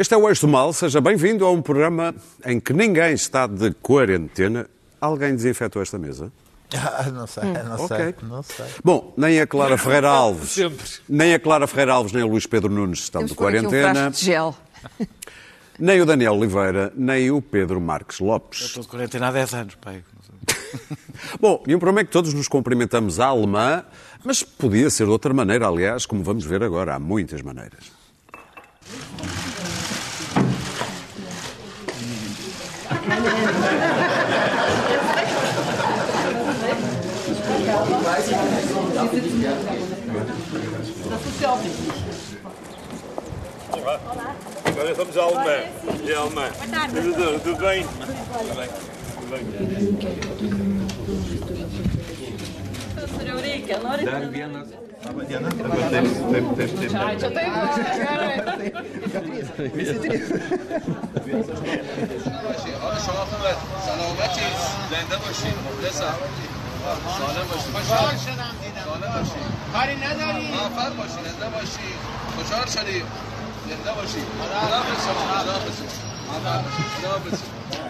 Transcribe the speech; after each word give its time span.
Este 0.00 0.14
é 0.14 0.16
o 0.16 0.26
Eixo 0.26 0.46
do 0.46 0.48
Mal, 0.50 0.72
seja 0.72 0.98
bem-vindo 0.98 1.44
a 1.44 1.52
um 1.52 1.60
programa 1.60 2.14
em 2.46 2.58
que 2.58 2.72
ninguém 2.72 3.12
está 3.12 3.46
de 3.46 3.70
quarentena. 3.82 4.66
Alguém 4.98 5.36
desinfetou 5.36 5.82
esta 5.82 5.98
mesa? 5.98 6.32
Ah, 6.74 7.10
não 7.10 7.26
sei, 7.26 7.44
não 7.44 7.74
ok. 7.74 7.96
sei, 7.98 8.14
não 8.22 8.42
sei. 8.42 8.64
Bom, 8.82 9.12
nem 9.14 9.38
a 9.42 9.46
Clara 9.46 9.76
Ferreira 9.76 10.08
Alves, 10.08 10.52
Sempre. 10.52 10.86
nem 11.06 11.34
a 11.34 11.38
Clara 11.38 11.66
Ferreira 11.66 11.92
Alves, 11.92 12.14
nem 12.14 12.22
o 12.22 12.28
Luís 12.28 12.46
Pedro 12.46 12.70
Nunes 12.70 13.00
estão 13.00 13.18
Temos 13.18 13.32
de 13.32 13.34
um 13.34 13.36
quarentena, 13.36 13.92
frasco 13.92 14.20
de 14.20 14.24
gel. 14.24 14.56
nem 15.78 16.00
o 16.00 16.06
Daniel 16.06 16.32
Oliveira, 16.32 16.90
nem 16.96 17.30
o 17.30 17.42
Pedro 17.42 17.78
Marques 17.78 18.20
Lopes. 18.20 18.62
Estou 18.62 18.82
de 18.82 18.88
quarentena 18.88 19.28
há 19.28 19.32
10 19.32 19.52
anos, 19.52 19.74
pai. 19.74 20.02
Bom, 21.38 21.62
e 21.66 21.74
um 21.74 21.78
problema 21.78 22.00
é 22.00 22.04
que 22.04 22.10
todos 22.10 22.32
nos 22.32 22.48
cumprimentamos 22.48 23.20
à 23.20 23.26
alemã, 23.26 23.84
mas 24.24 24.42
podia 24.42 24.88
ser 24.88 25.04
de 25.04 25.10
outra 25.10 25.34
maneira, 25.34 25.68
aliás, 25.68 26.06
como 26.06 26.22
vamos 26.24 26.46
ver 26.46 26.62
agora, 26.62 26.94
há 26.94 26.98
muitas 26.98 27.42
maneiras. 27.42 27.92
Agora 44.64 44.94
vamos 44.94 45.16
à 45.18 45.22
alemã. 45.22 45.64
E 46.02 46.12
a 46.12 46.18
alemã. 46.18 46.50
Tudo, 47.02 47.40
tudo 47.40 47.60
bem? 47.60 47.84
Tudo 47.84 48.14
bem. 55.00 55.50
Tudo 57.18 57.30
bem. 57.30 57.50
سلامتی 63.86 64.40
زنده 64.90 65.16
باشید 65.16 65.54
مخلصم 65.66 66.14
سالم 67.18 67.46
باشید 67.50 67.72
خوشحال 67.74 68.16
شدم 68.16 68.54
دیدم 68.62 68.84
سالم 68.84 69.12
باشید 69.14 69.46
کاری 69.72 69.96
نداری 69.96 70.48
موفق 70.48 70.96
باشید 70.96 71.24
زنده 71.40 71.48
باشید 71.56 71.96
خوشحال 72.36 72.66
شدیم 72.66 73.04
زنده 73.68 73.92
باشید 74.00 74.26
خداحافظ 74.40 75.04
شما 75.04 75.22
خداحافظ 75.38 75.78
موفق 77.02 77.89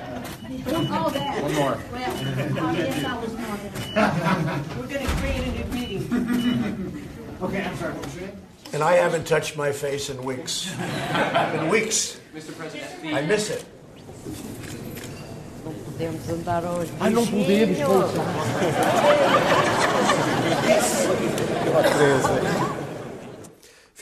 One 0.51 1.55
more. 1.55 1.79
Well, 1.93 2.67
I 2.67 2.75
guess 2.75 3.05
I 3.05 3.20
was 3.20 3.33
not. 3.34 4.79
We're 4.79 4.87
going 4.89 5.06
to 5.06 5.12
create 5.15 5.47
a 5.47 5.53
new 5.53 5.65
meeting. 5.73 7.09
okay, 7.41 7.62
I'm 7.62 7.77
sorry. 7.77 7.95
What 7.95 8.05
was 8.05 8.15
your 8.17 8.27
name? 8.27 8.37
And 8.73 8.83
I 8.83 8.95
haven't 8.95 9.27
touched 9.27 9.56
my 9.56 9.71
face 9.71 10.11
in 10.11 10.25
weeks. 10.25 10.73
in 11.55 11.69
weeks. 11.69 12.21
Mr. 12.34 12.56
President, 12.56 13.15
I 13.15 13.23
miss 13.23 13.51
it. 13.51 13.65
I 17.01 17.11
não 17.11 17.27
poder 17.27 17.71
estou. 17.71 18.05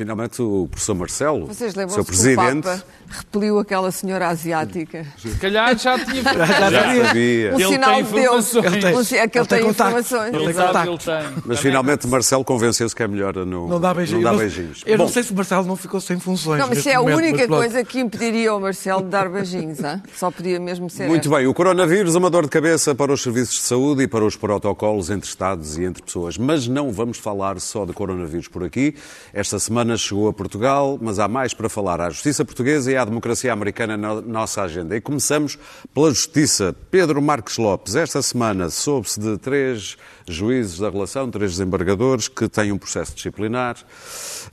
Finalmente, 0.02 0.40
o 0.40 0.68
professor 0.70 0.94
Marcelo, 0.94 1.46
Vocês 1.48 1.72
seu 1.72 1.80
lembram-se 1.80 1.94
que 1.96 2.00
o 2.00 2.04
presidente, 2.04 2.62
Papa 2.62 2.84
repeliu 3.08 3.58
aquela 3.58 3.90
senhora 3.90 4.28
asiática? 4.28 5.04
Se 5.18 5.30
calhar 5.38 5.76
já 5.76 5.98
tinha. 5.98 6.22
já 6.70 7.04
sabia. 7.08 7.52
Um 7.52 7.58
Ele 7.58 7.64
sinal 7.68 7.94
tem 7.96 8.04
de 8.04 8.12
Deus. 8.12 8.54
informações. 8.54 8.96
Um 8.96 9.02
si- 9.04 9.16
é 9.16 9.26
que 9.26 9.38
ele 9.38 9.42
Ele 9.42 9.48
tem 9.48 9.58
tem 9.58 9.66
contacto. 9.66 9.98
informações. 9.98 10.28
Ele 10.28 10.36
Ele 10.36 10.44
tem 10.44 10.54
sabe, 10.54 10.78
ele 10.78 10.98
contacto. 10.98 11.32
tem. 11.34 11.42
Mas 11.46 11.58
finalmente 11.58 12.06
Marcelo 12.06 12.44
convenceu-se 12.44 12.94
que 12.94 13.02
é 13.02 13.08
melhor 13.08 13.34
no, 13.44 13.66
Não 13.68 13.80
dá 13.80 13.92
beijinhos. 13.92 14.22
Não 14.22 14.30
Eu 14.30 14.36
dá 14.36 14.38
não- 14.38 14.38
beijinhos. 14.38 14.82
Eu 14.86 14.96
Bom, 14.98 15.02
não 15.04 15.10
sei 15.12 15.22
se 15.24 15.32
o 15.32 15.34
Marcelo 15.34 15.66
não 15.66 15.74
ficou 15.74 16.00
sem 16.00 16.20
funções. 16.20 16.60
Não, 16.60 16.68
mas 16.68 16.86
é 16.86 16.94
a 16.94 17.00
momento, 17.00 17.16
única 17.18 17.48
coisa 17.48 17.82
que 17.84 17.98
impediria 17.98 18.50
ao 18.52 18.60
Marcelo 18.60 19.02
de 19.02 19.08
dar 19.08 19.28
beijinhos. 19.28 19.82
hã? 19.82 20.00
Só 20.14 20.30
podia 20.30 20.60
mesmo 20.60 20.88
ser. 20.88 21.08
Muito 21.08 21.26
esta. 21.26 21.36
bem, 21.38 21.48
o 21.48 21.52
coronavírus, 21.54 22.14
uma 22.14 22.30
dor 22.30 22.44
de 22.44 22.50
cabeça 22.50 22.94
para 22.94 23.12
os 23.12 23.20
serviços 23.20 23.56
de 23.56 23.62
saúde 23.62 24.04
e 24.04 24.06
para 24.06 24.24
os 24.24 24.36
protocolos 24.36 25.10
entre 25.10 25.28
Estados 25.28 25.76
e 25.76 25.82
entre 25.82 26.04
pessoas. 26.04 26.38
Mas 26.38 26.68
não 26.68 26.92
vamos 26.92 27.18
falar 27.18 27.58
só 27.58 27.84
de 27.84 27.92
coronavírus 27.92 28.46
por 28.46 28.62
aqui. 28.62 28.94
Esta 29.34 29.58
semana 29.58 29.87
chegou 29.96 30.28
a 30.28 30.32
Portugal, 30.32 30.98
mas 31.00 31.18
há 31.18 31.28
mais 31.28 31.54
para 31.54 31.68
falar. 31.68 32.00
À 32.00 32.10
justiça 32.10 32.44
portuguesa 32.44 32.90
e 32.90 32.96
à 32.96 33.04
democracia 33.04 33.52
americana 33.52 33.96
na 33.96 34.20
nossa 34.20 34.62
agenda. 34.62 34.96
E 34.96 35.00
começamos 35.00 35.58
pela 35.94 36.10
justiça. 36.10 36.74
Pedro 36.90 37.22
Marques 37.22 37.56
Lopes, 37.56 37.96
esta 37.96 38.20
semana 38.22 38.70
soube-se 38.70 39.18
de 39.18 39.38
três 39.38 39.96
juízes 40.28 40.78
da 40.78 40.90
relação, 40.90 41.30
três 41.30 41.52
desembargadores, 41.52 42.28
que 42.28 42.48
têm 42.48 42.72
um 42.72 42.78
processo 42.78 43.14
disciplinar 43.14 43.76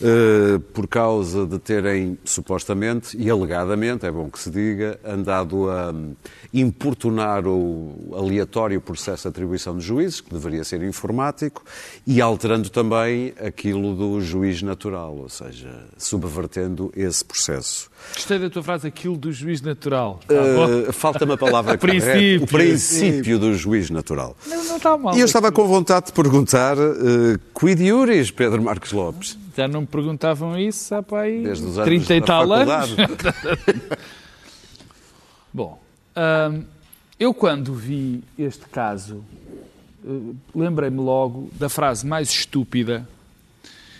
eh, 0.01 0.59
por 0.73 0.87
causa 0.87 1.45
de 1.45 1.59
terem, 1.59 2.17
supostamente 2.25 3.17
e 3.17 3.29
alegadamente, 3.29 4.05
é 4.05 4.11
bom 4.11 4.29
que 4.29 4.39
se 4.39 4.49
diga, 4.49 4.99
andado 5.03 5.69
a 5.69 5.91
hum, 5.91 6.15
importunar 6.53 7.47
o 7.47 8.13
aleatório 8.15 8.79
processo 8.81 9.23
de 9.23 9.29
atribuição 9.29 9.77
de 9.77 9.85
juízes, 9.85 10.21
que 10.21 10.33
deveria 10.33 10.63
ser 10.63 10.81
informático, 10.83 11.63
e 12.05 12.21
alterando 12.21 12.69
também 12.69 13.33
aquilo 13.39 13.95
do 13.95 14.21
juiz 14.21 14.61
natural, 14.61 15.15
ou 15.15 15.29
seja, 15.29 15.85
subvertendo 15.97 16.91
esse 16.95 17.23
processo. 17.23 17.89
Gostei 18.13 18.39
da 18.39 18.49
tua 18.49 18.63
frase, 18.63 18.87
aquilo 18.87 19.17
do 19.17 19.31
juiz 19.31 19.61
natural. 19.61 20.19
Eh, 20.29 20.91
Falta-me 20.91 21.33
a 21.33 21.37
palavra 21.37 21.77
correta. 21.77 22.05
Princípio. 22.05 22.43
O 22.43 22.47
princípio 22.47 23.39
do 23.39 23.53
juiz 23.55 23.89
natural. 23.89 24.35
Não, 24.47 24.63
não 24.63 24.77
está 24.77 24.97
mal. 24.97 25.15
E 25.15 25.19
eu 25.19 25.25
estava 25.25 25.51
com 25.51 25.64
vontade 25.67 26.07
de 26.07 26.13
perguntar, 26.13 26.77
uh, 26.77 27.39
quid 27.57 27.81
iuris, 27.81 28.31
Pedro 28.31 28.61
Marcos 28.61 28.91
Lopes? 28.91 29.37
Já 29.55 29.67
não 29.67 29.81
me 29.81 29.87
perguntavam 29.87 30.57
isso 30.59 30.93
há 30.95 31.01
para 31.03 31.21
aí 31.21 31.43
Desde 31.43 31.65
os 31.65 31.77
anos 31.77 31.85
30 31.85 32.15
e 32.15 32.21
tal 32.21 32.47
faculdade. 32.47 32.95
anos. 33.01 33.15
Bom, 35.53 35.81
hum, 36.51 36.63
eu 37.19 37.33
quando 37.33 37.73
vi 37.73 38.23
este 38.37 38.65
caso, 38.65 39.23
eh, 40.05 40.33
lembrei-me 40.53 40.99
logo 40.99 41.49
da 41.53 41.69
frase 41.69 42.05
mais 42.05 42.29
estúpida 42.29 43.07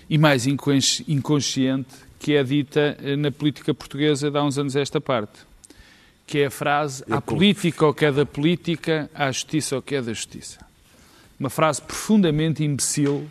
e 0.09 0.17
mais 0.17 0.45
inconsci- 0.45 1.05
inconsciente 1.07 1.87
que 2.19 2.33
é 2.35 2.43
dita 2.43 2.97
eh, 3.01 3.15
na 3.15 3.31
política 3.31 3.73
portuguesa 3.73 4.29
de 4.29 4.37
há 4.37 4.43
uns 4.43 4.57
anos 4.57 4.75
a 4.75 4.81
esta 4.81 4.99
parte. 4.99 5.39
Que 6.27 6.39
é 6.39 6.45
a 6.47 6.51
frase, 6.51 7.03
com- 7.05 7.21
política 7.21 7.85
o 7.87 7.93
que 7.93 8.03
é 8.05 8.11
da 8.11 8.25
política, 8.25 9.09
à 9.13 9.31
justiça 9.31 9.77
o 9.77 9.81
que 9.81 9.95
é 9.95 10.01
da 10.01 10.11
justiça. 10.11 10.57
Uma 11.39 11.49
frase 11.49 11.81
profundamente 11.81 12.63
imbecil, 12.63 13.27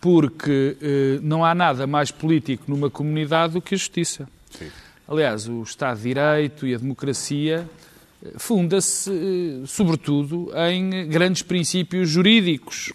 porque 0.00 0.76
eh, 0.80 1.18
não 1.22 1.44
há 1.44 1.54
nada 1.54 1.86
mais 1.86 2.10
político 2.10 2.64
numa 2.68 2.90
comunidade 2.90 3.54
do 3.54 3.62
que 3.62 3.74
a 3.74 3.78
justiça. 3.78 4.28
Aliás, 5.08 5.48
o 5.48 5.62
Estado 5.62 5.96
de 5.96 6.02
Direito 6.04 6.66
e 6.66 6.74
a 6.74 6.78
democracia 6.78 7.68
eh, 8.22 8.32
funda-se, 8.36 9.10
eh, 9.10 9.66
sobretudo, 9.66 10.50
em 10.70 11.08
grandes 11.08 11.42
princípios 11.42 12.08
jurídicos 12.10 12.92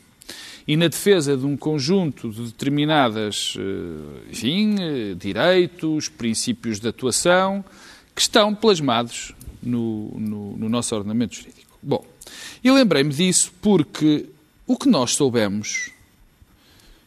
e 0.68 0.78
na 0.78 0.88
defesa 0.88 1.36
de 1.36 1.46
um 1.46 1.58
conjunto 1.58 2.30
de 2.30 2.44
determinadas, 2.44 3.56
eh, 3.58 4.30
enfim, 4.31 4.75
direitos, 5.18 6.08
princípios 6.09 6.80
de 6.80 6.88
atuação, 6.88 7.66
que 8.16 8.22
estão 8.22 8.53
plasmados 8.53 9.34
no, 9.62 10.12
no- 10.18 10.56
no 10.58 10.69
nosso 10.69 10.96
ordenamento 10.96 11.36
jurídico. 11.36 11.78
Bom, 11.81 12.06
e 12.63 12.72
lembrei-me 12.72 13.12
disso 13.13 13.52
porque 13.62 14.28
o 14.73 14.78
que 14.78 14.89
nós 14.89 15.11
soubemos 15.11 15.89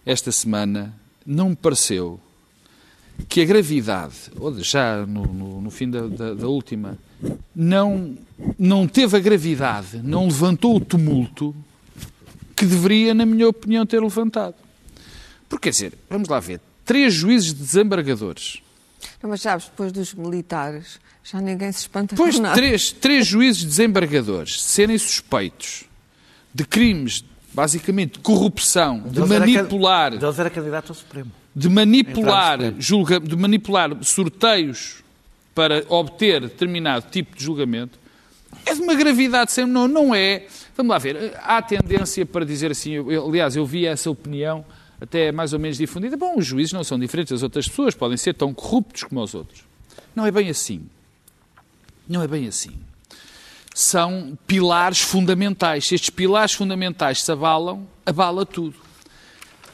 esta 0.04 0.30
semana 0.30 0.94
não 1.24 1.50
me 1.50 1.56
pareceu 1.56 2.20
que 3.28 3.40
a 3.40 3.44
gravidade, 3.44 4.14
ou 4.38 4.52
já 4.62 5.04
no, 5.06 5.24
no- 5.26 5.60
no 5.62 5.70
fim 5.70 5.88
da, 5.90 6.06
da- 6.06 6.34
da 6.34 6.46
última, 6.48 6.98
não, 7.54 8.16
não 8.58 8.86
teve 8.86 9.16
a 9.16 9.20
gravidade, 9.20 9.98
não 10.02 10.26
levantou 10.26 10.76
o 10.76 10.80
tumulto 10.80 11.54
que 12.54 12.64
deveria, 12.66 13.14
na 13.14 13.24
minha 13.26 13.48
opinião, 13.48 13.84
ter 13.86 14.00
levantado. 14.00 14.54
Porque, 15.48 15.64
quer 15.64 15.70
dizer, 15.70 15.94
vamos 16.10 16.28
lá 16.28 16.38
ver, 16.40 16.60
três 16.84 17.14
juízes 17.14 17.52
desembargadores, 17.52 18.60
Não, 19.22 19.30
mas 19.30 19.40
sabes, 19.40 19.64
depois 19.66 19.92
dos 19.92 20.12
militares, 20.14 21.00
já 21.24 21.40
ninguém 21.40 21.72
se 21.72 21.80
espanta 21.80 22.14
depois 22.14 22.36
com 22.36 22.42
nada. 22.42 22.54
três, 22.54 22.92
três 22.92 23.26
juízes 23.26 23.64
desembargadores 23.64 24.62
serem 24.62 24.96
suspeitos 24.98 25.84
de 26.54 26.64
crimes, 26.64 27.24
basicamente, 27.56 28.18
corrupção, 28.18 29.00
de 29.00 29.18
era 29.18 29.28
can- 29.28 29.38
manipular... 29.38 30.16
Deles 30.18 30.38
era 30.38 30.50
candidato 30.50 30.90
ao 30.90 30.94
Supremo. 30.94 31.32
de 31.54 31.68
manipular, 31.70 32.58
julga, 32.78 33.18
de 33.18 33.34
manipular 33.34 33.90
sorteios 34.04 35.02
para 35.54 35.82
obter 35.88 36.42
determinado 36.42 37.06
tipo 37.10 37.34
de 37.34 37.42
julgamento, 37.42 37.98
é 38.66 38.74
de 38.74 38.82
uma 38.82 38.94
gravidade 38.94 39.52
sem 39.52 39.64
não, 39.64 39.88
não 39.88 40.14
é. 40.14 40.46
Vamos 40.76 40.90
lá 40.90 40.98
ver, 40.98 41.32
há 41.42 41.62
tendência 41.62 42.26
para 42.26 42.44
dizer 42.44 42.70
assim, 42.70 42.92
eu- 42.92 43.26
aliás, 43.26 43.56
eu 43.56 43.64
vi 43.64 43.86
essa 43.86 44.10
opinião 44.10 44.62
até 45.00 45.32
mais 45.32 45.52
ou 45.54 45.58
menos 45.58 45.78
difundida. 45.78 46.14
Bom, 46.16 46.36
os 46.38 46.44
juízes 46.46 46.72
não 46.72 46.84
são 46.84 46.98
diferentes 46.98 47.30
das 47.32 47.42
outras 47.42 47.66
pessoas, 47.68 47.94
podem 47.94 48.16
ser 48.18 48.34
tão 48.34 48.52
corruptos 48.52 49.02
como 49.04 49.22
os 49.22 49.34
outros. 49.34 49.62
Não 50.14 50.26
é 50.26 50.30
bem 50.30 50.50
assim. 50.50 50.82
Não 52.08 52.22
é 52.22 52.28
bem 52.28 52.46
assim. 52.46 52.72
São 53.78 54.38
pilares 54.46 55.02
fundamentais. 55.02 55.86
Se 55.86 55.94
estes 55.94 56.08
pilares 56.08 56.54
fundamentais 56.54 57.22
se 57.22 57.30
abalam, 57.30 57.86
abala 58.06 58.46
tudo. 58.46 58.74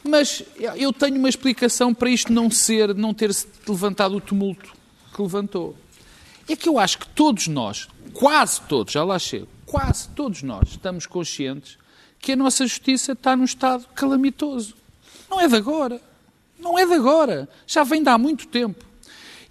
Mas 0.03 0.43
eu 0.75 0.93
tenho 0.93 1.17
uma 1.19 1.29
explicação 1.29 1.95
para 1.95 2.11
isto 2.11 2.33
não 2.33 2.51
ser, 2.51 2.97
não 2.97 3.15
ter 3.15 3.33
se 3.33 3.47
levantado 3.69 4.17
o 4.17 4.21
tumulto 4.21 4.73
que 5.15 5.23
levantou. 5.23 5.77
é 6.49 6.57
que 6.57 6.69
eu 6.69 6.81
acho 6.81 6.99
que 6.99 7.07
todos 7.11 7.47
nós, 7.47 7.87
quase 8.13 8.61
todos, 8.63 8.93
já 8.93 9.05
lá 9.05 9.21
chego, 9.21 9.47
quase 9.65 10.09
todos 10.09 10.43
nós 10.43 10.71
estamos 10.71 11.07
conscientes 11.07 11.79
que 12.19 12.33
a 12.33 12.37
nossa 12.37 12.67
justiça 12.67 13.13
está 13.13 13.37
num 13.37 13.45
estado 13.45 13.87
calamitoso. 13.95 14.75
Não 15.31 15.41
é 15.41 15.47
de 15.47 15.55
agora. 15.55 16.01
Não 16.59 16.77
é 16.77 16.85
de 16.85 16.95
agora. 16.95 17.49
Já 17.69 17.85
vem 17.85 18.03
de 18.03 18.09
há 18.09 18.19
muito 18.19 18.49
tempo. 18.49 18.85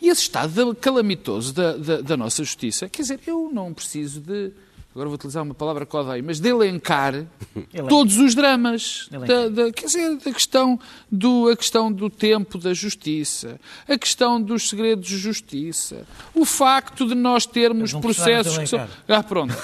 E 0.01 0.09
esse 0.09 0.23
estado 0.23 0.75
calamitoso 0.75 1.53
da, 1.53 1.77
da, 1.77 2.01
da 2.01 2.17
nossa 2.17 2.43
justiça, 2.43 2.89
quer 2.89 3.03
dizer, 3.03 3.19
eu 3.27 3.51
não 3.53 3.71
preciso 3.71 4.19
de 4.19 4.51
agora 4.93 5.07
vou 5.07 5.15
utilizar 5.15 5.41
uma 5.43 5.53
palavra 5.53 5.85
que 5.85 5.95
odeio, 5.95 6.23
mas 6.23 6.39
de 6.39 6.49
elencar 6.49 7.25
todos 7.87 8.17
os 8.17 8.35
dramas. 8.35 9.07
Da, 9.09 9.47
da, 9.47 9.71
quer 9.71 9.85
dizer, 9.85 10.17
da 10.17 10.31
questão 10.31 10.79
do, 11.09 11.49
a 11.49 11.55
questão 11.55 11.91
do 11.91 12.09
tempo 12.09 12.57
da 12.57 12.73
justiça, 12.73 13.59
a 13.87 13.97
questão 13.97 14.41
dos 14.41 14.69
segredos 14.69 15.07
de 15.07 15.17
justiça, 15.17 16.05
o 16.33 16.43
facto 16.45 17.07
de 17.07 17.15
nós 17.15 17.45
termos 17.45 17.93
processos 17.93 18.57
que 18.57 18.67
são. 18.67 18.85
Ah, 19.07 19.23
pronto. 19.23 19.55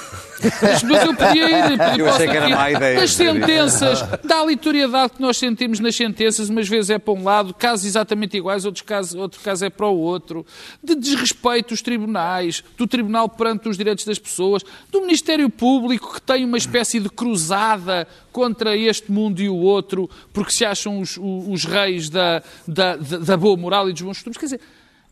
Mas, 0.61 0.83
mas 0.83 1.03
eu 1.03 1.15
podia 1.15 1.49
ir. 1.49 1.77
Podia, 1.77 1.97
Eu 1.97 2.09
achei 2.09 2.27
que 2.27 2.37
era 2.37 2.49
má 2.49 2.71
ideia 2.71 3.01
As 3.01 3.09
dizer 3.09 3.23
isso. 3.25 3.39
sentenças, 3.39 4.01
da 4.23 4.37
aleatoriedade 4.37 5.13
que 5.13 5.21
nós 5.21 5.37
sentimos 5.37 5.79
nas 5.79 5.95
sentenças, 5.95 6.49
umas 6.49 6.67
vezes 6.67 6.89
é 6.91 6.99
para 6.99 7.13
um 7.13 7.23
lado, 7.23 7.53
casos 7.53 7.85
exatamente 7.85 8.37
iguais, 8.37 8.63
outros 8.63 8.83
casos, 8.83 9.15
outro 9.15 9.39
caso 9.41 9.65
é 9.65 9.69
para 9.69 9.87
o 9.87 9.97
outro, 9.97 10.45
de 10.83 10.95
desrespeito 10.95 11.69
dos 11.69 11.81
tribunais, 11.81 12.63
do 12.77 12.87
tribunal 12.87 13.27
perante 13.27 13.67
os 13.67 13.77
direitos 13.77 14.05
das 14.05 14.19
pessoas, 14.19 14.63
do 14.91 15.01
Ministério 15.01 15.16
Público 15.49 16.13
que 16.15 16.21
tem 16.21 16.43
uma 16.45 16.57
espécie 16.57 16.99
de 16.99 17.09
cruzada 17.09 18.07
contra 18.31 18.75
este 18.75 19.11
mundo 19.11 19.41
e 19.41 19.49
o 19.49 19.55
outro, 19.55 20.09
porque 20.33 20.51
se 20.51 20.63
acham 20.65 20.99
os, 20.99 21.17
os- 21.17 21.47
reis 21.65 22.09
da, 22.09 22.41
da, 22.67 22.95
da- 22.95 23.17
boa 23.37 23.57
moral 23.57 23.89
e 23.89 23.93
dos 23.93 24.01
bons 24.01 24.17
costumes. 24.17 24.37
Quer 24.37 24.45
dizer, 24.45 24.61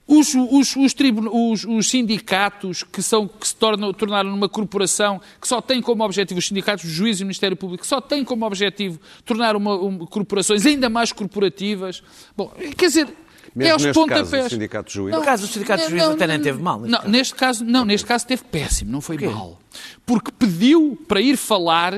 os, 0.07 0.36
os- 0.36 0.75
os 0.75 0.94
os- 1.31 1.66
os 1.66 1.90
sindicatos 1.90 2.84
que, 2.84 3.02
são, 3.02 3.28
que 3.28 3.48
se 3.48 3.56
tornam, 3.56 3.92
tornaram 3.92 4.30
numa 4.30 4.48
corporação 4.48 5.19
que 5.42 5.48
só 5.48 5.60
tem 5.62 5.81
como 5.81 6.04
objetivo, 6.04 6.38
os 6.40 6.48
sindicatos, 6.48 6.86
os 6.86 6.92
juízes 6.92 7.22
e 7.22 7.24
o 7.24 7.25
Ministério 7.25 7.57
Público, 7.57 7.81
que 7.81 7.88
só 7.88 8.00
têm 8.00 8.24
como 8.24 8.46
objetivo 8.46 9.00
tornar 9.25 9.56
uma- 9.56 10.06
corporações 10.07 10.63
ainda 10.66 10.90
mais 10.90 11.12
corporativas. 11.12 12.04
Bom, 12.38 12.52
quer 12.78 12.86
dizer, 12.88 13.07
Mesmo 13.56 13.69
é 13.69 13.72
aos 13.72 13.84
neste 13.84 13.94
pontapés. 14.00 14.30
caso, 14.31 14.46
o 14.48 14.50
sindicato 14.50 14.88
de 14.90 14.94
juízes. 14.96 15.19
No 15.19 15.25
caso 15.25 15.48
do 15.48 15.54
sindicato 15.54 15.84
de 15.86 15.90
juízes 15.92 16.10
até 16.10 16.28
nem 16.28 16.42
teve 16.42 16.62
mal, 16.62 16.80
neste 16.81 16.92
Não, 16.92 17.00
caso. 17.00 17.12
neste 17.12 17.36
caso, 17.36 17.66
não, 17.66 17.86
neste 17.86 18.06
caso 18.07 18.28
teve 18.28 18.44
péssimo, 18.44 18.92
não 18.92 19.00
foi 19.02 19.18
mal. 19.18 19.60
Porque 20.06 20.31
pediu 20.31 21.02
para 21.07 21.22
ir 21.22 21.38
falar 21.38 21.94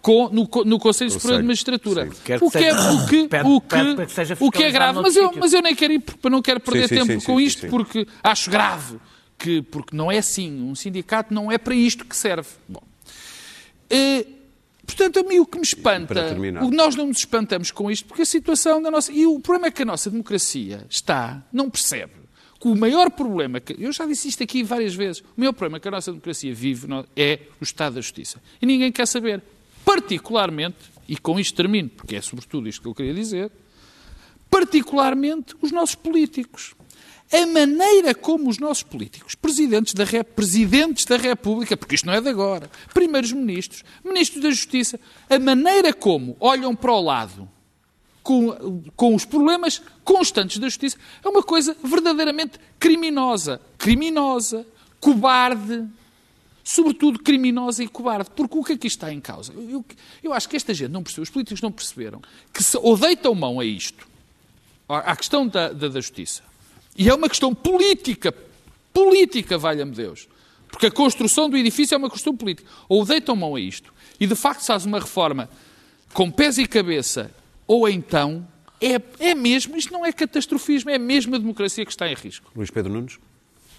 com- 0.00 0.30
no, 0.30 0.48
no 0.64 0.78
Conselho 0.78 1.10
Superior 1.10 1.42
de 1.42 1.46
Magistratura. 1.46 2.08
O 2.40 2.50
que 2.50 2.58
é, 2.58 2.70
seja- 2.72 2.92
o 2.92 3.06
que, 3.06 3.28
Pede- 3.28 3.48
o 3.48 3.60
que, 3.60 3.66
para 3.94 4.06
que 4.06 4.12
seja 4.12 4.36
o 4.40 4.50
que 4.50 4.62
é 4.62 4.70
grave. 4.70 5.00
Mas 5.02 5.14
eu, 5.16 5.24
sítio. 5.26 5.40
mas 5.40 5.52
eu 5.52 5.60
nem 5.62 5.74
quero 5.74 5.92
ir, 5.92 5.98
porque 6.00 6.28
não 6.30 6.40
quero 6.40 6.60
perder 6.60 6.88
sim, 6.88 6.94
tempo 6.94 7.20
sim, 7.20 7.26
com 7.26 7.36
sim, 7.38 7.44
isto, 7.44 7.60
sim. 7.62 7.68
porque 7.68 8.06
acho 8.24 8.50
grave. 8.50 8.96
Que, 9.36 9.60
porque 9.62 9.94
não 9.96 10.10
é 10.10 10.18
assim. 10.18 10.62
Um 10.62 10.74
sindicato 10.74 11.32
não 11.34 11.52
é 11.52 11.58
para 11.58 11.74
isto 11.74 12.04
que 12.06 12.16
serve. 12.16 12.48
Bom. 12.68 12.82
Eh, 13.88 14.26
portanto, 14.94 15.20
a 15.20 15.22
mim 15.22 15.38
o 15.38 15.46
que 15.46 15.58
me 15.58 15.64
espanta, 15.64 16.36
o 16.62 16.70
que 16.70 16.76
nós 16.76 16.96
não 16.96 17.06
nos 17.06 17.18
espantamos 17.18 17.70
com 17.70 17.90
isto, 17.90 18.06
porque 18.06 18.22
a 18.22 18.26
situação 18.26 18.82
da 18.82 18.90
nossa. 18.90 19.12
E 19.12 19.26
o 19.26 19.40
problema 19.40 19.68
é 19.68 19.70
que 19.70 19.82
a 19.82 19.84
nossa 19.84 20.10
democracia 20.10 20.86
está, 20.88 21.42
não 21.52 21.70
percebe. 21.70 22.12
Que 22.60 22.68
o 22.68 22.76
maior 22.76 23.10
problema, 23.10 23.58
que, 23.58 23.74
eu 23.78 23.90
já 23.90 24.04
disse 24.04 24.28
isto 24.28 24.42
aqui 24.42 24.62
várias 24.62 24.94
vezes, 24.94 25.22
o 25.22 25.40
maior 25.40 25.52
problema 25.52 25.80
que 25.80 25.88
a 25.88 25.90
nossa 25.90 26.10
democracia 26.10 26.54
vive 26.54 26.86
é 27.16 27.40
o 27.60 27.64
Estado 27.64 27.94
da 27.94 28.00
Justiça. 28.00 28.40
E 28.60 28.66
ninguém 28.66 28.92
quer 28.92 29.06
saber. 29.06 29.42
Particularmente, 29.82 30.76
e 31.08 31.16
com 31.16 31.40
isto 31.40 31.56
termino, 31.56 31.88
porque 31.88 32.16
é 32.16 32.20
sobretudo 32.20 32.68
isto 32.68 32.82
que 32.82 32.88
eu 32.88 32.94
queria 32.94 33.14
dizer, 33.14 33.50
particularmente 34.50 35.54
os 35.62 35.72
nossos 35.72 35.94
políticos. 35.94 36.74
A 37.32 37.46
maneira 37.46 38.14
como 38.14 38.48
os 38.48 38.58
nossos 38.58 38.82
políticos, 38.82 39.34
presidentes 39.34 39.94
da, 39.94 40.04
presidentes 40.24 41.04
da 41.04 41.16
República, 41.16 41.76
porque 41.76 41.94
isto 41.94 42.06
não 42.06 42.14
é 42.14 42.20
de 42.20 42.28
agora, 42.28 42.68
primeiros 42.92 43.32
ministros, 43.32 43.84
ministros 44.04 44.42
da 44.42 44.50
Justiça, 44.50 44.98
a 45.28 45.38
maneira 45.38 45.92
como 45.92 46.36
olham 46.40 46.74
para 46.74 46.92
o 46.92 47.00
lado 47.00 47.48
com, 48.22 48.82
com 48.94 49.14
os 49.14 49.24
problemas 49.24 49.82
constantes 50.04 50.58
da 50.58 50.68
justiça 50.68 50.96
é 51.24 51.28
uma 51.28 51.42
coisa 51.42 51.76
verdadeiramente 51.82 52.58
criminosa. 52.78 53.60
Criminosa, 53.78 54.66
cobarde, 55.00 55.86
sobretudo 56.62 57.18
criminosa 57.18 57.82
e 57.82 57.88
cobarde. 57.88 58.30
Porque 58.30 58.58
o 58.58 58.64
que 58.64 58.74
aqui 58.74 58.86
está 58.86 59.12
em 59.12 59.20
causa? 59.20 59.52
Eu, 59.52 59.84
eu 60.22 60.32
acho 60.32 60.48
que 60.48 60.56
esta 60.56 60.74
gente 60.74 60.90
não 60.90 61.02
percebeu, 61.02 61.22
os 61.22 61.30
políticos 61.30 61.60
não 61.60 61.72
perceberam 61.72 62.20
que 62.52 62.62
se, 62.62 62.76
ou 62.76 62.96
deitam 62.96 63.34
mão 63.34 63.58
a 63.58 63.64
isto, 63.64 64.06
à 64.88 65.16
questão 65.16 65.46
da, 65.46 65.72
da, 65.72 65.88
da 65.88 66.00
justiça, 66.00 66.42
e 66.96 67.08
é 67.08 67.14
uma 67.14 67.28
questão 67.28 67.54
política, 67.54 68.34
política, 68.92 69.56
valha-me 69.56 69.92
Deus, 69.92 70.28
porque 70.68 70.86
a 70.86 70.90
construção 70.90 71.48
do 71.48 71.56
edifício 71.56 71.94
é 71.94 71.98
uma 71.98 72.10
questão 72.10 72.36
política, 72.36 72.68
ou 72.88 73.04
deitam 73.04 73.36
mão 73.36 73.54
a 73.54 73.60
isto, 73.60 73.92
e 74.18 74.26
de 74.26 74.34
facto 74.34 74.60
se 74.60 74.66
faz 74.66 74.84
uma 74.84 74.98
reforma 74.98 75.48
com 76.12 76.30
pés 76.30 76.58
e 76.58 76.66
cabeça, 76.66 77.30
ou 77.66 77.88
então 77.88 78.46
é, 78.80 79.00
é 79.18 79.34
mesmo, 79.34 79.76
isto 79.76 79.92
não 79.92 80.04
é 80.04 80.12
catastrofismo, 80.12 80.90
é 80.90 80.98
mesmo 80.98 81.34
a 81.34 81.38
democracia 81.38 81.84
que 81.84 81.90
está 81.90 82.08
em 82.08 82.14
risco. 82.14 82.50
Luís 82.56 82.70
Pedro 82.70 82.92
Nunes? 82.92 83.18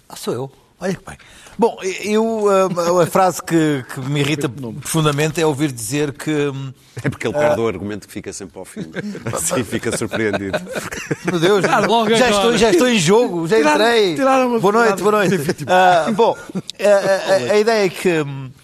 Ah, 0.08 0.16
sou 0.16 0.32
eu. 0.32 0.52
Olha 0.82 0.94
que 0.94 1.04
bem. 1.06 1.16
Bom, 1.58 1.78
eu, 2.02 2.46
ah, 2.50 3.02
a 3.02 3.06
frase 3.06 3.40
que, 3.42 3.84
que 3.94 4.00
me 4.00 4.18
irrita 4.20 4.48
profundamente 4.48 5.40
é 5.40 5.46
ouvir 5.46 5.70
dizer 5.70 6.12
que. 6.12 6.30
hum, 6.48 6.72
É 7.04 7.08
porque 7.08 7.26
ele 7.26 7.34
perde 7.34 7.60
o 7.60 7.68
argumento 7.68 8.06
que 8.08 8.12
fica 8.12 8.32
sempre 8.32 8.58
ao 8.58 8.64
fim. 8.64 8.90
Assim 9.32 9.62
fica 9.62 9.96
surpreendido. 9.96 10.58
Meu 11.24 11.38
Deus, 11.38 11.64
logo 11.86 12.10
já, 12.16 12.30
estou, 12.30 12.56
já 12.58 12.70
estou 12.70 12.88
em 12.88 12.98
jogo, 12.98 13.46
já 13.46 13.56
Tiraram- 13.58 13.84
entrei. 13.84 14.14
tiraram 14.16 14.58
boa 14.60 14.72
noite, 14.72 15.02
boa 15.02 15.12
noite. 15.12 15.36
Ah, 15.68 16.10
bom, 16.12 16.36
a, 16.80 17.32
a- 17.50 17.52
a 17.52 17.58
ideia 17.60 17.84
é 17.86 17.88
que, 17.88 18.20
hum, 18.22 18.50
que 18.56 18.61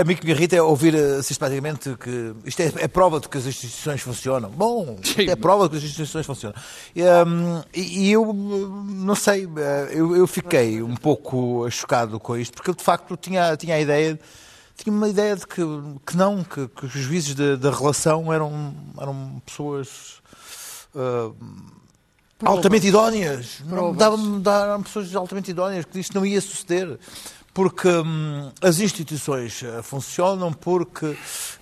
a 0.00 0.04
mim 0.04 0.14
que 0.16 0.24
me 0.26 0.32
irrita 0.32 0.56
é 0.56 0.62
ouvir 0.62 0.94
ah, 0.96 1.22
sistematicamente 1.22 1.94
que 1.96 2.34
isto 2.44 2.60
é, 2.60 2.72
é 2.76 2.88
prova 2.88 3.20
de 3.20 3.28
que 3.28 3.38
as 3.38 3.46
instituições 3.46 4.00
funcionam. 4.00 4.50
Bom, 4.50 4.96
isto 5.02 5.20
é 5.20 5.36
prova 5.36 5.64
de 5.64 5.70
que 5.70 5.76
as 5.78 5.82
instituições 5.84 6.26
funcionam. 6.26 6.56
E, 6.94 7.02
hum, 7.02 7.62
e- 7.74 8.06
e 8.06 8.12
eu 8.12 8.28
hum, 8.30 8.84
não 9.04 9.14
sei, 9.14 9.48
ah, 9.56 9.92
eu, 9.92 10.14
eu 10.16 10.26
fiquei 10.26 10.82
um 10.82 10.96
pouco 10.96 11.68
chocado 11.70 12.18
com 12.20 12.36
isto, 12.36 12.54
porque 12.54 12.70
eu 12.70 12.74
de 12.74 12.82
facto 12.82 13.16
tinha, 13.16 13.56
tinha 13.56 13.74
a 13.76 13.80
ideia. 13.80 14.18
Tinha 14.74 14.96
uma 14.96 15.08
ideia 15.08 15.36
de 15.36 15.46
que, 15.46 15.60
que 16.06 16.16
não, 16.16 16.42
que, 16.42 16.66
que 16.66 16.86
os 16.86 16.92
juízes 16.92 17.34
da- 17.34 17.70
relação 17.70 18.32
eram, 18.32 18.74
eram 18.98 19.40
pessoas 19.44 20.14
ah, 20.96 21.30
altamente 22.44 22.86
idóneas. 22.88 23.60
Dar 24.40 24.78
pessoas 24.80 25.14
altamente 25.14 25.50
idóneas 25.50 25.84
que 25.84 26.00
isto 26.00 26.14
não 26.14 26.24
ia 26.26 26.40
suceder. 26.40 26.98
Porque 27.54 27.86
hum, 27.86 28.50
as 28.62 28.80
instituições 28.80 29.62
ah, 29.62 29.82
funcionam 29.82 30.52
porque 30.54 31.14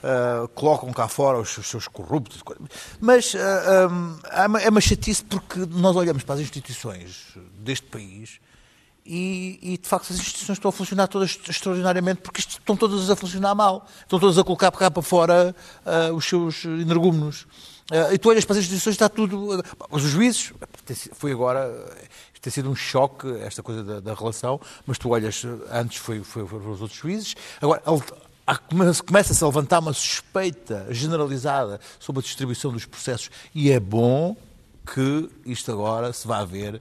ah, 0.04 0.48
colocam 0.54 0.92
cá 0.92 1.08
fora 1.08 1.38
os, 1.40 1.58
os 1.58 1.66
seus 1.66 1.88
corruptos. 1.88 2.42
Mas 3.00 3.34
ah, 3.34 3.88
hum, 3.90 4.16
é 4.30 4.46
uma- 4.46 4.60
é 4.60 4.68
uma 4.68 4.80
chatice 4.80 5.24
porque 5.24 5.58
nós 5.68 5.96
olhamos 5.96 6.22
para 6.22 6.36
as 6.36 6.40
instituições 6.42 7.36
deste 7.58 7.86
país 7.86 8.38
e, 9.04 9.58
e, 9.60 9.78
de 9.78 9.88
facto 9.88 10.12
as 10.12 10.18
instituições 10.20 10.58
estão 10.58 10.68
a 10.68 10.72
funcionar 10.72 11.08
todas 11.08 11.36
extraordinariamente 11.48 12.20
porque 12.20 12.38
estão 12.40 12.76
todas 12.76 13.10
a 13.10 13.16
funcionar 13.16 13.54
mal. 13.56 13.84
Estão 14.02 14.20
todas 14.20 14.38
a 14.38 14.44
colocar 14.44 14.70
cá 14.70 14.90
para 14.92 15.02
fora 15.02 15.56
ah, 15.84 16.12
os 16.14 16.24
seus 16.24 16.64
energúmenos. 16.66 17.48
Ah, 17.90 18.14
e 18.14 18.18
tu 18.18 18.28
olhas 18.28 18.44
para 18.44 18.54
as 18.54 18.60
instituições 18.60 18.94
está 18.94 19.08
tudo... 19.08 19.60
Os 19.90 20.02
juízes, 20.02 20.52
foi 21.14 21.32
agora... 21.32 21.68
Isto 22.40 22.44
tem 22.44 22.52
sido 22.54 22.70
um 22.70 22.74
choque, 22.74 23.28
esta 23.42 23.62
coisa 23.62 23.84
da, 23.84 24.00
da 24.00 24.14
relação, 24.14 24.58
mas 24.86 24.96
tu 24.96 25.10
olhas, 25.10 25.44
antes 25.70 25.98
foi, 25.98 26.24
foi, 26.24 26.46
foram 26.46 26.72
os 26.72 26.80
outros 26.80 26.98
juízes, 26.98 27.36
agora 27.60 27.82
começa-se 29.06 29.44
a 29.44 29.46
levantar 29.46 29.78
uma 29.80 29.92
suspeita 29.92 30.86
generalizada 30.88 31.78
sobre 31.98 32.20
a 32.20 32.22
distribuição 32.22 32.72
dos 32.72 32.86
processos 32.86 33.30
e 33.54 33.70
é 33.70 33.78
bom 33.78 34.34
que 34.86 35.28
isto 35.44 35.70
agora 35.70 36.14
se 36.14 36.26
vá 36.26 36.42
ver 36.42 36.80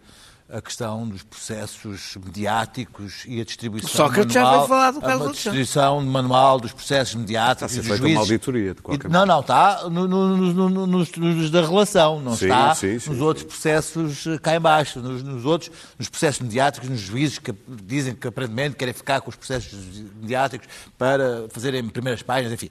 a 0.51 0.59
questão 0.61 1.07
dos 1.07 1.21
processos 1.21 2.17
mediáticos 2.25 3.23
e 3.27 3.39
a 3.39 3.45
distribuição 3.45 3.89
Sócrates 3.89 4.33
já 4.33 4.41
manual, 4.41 4.57
veio 4.59 4.67
falar 4.69 4.91
do 4.91 4.97
a 4.97 5.01
caso 5.01 5.11
Alexandre. 5.25 5.33
distribuição 5.33 6.01
manual 6.01 6.59
dos 6.59 6.71
processos 6.73 7.13
mediáticos 7.15 7.71
Está 7.71 7.81
a 7.81 7.83
ser 7.83 7.87
feita 7.99 8.13
uma 8.13 8.19
auditoria, 8.21 8.73
de 8.73 8.81
qualquer 8.81 9.07
E- 9.07 9.11
Não, 9.11 9.25
não, 9.27 9.41
está 9.41 9.83
no- 9.89 10.07
no- 10.07 10.37
no- 10.37 10.69
no- 10.69 10.87
nos, 10.87 11.11
nos 11.11 11.51
da 11.51 11.61
relação, 11.61 12.19
não 12.19 12.35
Sim, 12.35 12.45
está 12.45 12.73
sim, 12.73 12.97
sim, 12.99 13.09
nos 13.09 13.17
sim. 13.19 13.23
outros 13.23 13.45
processos 13.45 14.25
eh, 14.25 14.37
cá 14.39 14.55
em 14.55 14.59
baixo, 14.59 14.99
nos, 14.99 15.21
nos 15.21 15.45
outros, 15.45 15.71
nos 15.99 16.09
processos 16.09 16.41
mediáticos, 16.41 16.89
nos 16.89 16.99
juízes 16.99 17.37
que 17.37 17.53
dizem 17.85 18.15
que 18.15 18.27
aparentemente 18.27 18.75
querem 18.75 18.93
ficar 18.93 19.21
com 19.21 19.29
os 19.29 19.35
processos 19.35 19.71
mediáticos 20.19 20.67
para 20.97 21.45
fazerem 21.51 21.87
primeiras 21.89 22.23
páginas, 22.23 22.53
enfim. 22.53 22.69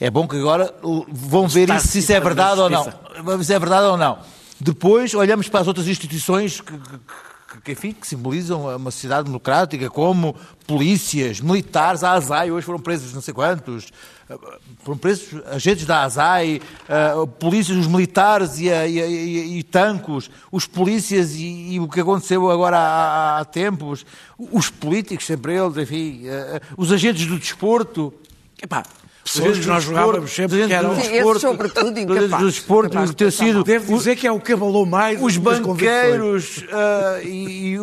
É 0.00 0.10
bom 0.10 0.28
que 0.28 0.36
agora 0.36 0.72
vão 1.08 1.48
ver 1.48 1.70
isso, 1.70 1.88
se 1.88 1.98
isso 1.98 2.12
é 2.12 2.20
verdade 2.20 2.60
ou 2.60 2.70
não. 2.70 2.84
Se 3.42 3.52
é 3.52 3.58
verdade 3.58 3.86
ou 3.86 3.96
não. 3.96 4.18
Depois 4.60 5.14
olhamos 5.14 5.48
para 5.48 5.60
as 5.60 5.66
outras 5.66 5.88
instituições 5.88 6.60
que, 6.60 6.72
que- 6.72 7.00
que, 7.62 7.72
enfim, 7.72 7.92
que 7.92 8.06
simbolizam 8.06 8.76
uma 8.76 8.90
sociedade 8.90 9.26
democrática, 9.26 9.88
como 9.88 10.34
polícias, 10.66 11.40
militares, 11.40 12.02
a 12.02 12.12
ASAI, 12.12 12.50
hoje 12.50 12.66
foram 12.66 12.80
presos 12.80 13.12
não 13.14 13.20
sei 13.20 13.32
quantos, 13.32 13.92
eh, 14.28 14.36
foram 14.82 14.98
presos 14.98 15.40
agentes 15.46 15.86
da 15.86 16.02
ASAI, 16.02 16.60
uh, 16.88 17.26
polícias, 17.26 17.78
os 17.78 17.86
militares 17.86 18.58
e, 18.58 18.66
e, 18.68 18.98
e, 18.98 19.58
e 19.58 19.62
tancos, 19.62 20.28
os 20.50 20.66
polícias 20.66 21.34
e, 21.36 21.78
o 21.78 21.88
que 21.88 22.00
aconteceu 22.00 22.50
agora 22.50 22.76
há, 22.76 23.38
há 23.38 23.44
tempos, 23.44 24.04
os 24.36 24.68
políticos, 24.68 25.24
sempre 25.24 25.54
eles, 25.54 25.76
enfim, 25.76 26.22
uh, 26.26 26.60
os 26.76 26.90
agentes 26.90 27.24
do 27.26 27.38
desporto. 27.38 28.12
Epá, 28.60 28.82
pessoas 29.24 29.58
que 29.58 29.66
nós 29.66 29.82
jogávamos 29.84 30.30
sempre 30.30 30.66
que 30.66 30.72
eram... 30.72 30.94
Sim, 31.00 31.12
esses 31.14 31.40
sobretudo 31.40 31.98
incapazes. 31.98 32.30
do 32.38 32.46
desporto, 32.50 32.92
Capazes 32.92 33.14
ter 33.14 33.32
sido... 33.32 33.64
Devo 33.64 33.96
dizer 33.96 34.16
que 34.16 34.26
é 34.26 34.30
o 34.32 34.38
que 34.38 34.52
abalou 34.52 34.84
mais 34.86 35.20
Os 35.20 35.36
banqueiros 35.36 36.64
ah, 36.70 37.20
e, 37.22 37.74
e 37.74 37.78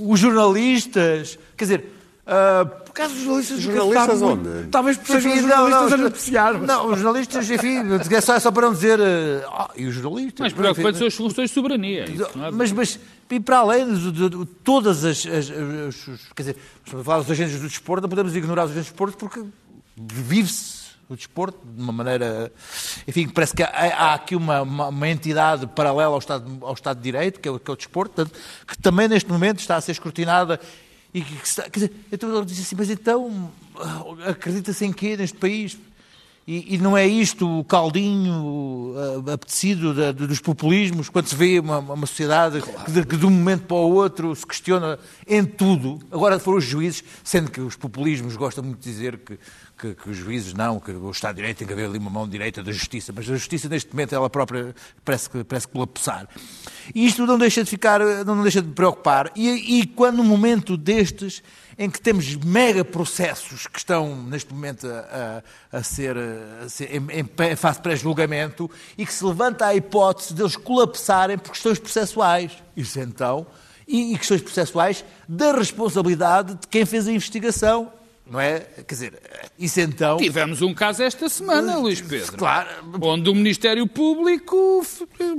os 0.00 0.18
jornalistas, 0.20 1.38
quer 1.56 1.64
dizer... 1.64 1.84
ah, 2.26 2.64
Por 2.84 2.92
causa 2.92 3.14
dos 3.14 3.22
jornalistas, 3.22 3.60
Jornalistas 3.60 4.02
estavam- 4.14 4.32
onde? 4.32 4.68
Talvez 4.68 4.96
por 4.96 5.16
enfim, 5.16 5.40
jornalistas 5.40 5.92
a 5.92 5.96
não, 5.96 5.98
beneficiar. 6.04 6.60
Não, 6.60 6.86
os 6.92 6.96
jornalistas, 7.00 7.50
enfim, 7.50 7.78
é 8.14 8.20
só, 8.20 8.38
só 8.40 8.50
para 8.50 8.66
não 8.66 8.72
dizer... 8.74 8.98
ah, 9.48 9.70
e 9.76 9.86
os 9.86 9.94
jornalistas... 9.94 10.40
Mas 10.40 10.52
preocupante 10.52 10.98
são 10.98 11.06
as 11.06 11.14
soluções 11.14 11.50
de 11.50 11.54
soberania. 11.54 12.04
Isso 12.10 12.28
não 12.36 12.46
há 12.46 12.50
mas, 12.52 12.72
mas 12.72 12.98
e 13.30 13.40
para 13.40 13.58
além 13.58 13.92
de, 13.92 14.12
de- 14.12 14.28
de 14.28 14.44
todas 14.62 15.04
as, 15.04 15.26
as- 15.26 15.50
as- 15.50 16.20
Quer 16.36 16.42
dizer, 16.42 16.56
estamos 16.84 17.00
a 17.00 17.04
falar 17.04 17.18
dos 17.22 17.30
agentes 17.32 17.60
do 17.60 17.66
desporto, 17.68 18.02
não 18.02 18.08
podemos 18.08 18.36
ignorar 18.36 18.64
os 18.66 18.70
agentes 18.70 18.90
do 18.90 18.92
desporto 18.92 19.16
porque 19.18 19.42
vive-se 19.96 20.84
o 21.08 21.16
desporto 21.16 21.58
de 21.64 21.82
uma 21.82 21.92
maneira. 21.92 22.50
Enfim, 23.06 23.28
parece 23.28 23.54
que 23.54 23.62
há, 23.62 23.68
há 23.68 24.14
aqui 24.14 24.34
uma, 24.34 24.62
uma, 24.62 24.88
uma 24.88 25.08
entidade 25.08 25.66
paralela 25.66 26.12
ao 26.12 26.18
Estado, 26.18 26.58
ao 26.62 26.72
Estado 26.72 26.96
de 26.96 27.02
Direito, 27.02 27.40
que 27.40 27.48
é, 27.48 27.52
o, 27.52 27.58
que 27.58 27.70
é 27.70 27.74
o 27.74 27.76
desporto, 27.76 28.14
portanto, 28.14 28.38
que 28.66 28.78
também 28.78 29.06
neste 29.08 29.30
momento 29.30 29.60
está 29.60 29.76
a 29.76 29.80
ser 29.80 29.92
escrutinada. 29.92 30.58
E 31.12 31.20
que, 31.20 31.36
que 31.36 31.46
está, 31.46 31.62
quer 31.64 31.80
dizer, 31.80 31.92
então 32.10 32.34
ele 32.34 32.44
diz 32.44 32.58
assim, 32.58 32.74
mas 32.76 32.90
então 32.90 33.50
ah, 33.78 34.30
acredita-se 34.30 34.84
em 34.84 34.92
quê 34.92 35.16
neste 35.16 35.38
país? 35.38 35.78
E, 36.46 36.74
e 36.74 36.78
não 36.78 36.94
é 36.94 37.06
isto 37.06 37.60
o 37.60 37.64
caldinho 37.64 38.94
ah, 39.26 39.32
apetecido 39.34 39.94
da- 39.94 40.10
dos 40.10 40.40
populismos, 40.40 41.08
quando 41.08 41.28
se 41.28 41.36
vê 41.36 41.60
uma, 41.60 41.78
uma 41.78 42.06
sociedade 42.06 42.60
que, 42.60 42.90
de, 42.90 43.06
que 43.06 43.16
de 43.16 43.26
um 43.26 43.30
momento 43.30 43.62
para 43.62 43.76
o 43.76 43.94
outro 43.94 44.34
se 44.34 44.44
questiona 44.44 44.98
em 45.26 45.44
tudo. 45.44 46.00
Agora 46.10 46.38
foram 46.40 46.58
os 46.58 46.64
juízes, 46.64 47.04
sendo 47.22 47.48
que 47.50 47.60
os 47.60 47.76
populismos 47.76 48.36
gostam 48.36 48.64
muito 48.64 48.80
de 48.80 48.90
dizer 48.90 49.18
que, 49.18 49.38
que, 49.92 49.94
que 50.02 50.10
os 50.10 50.16
juízes 50.16 50.54
não, 50.54 50.80
que 50.80 50.90
o 50.92 51.10
Estado 51.10 51.34
de 51.34 51.42
Direito 51.42 51.58
tem 51.58 51.66
que 51.66 51.72
haver 51.72 51.86
ali 51.86 51.98
uma 51.98 52.10
mão 52.10 52.26
direita 52.28 52.62
da 52.62 52.72
justiça, 52.72 53.12
mas 53.14 53.28
a 53.28 53.34
justiça 53.34 53.68
neste 53.68 53.90
momento 53.92 54.14
ela 54.14 54.30
própria 54.30 54.74
parece 55.04 55.28
que 55.28 55.44
parece 55.44 55.68
colapsar. 55.68 56.26
E 56.94 57.04
isto 57.06 57.26
não 57.26 57.36
deixa 57.36 57.62
de 57.62 57.68
ficar, 57.70 58.00
não 58.24 58.42
deixa 58.42 58.62
de 58.62 58.68
me 58.68 58.74
preocupar. 58.74 59.30
E, 59.36 59.80
e 59.80 59.86
quando 59.86 60.16
num 60.18 60.24
momento 60.24 60.76
destes 60.76 61.42
em 61.76 61.90
que 61.90 62.00
temos 62.00 62.34
mega 62.36 62.84
processos 62.84 63.66
que 63.66 63.78
estão 63.78 64.16
neste 64.24 64.52
momento 64.54 64.86
a, 64.86 65.42
a- 65.72 65.78
a 65.78 65.82
ser, 65.82 66.16
a 66.64 66.68
ser 66.68 66.88
em, 66.94 67.06
em 67.50 67.56
fase 67.56 67.80
pré-julgamento 67.80 68.70
e 68.96 69.04
que 69.04 69.12
se 69.12 69.24
levanta 69.24 69.66
a 69.66 69.74
hipótese 69.74 70.32
deles 70.34 70.56
colapsarem 70.56 71.36
por 71.36 71.50
questões 71.52 71.78
processuais. 71.78 72.52
Isso 72.76 73.00
então, 73.00 73.46
e 73.86 74.16
questões 74.16 74.40
processuais 74.40 75.04
da 75.28 75.52
responsabilidade 75.52 76.54
de 76.54 76.66
quem 76.68 76.86
fez 76.86 77.06
a 77.08 77.12
investigação. 77.12 77.92
Não 78.26 78.40
é? 78.40 78.60
Quer 78.60 78.94
dizer, 78.94 79.22
isso 79.58 79.80
então. 79.80 80.16
Tivemos 80.16 80.62
um 80.62 80.72
caso 80.72 81.02
esta 81.02 81.28
semana, 81.28 81.76
Luís 81.76 82.00
Pedro. 82.00 82.38
Claro. 82.38 82.68
Onde 83.02 83.28
o 83.28 83.34
Ministério 83.34 83.86
Público, 83.86 84.82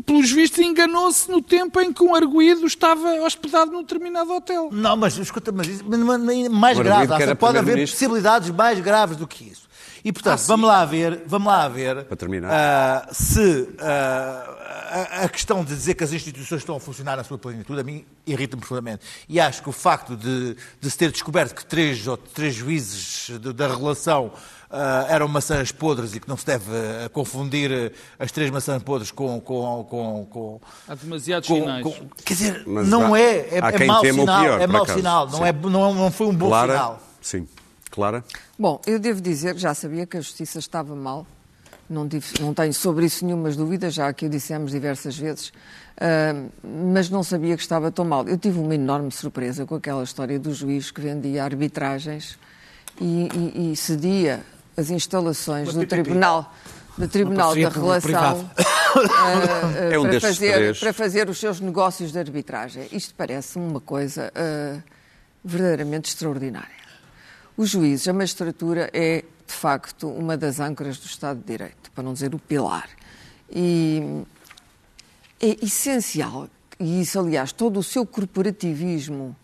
pelos 0.06 0.32
vistos, 0.32 0.60
enganou-se 0.60 1.30
no 1.30 1.42
tempo 1.42 1.82
em 1.82 1.92
que 1.92 2.04
um 2.04 2.14
arguído 2.14 2.66
estava 2.68 3.12
hospedado 3.24 3.72
num 3.72 3.82
determinado 3.82 4.32
hotel. 4.32 4.70
Não, 4.72 4.96
mas 4.96 5.18
escuta, 5.18 5.52
mas 5.52 5.68
isso, 5.68 5.84
mas 5.84 6.00
não 6.00 6.14
é 6.14 6.48
mais 6.48 6.78
O 6.78 6.84
grave. 6.84 7.36
Pode 7.36 7.58
haver 7.58 7.80
possibilidades 7.90 8.52
mais 8.52 8.80
graves 8.80 9.18
do 9.18 9.28
que 9.28 9.46
isso. 9.46 9.66
E 10.06 10.14
portanto, 10.14 10.42
vamos 10.46 10.68
lá 10.68 10.86
ver, 10.86 11.24
vamos 11.26 11.48
lá 11.48 11.68
ver 11.68 12.04
Para 12.06 12.16
terminar. 12.16 12.52
ah, 12.54 13.08
se 13.12 13.68
ah, 13.80 15.08
a, 15.20 15.24
a 15.26 15.30
questão 15.30 15.64
de 15.64 15.74
dizer 15.76 15.96
que 15.96 16.04
as 16.04 16.14
instituições 16.14 16.60
estão 16.62 16.76
a 16.76 16.80
funcionar 16.80 17.18
na 17.18 17.24
sua 17.24 17.40
plenitude 17.40 17.80
a 17.82 17.84
mim 17.84 18.06
irrita-me 18.26 18.60
profundamente. 18.62 19.04
E 19.28 19.40
acho 19.40 19.64
que 19.64 19.70
o 19.70 19.72
facto 19.72 20.16
de, 20.16 20.56
de 20.80 20.92
se 20.92 20.96
ter 20.98 21.12
descoberto 21.12 21.56
que 21.56 21.66
três, 21.66 22.06
ou 22.08 22.16
três 22.18 22.54
juízes 22.54 23.32
de- 23.40 23.52
da 23.52 23.68
relação 23.68 24.32
ah, 24.70 25.08
eram 25.10 25.28
maçãs 25.28 25.72
podres 25.72 26.14
e 26.14 26.20
que 26.20 26.30
não 26.30 26.38
se 26.38 26.46
deve 26.46 26.66
ah, 26.72 27.10
confundir 27.10 27.72
ah, 28.20 28.24
as 28.24 28.32
três 28.32 28.52
maçãs 28.52 28.84
podres 28.84 29.10
com, 29.10 29.42
com, 29.42 29.84
com, 29.90 30.26
com, 30.30 30.62
Há 30.88 30.94
demasiados 30.94 31.48
com- 31.50 31.56
sinais. 31.62 31.84
com- 31.84 31.96
quer 32.24 32.34
dizer, 32.36 32.64
Mas 32.68 32.88
não 32.88 33.16
há- 33.16 33.20
é, 33.20 33.38
é, 33.50 33.58
é 33.58 33.86
mau 33.86 34.02
sinal, 34.06 34.44
pior, 34.44 34.62
é 34.62 34.68
mau 34.68 34.86
sinal, 34.86 35.28
não, 35.30 35.38
Sim. 35.40 35.44
é, 35.46 35.52
não, 35.52 35.94
não 35.96 36.12
foi 36.12 36.28
um 36.28 36.36
bom 36.36 36.48
Clara? 36.50 36.74
sinal. 36.74 37.04
Sim. 37.22 37.48
Clara? 37.90 38.24
Bom, 38.58 38.80
eu 38.88 38.98
devo 39.00 39.20
dizer 39.22 39.54
que 39.56 39.60
já 39.62 39.74
sabia 39.74 40.06
que 40.06 40.18
a 40.18 40.22
justiça 40.22 40.60
estava 40.60 40.96
mal. 40.96 41.28
Não, 41.90 42.08
tive- 42.10 42.40
não 42.42 42.54
tenho 42.54 42.74
sobre 42.74 43.06
isso 43.06 43.24
nenhumas 43.26 43.56
dúvidas, 43.56 43.94
já 43.94 44.12
que 44.12 44.26
o 44.26 44.30
dissemos 44.30 44.72
diversas 44.72 45.18
vezes, 45.18 45.52
Ah, 45.98 46.34
mas 46.64 47.10
não 47.10 47.24
sabia 47.24 47.56
que 47.56 47.62
estava 47.62 47.90
tão 47.90 48.04
mal. 48.04 48.28
Eu 48.28 48.38
tive 48.38 48.60
uma 48.60 48.76
enorme 48.76 49.10
surpresa 49.14 49.66
com 49.66 49.76
aquela 49.76 50.04
história 50.04 50.38
do 50.38 50.54
juiz 50.54 50.92
que 50.92 51.00
vendia 51.00 51.42
arbitragens 51.44 52.38
e, 53.00 53.30
e- 53.34 53.72
e 53.72 53.76
cedia 53.78 54.42
as 54.76 54.90
instalações 54.90 55.74
do 55.74 55.86
Tribunal, 55.88 56.54
do 56.98 57.08
tribunal 57.08 57.56
da 57.56 57.70
Relação 57.70 58.50
ah, 58.58 58.64
ah, 58.98 59.72
É 59.94 59.98
um 59.98 60.04
para, 60.04 60.20
fazer, 60.20 60.54
três. 60.54 60.80
para 60.80 60.92
fazer 60.94 61.30
os 61.30 61.38
seus 61.40 61.62
negócios 61.62 62.12
de 62.12 62.20
arbitragem. 62.20 62.88
Isto 62.92 63.14
parece 63.16 63.58
uma 63.58 63.80
coisa 63.80 64.32
ah, 64.36 64.78
verdadeiramente 65.46 66.10
extraordinária. 66.10 66.85
Os 67.58 67.70
juízes, 67.70 68.08
a 68.08 68.14
magistratura 68.14 68.90
é, 68.94 69.24
de 69.48 69.54
facto, 69.54 70.10
uma 70.10 70.36
das 70.36 70.60
âncoras 70.60 70.98
do 70.98 71.06
Estado 71.06 71.40
de 71.40 71.46
Direito, 71.46 71.90
para 71.92 72.04
não 72.04 72.14
dizer 72.14 72.36
o 72.36 72.40
pilar. 72.40 72.90
E 73.50 74.24
é 75.40 75.64
essencial, 75.64 76.50
e 76.80 77.02
isso, 77.02 77.18
aliás, 77.18 77.54
todo 77.54 77.80
o 77.80 77.84
seu 77.84 78.06
corporativismo 78.06 79.36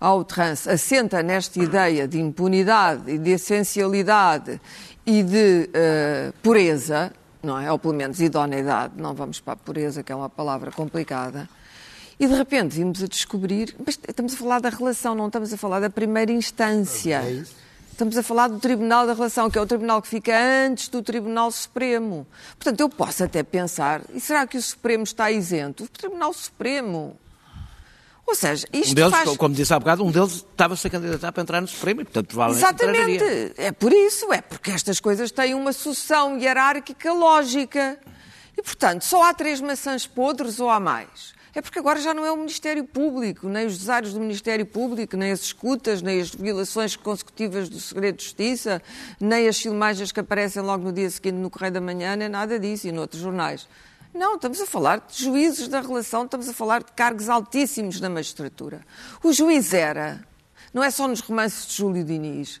ao 0.00 0.24
trans 0.24 0.66
assenta 0.66 1.22
nesta 1.22 1.62
ideia 1.62 2.08
de 2.08 2.18
impunidade 2.18 3.12
e 3.12 3.18
de 3.18 3.30
essencialidade 3.32 4.60
e 5.06 5.22
de 5.22 5.68
eh, 5.72 6.32
pureza, 6.42 7.12
não 7.42 7.58
é? 7.58 7.70
Ou 7.70 7.78
pelo 7.78 7.94
menos 7.94 8.18
idoneidade, 8.18 8.94
não 8.96 9.14
vamos 9.14 9.40
para 9.40 9.52
a 9.52 9.56
pureza, 9.56 10.02
que 10.02 10.10
é 10.10 10.14
uma 10.14 10.30
palavra 10.30 10.72
complicada. 10.72 11.48
E 12.20 12.26
de 12.26 12.34
repente 12.34 12.76
vimos 12.76 13.02
a 13.02 13.06
descobrir, 13.06 13.74
mas 13.84 13.98
estamos 14.06 14.34
a 14.34 14.36
falar 14.36 14.60
da 14.60 14.68
relação, 14.68 15.14
não 15.14 15.28
estamos 15.28 15.54
a 15.54 15.56
falar 15.56 15.80
da 15.80 15.88
primeira 15.88 16.30
instância. 16.30 17.22
Estamos 17.90 18.14
a 18.18 18.22
falar 18.22 18.48
do 18.48 18.58
Tribunal 18.58 19.06
da 19.06 19.14
Relação, 19.14 19.50
que 19.50 19.58
é 19.58 19.62
o 19.62 19.66
tribunal 19.66 20.02
que 20.02 20.08
fica 20.08 20.38
antes 20.38 20.88
do 20.88 21.02
Tribunal 21.02 21.50
Supremo. 21.50 22.26
Portanto, 22.58 22.78
eu 22.80 22.90
posso 22.90 23.24
até 23.24 23.42
pensar, 23.42 24.02
e 24.14 24.20
será 24.20 24.46
que 24.46 24.58
o 24.58 24.62
Supremo 24.62 25.02
está 25.02 25.30
isento? 25.30 25.84
O 25.84 25.88
Tribunal 25.88 26.34
Supremo. 26.34 27.18
Ou 28.26 28.34
seja, 28.34 28.66
isto 28.70 28.92
Um 28.92 28.94
deles, 28.94 29.10
faz... 29.10 29.36
como 29.38 29.54
disse 29.54 29.72
há 29.72 29.78
bocado, 29.78 30.04
um 30.04 30.10
deles 30.10 30.44
estava-se 30.50 30.86
a 30.86 30.90
candidatar 30.90 31.32
para 31.32 31.42
entrar 31.42 31.60
no 31.62 31.68
Supremo 31.68 32.02
e, 32.02 32.04
portanto, 32.04 32.26
provavelmente 32.26 32.70
entraria. 32.70 33.16
Exatamente. 33.16 33.54
É 33.56 33.72
por 33.72 33.92
isso, 33.94 34.30
é 34.30 34.42
porque 34.42 34.70
estas 34.70 35.00
coisas 35.00 35.30
têm 35.30 35.54
uma 35.54 35.72
sucessão 35.72 36.38
hierárquica 36.38 37.14
lógica. 37.14 37.98
E, 38.58 38.62
portanto, 38.62 39.02
só 39.06 39.22
há 39.22 39.32
três 39.32 39.58
maçãs 39.60 40.06
podres 40.06 40.60
ou 40.60 40.68
há 40.68 40.78
mais? 40.78 41.39
É 41.54 41.60
porque 41.60 41.78
agora 41.78 42.00
já 42.00 42.14
não 42.14 42.24
é 42.24 42.30
o 42.30 42.36
Ministério 42.36 42.84
Público, 42.84 43.48
nem 43.48 43.66
os 43.66 43.76
desaires 43.78 44.12
do 44.12 44.20
Ministério 44.20 44.64
Público, 44.64 45.16
nem 45.16 45.32
as 45.32 45.40
escutas, 45.40 46.00
nem 46.00 46.20
as 46.20 46.30
violações 46.30 46.94
consecutivas 46.94 47.68
do 47.68 47.80
segredo 47.80 48.18
de 48.18 48.24
justiça, 48.24 48.80
nem 49.18 49.48
as 49.48 49.60
filmagens 49.60 50.12
que 50.12 50.20
aparecem 50.20 50.62
logo 50.62 50.84
no 50.84 50.92
dia 50.92 51.10
seguinte 51.10 51.34
no 51.34 51.50
Correio 51.50 51.72
da 51.72 51.80
Manhã, 51.80 52.14
nem 52.14 52.28
nada 52.28 52.58
disso, 52.58 52.86
e 52.86 52.92
noutros 52.92 53.20
jornais. 53.20 53.66
Não, 54.14 54.36
estamos 54.36 54.60
a 54.60 54.66
falar 54.66 55.04
de 55.08 55.24
juízes 55.24 55.66
da 55.68 55.80
relação, 55.80 56.24
estamos 56.24 56.48
a 56.48 56.52
falar 56.52 56.82
de 56.82 56.92
cargos 56.92 57.28
altíssimos 57.28 58.00
na 58.00 58.08
magistratura. 58.08 58.80
O 59.22 59.32
juiz 59.32 59.72
era, 59.72 60.20
não 60.72 60.82
é 60.82 60.90
só 60.90 61.08
nos 61.08 61.20
romances 61.20 61.66
de 61.66 61.74
Júlio 61.74 62.04
Diniz, 62.04 62.60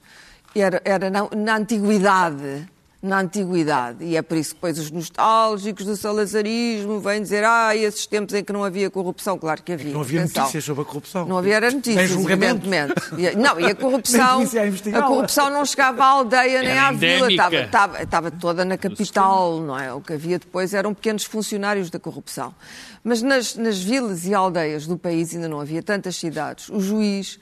era, 0.54 0.82
era 0.84 1.10
na, 1.10 1.28
na 1.36 1.56
antiguidade. 1.56 2.68
Na 3.02 3.20
antiguidade. 3.20 4.04
E 4.04 4.14
é 4.14 4.20
por 4.20 4.36
isso 4.36 4.50
que 4.50 4.56
depois 4.56 4.78
os 4.78 4.90
nostálgicos 4.90 5.86
do 5.86 5.96
salazarismo 5.96 7.00
vêm 7.00 7.22
dizer 7.22 7.44
ah, 7.44 7.74
esses 7.74 8.06
tempos 8.06 8.34
em 8.34 8.44
que 8.44 8.52
não 8.52 8.62
havia 8.62 8.90
corrupção. 8.90 9.38
Claro 9.38 9.62
que 9.62 9.72
havia. 9.72 9.92
Não 9.94 10.02
havia 10.02 10.20
atenção. 10.20 10.42
notícias 10.42 10.64
sobre 10.64 10.82
a 10.82 10.84
corrupção. 10.84 11.26
Não 11.26 11.38
havia 11.38 11.54
era 11.56 11.70
notícias, 11.70 12.10
evidentemente. 12.10 12.94
Não, 13.38 13.58
e 13.58 13.66
a 13.66 13.74
corrupção, 13.76 14.42
a 14.42 14.98
a 14.98 15.02
corrupção 15.02 15.48
não 15.48 15.64
chegava 15.64 16.04
à 16.04 16.08
aldeia 16.08 16.60
nem 16.60 16.72
Era 16.72 16.88
à 16.88 16.92
vila, 16.92 17.32
endémica. 17.32 17.32
estava, 17.32 17.56
estava, 17.62 18.02
estava 18.02 18.30
toda 18.30 18.64
na 18.66 18.76
capital, 18.76 19.60
não 19.60 19.78
é? 19.78 19.92
O 19.94 20.02
que 20.02 20.12
havia 20.12 20.38
depois 20.38 20.74
eram 20.74 20.92
pequenos 20.92 21.24
funcionários 21.24 21.88
da 21.88 21.98
corrupção. 21.98 22.54
Mas 23.02 23.22
nas, 23.22 23.56
nas 23.56 23.78
vilas 23.78 24.26
e 24.26 24.34
aldeias 24.34 24.86
do 24.86 24.98
país 24.98 25.34
ainda 25.34 25.48
não 25.48 25.58
havia 25.58 25.82
tantas 25.82 26.16
cidades. 26.16 26.68
O 26.68 26.78
juiz 26.80 27.38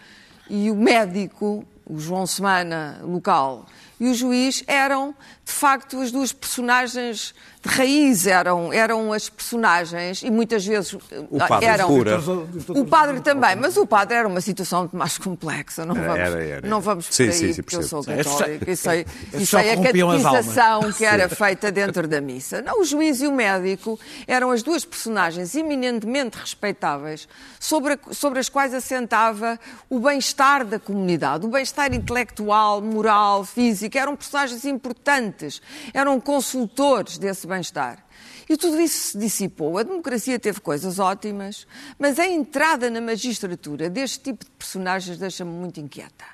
e 0.48 0.70
o 0.70 0.76
médico, 0.76 1.64
o 1.84 1.98
João 1.98 2.26
Semana 2.26 3.00
local, 3.02 3.66
e 4.00 4.09
o 4.09 4.14
juiz 4.14 4.62
eram, 4.67 5.14
de 5.45 5.52
facto, 5.52 6.00
as 6.00 6.11
duas 6.12 6.33
personagens 6.33 7.35
de 7.61 7.69
raiz, 7.75 8.25
eram, 8.25 8.73
eram 8.73 9.12
as 9.12 9.28
personagens, 9.28 10.23
e 10.23 10.31
muitas 10.31 10.64
vezes 10.64 10.93
O 11.28 11.38
padre 11.49 11.67
eram. 11.67 11.88
pura. 11.88 12.21
O 12.69 12.85
padre 12.85 13.21
também, 13.21 13.57
mas 13.57 13.76
o 13.76 13.85
padre 13.85 14.17
era 14.17 14.28
uma 14.28 14.40
situação 14.40 14.81
muito 14.81 14.97
mais 14.97 15.19
complexa. 15.19 15.85
Não 15.85 15.97
Era, 15.97 16.07
vamos, 16.07 16.21
era, 16.21 16.45
era. 16.45 16.69
Não 16.69 16.81
vamos 16.81 17.07
por 17.09 17.12
Sim, 17.14 17.25
aí, 17.25 17.33
sim, 17.33 17.52
sim, 17.55 17.62
porque 17.62 17.76
eu 17.76 17.83
sou 17.83 18.05
percebo. 18.05 18.38
católica 18.38 18.71
e 18.71 18.76
sei, 18.76 19.07
e 19.35 19.45
só 19.45 19.61
sei 19.61 19.73
a 19.73 19.76
catequização 19.83 20.93
que 20.93 21.05
era 21.05 21.28
feita 21.28 21.73
dentro 21.73 22.07
da 22.07 22.21
missa. 22.21 22.62
Não, 22.62 22.81
o 22.81 22.85
juiz 22.85 23.21
e 23.21 23.26
o 23.26 23.33
médico 23.33 23.99
eram 24.28 24.52
as 24.52 24.62
duas 24.62 24.85
personagens 24.85 25.55
eminentemente 25.57 26.38
respeitáveis 26.38 27.28
sobre, 27.59 27.95
a- 27.95 27.99
sobre 28.12 28.38
as 28.38 28.49
quais 28.49 28.73
assentava 28.73 29.59
o 29.90 29.99
bem-estar 29.99 30.64
da 30.64 30.78
comunidade, 30.78 31.45
o 31.45 31.49
bem-estar 31.49 31.93
intelectual, 31.93 32.81
moral, 32.81 33.45
físico. 33.45 33.88
Eram 33.97 34.16
personagens 34.16 34.64
importantes, 34.64 35.62
eram 35.95 36.21
consultores 36.21 37.16
desse 37.16 37.47
bem-estar. 37.47 38.04
E 38.49 38.57
tudo 38.57 38.80
isso 38.80 39.12
se 39.12 39.18
dissipou. 39.18 39.78
A 39.78 39.83
democracia 39.83 40.38
teve 40.38 40.61
coisas 40.61 40.99
ótimas, 40.99 41.66
mas 41.99 42.18
a 42.18 42.26
entrada 42.26 42.90
na 42.90 43.00
magistratura 43.00 43.88
deste 43.88 44.21
tipo 44.21 44.45
de 44.45 44.50
personagens 44.52 45.18
deixa-me 45.18 45.52
muito 45.52 45.78
inquieta. 45.78 46.25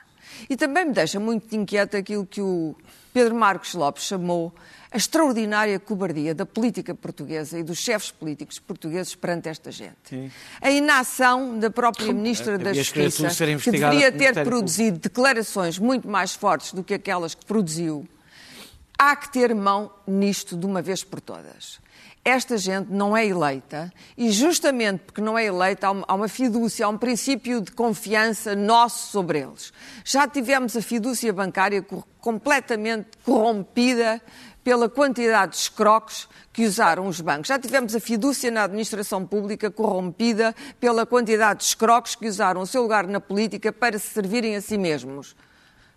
E 0.49 0.57
também 0.57 0.85
me 0.87 0.93
deixa 0.93 1.21
muito 1.21 1.55
inquieta 1.55 1.99
aquilo 1.99 2.25
que 2.25 2.41
o 2.41 2.75
Pedro 3.13 3.35
Marcos 3.35 3.75
Lopes 3.75 4.05
chamou 4.05 4.53
a 4.95 4.97
extraordinária 4.97 5.81
cobardia 5.81 6.33
da 6.33 6.47
política 6.47 6.95
portuguesa 6.95 7.59
e 7.59 7.65
dos 7.65 7.79
chefes 7.79 8.13
políticos 8.13 8.61
portugueses 8.61 9.13
perante 9.17 9.49
esta 9.49 9.73
gente. 9.73 10.31
A 10.63 10.71
inação 10.71 11.59
da 11.59 11.69
própria 11.69 12.13
Ministra 12.13 12.57
da 12.57 12.71
Havias 12.71 12.91
querido 12.91 13.11
Justiça, 13.11 13.27
que 13.65 13.71
deveria 13.73 14.13
ter 14.13 14.45
produzido 14.45 14.99
declarações 15.01 15.81
muito 15.81 16.09
mais 16.09 16.33
fortes 16.35 16.73
do 16.73 16.85
que 16.85 16.95
aquelas 16.95 17.35
que 17.35 17.45
produziu, 17.45 18.07
há 18.97 19.17
que 19.17 19.33
ter 19.33 19.53
mão 19.53 19.91
nisto 20.07 20.57
de 20.57 20.65
uma 20.65 20.81
vez 20.81 21.03
por 21.03 21.21
todas. 21.21 21.83
Esta 22.25 22.57
gente 22.57 22.87
não 22.91 23.17
é 23.17 23.27
eleita 23.27 23.93
e, 24.17 24.31
justamente 24.31 25.01
porque 25.01 25.21
não 25.21 25.37
é 25.37 25.45
eleita, 25.45 25.89
há 25.89 26.15
uma- 26.15 26.29
fidúcia, 26.29 26.87
há 26.87 26.89
um 26.89 26.97
princípio 26.97 27.61
de 27.61 27.73
confiança 27.73 28.55
nosso 28.55 29.11
sobre 29.11 29.41
eles. 29.41 29.73
Já 30.05 30.27
tivemos 30.29 30.75
a 30.77 30.81
fidúcia 30.81 31.33
bancária 31.33 31.85
completamente 32.21 33.09
corrompida 33.25 34.23
pela 34.65 34.89
quantidade 34.89 35.53
de 35.53 35.59
escroques 35.59 36.27
que 36.53 36.65
usaram 36.65 37.07
os 37.07 37.21
bancos. 37.21 37.49
Já 37.49 37.59
tivemos 37.59 37.95
a 37.95 38.01
fidúcia 38.01 38.51
na 38.51 38.65
administração 38.65 39.25
pública 39.27 39.71
corrompida 39.71 40.55
pela 40.81 41.05
quantidade 41.05 41.61
de 41.61 41.67
escroques 41.67 42.15
que 42.15 42.27
usaram 42.27 42.63
o 42.63 42.67
seu 42.67 42.83
lugar 42.83 43.07
na 43.07 43.21
política 43.21 43.71
para 43.73 43.99
se 43.99 44.09
servirem 44.09 44.57
a 44.57 44.61
si 44.61 44.79
mesmos 44.79 45.37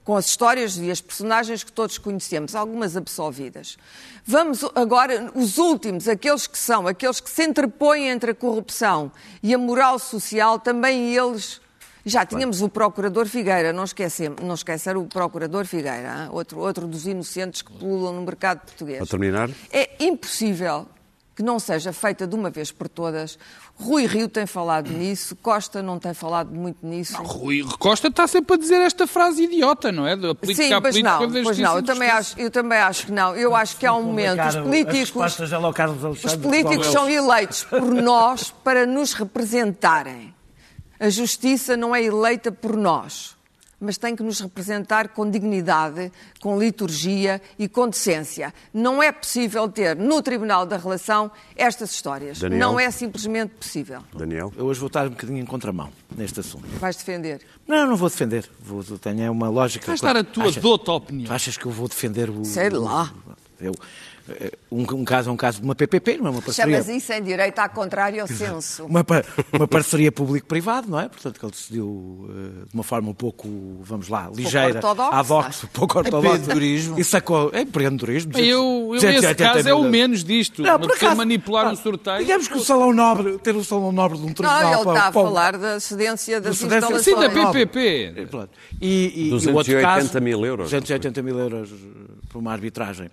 com 0.07 0.15
as 0.15 0.27
histórias 0.27 0.77
e 0.77 0.89
as 0.89 1.01
personagens 1.01 1.65
que 1.65 1.71
todos 1.71 1.97
conhecemos, 1.97 2.55
algumas 2.55 2.95
absolvidas. 2.95 3.77
Vamos 4.25 4.63
agora, 4.73 5.29
os 5.35 5.57
últimos, 5.57 6.07
aqueles 6.07 6.47
que 6.47 6.57
são, 6.57 6.87
aqueles 6.87 7.19
que 7.19 7.29
se 7.29 7.43
interpõem 7.43 8.07
entre 8.07 8.31
a 8.31 8.33
corrupção 8.33 9.11
e 9.43 9.53
a 9.53 9.57
moral 9.57 9.99
social, 9.99 10.59
também 10.59 11.13
eles. 11.13 11.59
Já 12.07 12.25
tínhamos 12.25 12.61
o 12.61 12.69
Procurador 12.69 13.27
Figueira, 13.27 13.73
não, 13.73 13.83
esquecemos, 13.83 14.41
não 14.41 14.55
esquecer 14.55 14.95
o 14.95 15.03
Procurador 15.03 15.65
Figueira, 15.65 16.23
hein? 16.23 16.29
outro, 16.31 16.59
outro 16.59 16.87
dos 16.87 17.05
inocentes 17.05 17.61
que 17.61 17.71
pululam 17.73 18.13
no 18.13 18.21
mercado 18.21 18.61
português. 18.61 18.99
Para 18.99 19.07
terminar, 19.07 19.49
É 19.71 19.89
impossível 19.99 20.87
que 21.35 21.43
não 21.43 21.59
seja 21.59 21.91
feita 21.91 22.25
de 22.25 22.33
uma 22.33 22.49
vez 22.49 22.71
por 22.71 22.87
todas. 22.87 23.37
Rui 23.75 24.07
Rio 24.07 24.29
tem 24.29 24.47
falado 24.47 24.89
nisso, 24.95 25.35
Costa 25.35 25.83
não 25.83 25.99
tem 25.99 26.13
falado 26.13 26.49
muito 26.49 26.79
nisso. 26.81 27.21
Rui 27.21 27.61
Costa 27.77 28.07
está 28.07 28.25
sempre 28.25 28.55
a 28.55 28.57
dizer 28.57 28.81
esta 28.81 29.05
frase 29.05 29.43
idiota, 29.43 29.91
não 29.91 30.07
é? 30.07 30.15
Da 30.15 30.33
política 30.33 30.67
Sim, 30.67 30.73
à 30.73 30.81
pois 30.81 30.95
política 30.95 31.19
não, 31.19 31.27
da 31.27 31.43
pois 31.43 31.59
não, 31.59 31.75
eu 31.75 31.83
também, 31.83 32.09
acho, 32.09 32.39
eu 32.39 32.49
também 32.49 32.79
acho 32.79 33.05
que 33.05 33.11
não. 33.11 33.35
Eu 33.35 33.53
acho 33.53 33.75
que 33.75 33.85
há 33.85 33.93
um 33.93 34.03
momento, 34.03 34.41
os 34.47 34.55
políticos, 34.55 35.39
os 36.23 36.35
políticos 36.37 36.87
são 36.87 37.09
eleitos 37.09 37.65
por 37.65 37.93
nós 37.93 38.49
para 38.63 38.85
nos 38.85 39.11
representarem. 39.11 40.36
A 40.99 41.09
justiça 41.09 41.77
não 41.77 41.95
é 41.95 42.03
eleita 42.03 42.51
por 42.51 42.75
nós, 42.75 43.35
mas 43.79 43.97
tem 43.97 44.15
que 44.15 44.23
nos 44.23 44.39
representar 44.39 45.09
com 45.09 45.29
dignidade, 45.29 46.11
com 46.41 46.59
liturgia 46.59 47.39
e 47.59 47.67
com 47.67 47.87
decência. 47.87 48.51
Não 48.73 49.03
é 49.03 49.11
possível 49.11 49.69
ter 49.69 49.95
no 49.95 50.21
Tribunal 50.23 50.65
da 50.65 50.77
Relação 50.77 51.29
estas 51.55 51.91
histórias. 51.91 52.39
Daniel? 52.39 52.59
Não 52.59 52.79
é 52.79 52.89
simplesmente 52.89 53.51
possível. 53.51 54.01
Daniel. 54.15 54.51
Eu 54.57 54.65
hoje 54.65 54.79
vou 54.79 54.87
estar 54.87 55.05
um 55.05 55.11
bocadinho 55.11 55.39
em 55.39 55.45
contramão 55.45 55.91
neste 56.15 56.39
assunto. 56.39 56.65
Vais 56.79 56.95
defender. 56.95 57.41
Não, 57.67 57.85
não 57.85 57.95
vou 57.95 58.09
defender. 58.09 58.49
Vou, 58.59 58.83
tenho 58.97 59.31
uma 59.31 59.49
lógica. 59.49 59.85
Vais 59.85 60.01
dar 60.01 60.17
a 60.17 60.23
tua 60.23 60.45
Achas- 60.45 60.63
opinião. 60.63 61.27
Tu 61.27 61.33
achas 61.33 61.57
que 61.57 61.65
eu 61.67 61.71
vou 61.71 61.87
defender 61.87 62.29
o. 62.31 62.43
Sei 62.43 62.69
lá. 62.71 63.13
Eu, 63.61 63.73
um, 64.71 64.81
um 64.81 65.05
caso 65.05 65.29
é 65.29 65.33
um 65.33 65.37
caso 65.37 65.59
de 65.59 65.63
uma 65.65 65.75
PPP, 65.75 66.17
não 66.17 66.27
é 66.27 66.29
uma 66.31 66.41
parceria. 66.41 66.81
Chamas 66.83 66.89
isso 66.89 67.13
em 67.13 67.23
direito 67.23 67.59
à 67.59 67.69
contrário 67.69 68.21
ao 68.21 68.27
senso. 68.27 68.85
Uma, 68.85 69.05
uma 69.53 69.67
parceria 69.67 70.11
público-privado, 70.11 70.89
não 70.89 70.99
é? 70.99 71.07
Portanto, 71.07 71.39
que 71.39 71.45
ele 71.45 71.51
decidiu 71.51 72.29
eh, 72.29 72.65
de 72.67 72.73
uma 72.73 72.83
forma 72.83 73.09
um 73.09 73.13
pouco, 73.13 73.47
vamos 73.81 74.07
lá, 74.09 74.29
ligeira, 74.33 74.79
vox, 75.23 75.63
um 75.63 75.67
pouco 75.67 75.97
ortodoxa. 75.97 76.27
empreendedorismo. 76.27 76.99
E 76.99 77.03
sacou. 77.03 77.49
É 77.53 77.61
empreendedorismo. 77.61 78.31
Eu, 78.37 78.91
eu 78.93 78.99
280 79.01 79.27
nesse 79.27 79.35
caso, 79.35 79.69
é 79.69 79.73
o 79.73 79.83
menos 79.83 80.23
disto. 80.23 80.61
Não, 80.61 80.71
Uma 80.71 80.79
por 80.79 80.87
pessoa 80.91 81.11
acaso, 81.11 81.17
manipular 81.17 81.65
pá, 81.65 81.71
um 81.71 81.75
sorteio. 81.75 82.17
Digamos 82.19 82.47
que 82.47 82.57
o 82.57 82.63
Salão 82.63 82.93
Nobre, 82.93 83.37
ter 83.39 83.55
o 83.55 83.63
Salão 83.63 83.91
Nobre 83.91 84.17
de 84.17 84.23
um 84.23 84.27
Não, 84.27 84.33
tribunal... 84.33 84.73
ele 84.73 84.83
para- 84.83 84.93
está 84.97 85.07
a 85.07 85.11
falar 85.11 85.57
da 85.57 85.79
cedência 85.79 86.41
das 86.41 86.57
cedência- 86.57 86.77
instalações. 86.77 87.05
Sim, 87.05 87.15
da 87.15 87.29
PPP. 87.29 88.13
E, 88.17 88.25
pronto. 88.25 88.49
E, 88.81 89.13
e, 89.15 89.23
e 89.25 89.27
o 89.27 89.31
280 89.31 89.57
outro 89.57 89.81
caso, 90.11 90.21
mil 90.21 90.45
euros. 90.45 90.65
280 90.69 91.21
mil 91.21 91.39
euros 91.39 91.69
por 92.29 92.39
uma 92.39 92.51
arbitragem 92.51 93.09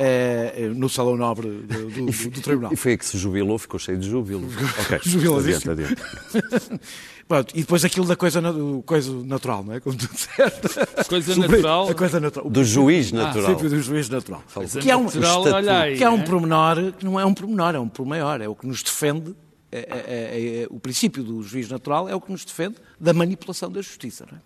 eh, 0.00 0.70
no 0.74 0.88
Salão 0.88 1.16
Nobre 1.16 1.48
do, 1.48 1.90
do- 1.90 2.06
do- 2.06 2.40
Tribunal. 2.40 2.72
E 2.72 2.76
foi 2.76 2.92
aí 2.92 2.98
que 2.98 3.04
se 3.04 3.18
jubilou, 3.18 3.58
ficou 3.58 3.78
cheio 3.80 3.98
de 3.98 4.08
júbilo. 4.08 4.48
Ok, 4.80 5.00
Jubiladíssimo. 5.04 5.72
adiante, 5.72 5.96
adiante. 6.34 6.80
Pronto, 7.28 7.52
e 7.54 7.60
depois 7.60 7.84
aquilo 7.84 8.06
da 8.06 8.16
coisa, 8.16 8.40
coisa 8.86 9.12
natural, 9.24 9.62
não 9.62 9.74
é? 9.74 9.80
Como 9.80 9.94
tu 9.96 10.08
disseste. 10.08 11.06
Coisa 11.08 11.34
Sobre 11.34 11.48
natural. 11.48 11.88
A 11.90 11.94
coisa 11.94 12.18
natural. 12.20 12.48
Do 12.48 12.64
juiz 12.64 13.12
O 13.12 13.16
natural. 13.16 13.44
princípio 13.44 13.68
do 13.70 13.82
juiz 13.82 14.08
natural. 14.08 14.42
Coisa 14.54 14.80
Que 14.80 14.90
é 14.90 14.96
um, 14.96 15.04
natural, 15.04 15.30
estatuto. 15.40 15.54
olha 15.56 15.78
aí, 15.80 15.96
que 15.98 16.04
é 16.04 16.08
um 16.08 16.16
né? 16.16 16.24
pormenor 16.24 16.92
que 16.98 17.04
não 17.04 17.20
é 17.20 17.26
um 17.26 17.34
pormenor, 17.34 17.74
é 17.74 17.78
um 17.78 17.88
por 17.88 18.06
maior. 18.06 18.40
É 18.40 18.48
o 18.48 18.54
que 18.54 18.66
nos 18.66 18.82
defende. 18.82 19.34
é- 19.70 19.78
é- 19.80 19.84
é- 19.90 20.62
é- 20.62 20.66
o 20.70 20.80
princípio 20.80 21.22
do 21.22 21.42
juiz 21.42 21.68
natural 21.68 22.08
é 22.08 22.14
o 22.14 22.20
que 22.22 22.32
nos 22.32 22.42
defende 22.46 22.76
da 22.98 23.12
manipulação 23.12 23.70
da 23.70 23.82
justiça. 23.82 24.24
Não 24.32 24.38
é? 24.38 24.40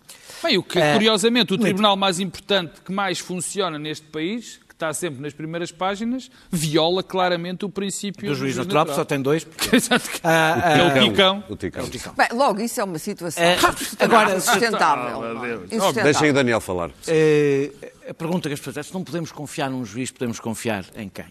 Bem, 0.45 0.57
o 0.57 0.63
que, 0.63 0.77
É, 0.77 0.91
curiosamente, 0.91 1.53
o 1.53 1.57
tribunal 1.57 1.95
mais 1.95 2.19
importante 2.19 2.81
que 2.83 2.91
mais 2.91 3.19
funciona 3.19 3.79
neste 3.79 4.05
país, 4.07 4.59
está 4.83 4.93
sempre 4.93 5.21
nas 5.21 5.33
primeiras 5.33 5.71
páginas, 5.71 6.29
viola 6.51 7.01
claramente 7.01 7.65
o 7.65 7.69
princípio 7.69 8.27
Do 8.29 8.35
juiz 8.35 8.57
natural, 8.57 8.87
só 8.87 9.05
tem 9.05 9.21
dois. 9.21 9.43
porque- 9.43 9.75
Exato. 9.75 10.09
Ah, 10.23 10.61
ah, 10.63 10.77
É 10.77 10.83
o 11.01 11.09
Ticão. 11.09 11.43
O 11.49 11.55
Ticão. 11.55 12.13
Bem, 12.15 12.27
logo, 12.33 12.59
isso 12.61 12.79
é 12.79 12.83
uma 12.83 12.99
situação 12.99 13.41
É, 13.43 13.57
agora, 13.99 14.35
insustentável. 14.35 15.23
Ah, 15.23 15.41
Deus. 15.41 15.61
Insustentável. 15.65 16.03
Deixem 16.03 16.29
o 16.29 16.33
Daniel 16.33 16.59
falar. 16.61 16.91
Eh, 17.07 17.71
a 18.09 18.13
pergunta 18.13 18.49
que 18.49 18.53
as 18.53 18.59
pessoas 18.59 18.75
fazem, 18.75 18.89
se 18.89 18.93
não 18.93 19.03
podemos 19.03 19.31
confiar 19.31 19.69
num 19.69 19.85
juiz, 19.85 20.11
podemos 20.11 20.39
confiar 20.39 20.85
em 20.95 21.07
quem? 21.09 21.25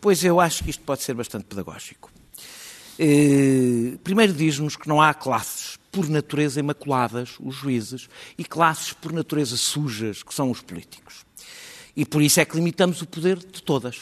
Pois 0.00 0.24
eu 0.24 0.40
acho 0.40 0.64
que 0.64 0.70
isto 0.70 0.82
pode 0.84 1.02
ser 1.02 1.14
bastante 1.14 1.44
pedagógico. 1.44 2.10
Eh, 2.98 3.96
primeiro 4.04 4.32
diz-nos 4.32 4.76
que 4.76 4.88
não 4.88 5.00
há 5.00 5.12
classes 5.14 5.78
por 5.90 6.08
natureza 6.08 6.60
imaculadas, 6.60 7.34
os 7.40 7.54
juízes, 7.54 8.08
e 8.38 8.44
classes 8.44 8.92
por 8.92 9.12
natureza 9.12 9.56
sujas, 9.56 10.22
que 10.22 10.32
são 10.34 10.50
os 10.50 10.60
políticos. 10.62 11.24
E 11.96 12.04
por 12.06 12.22
isso 12.22 12.40
é 12.40 12.44
que 12.44 12.56
limitamos 12.56 13.02
o 13.02 13.06
poder 13.06 13.38
de 13.38 13.62
todas. 13.62 14.00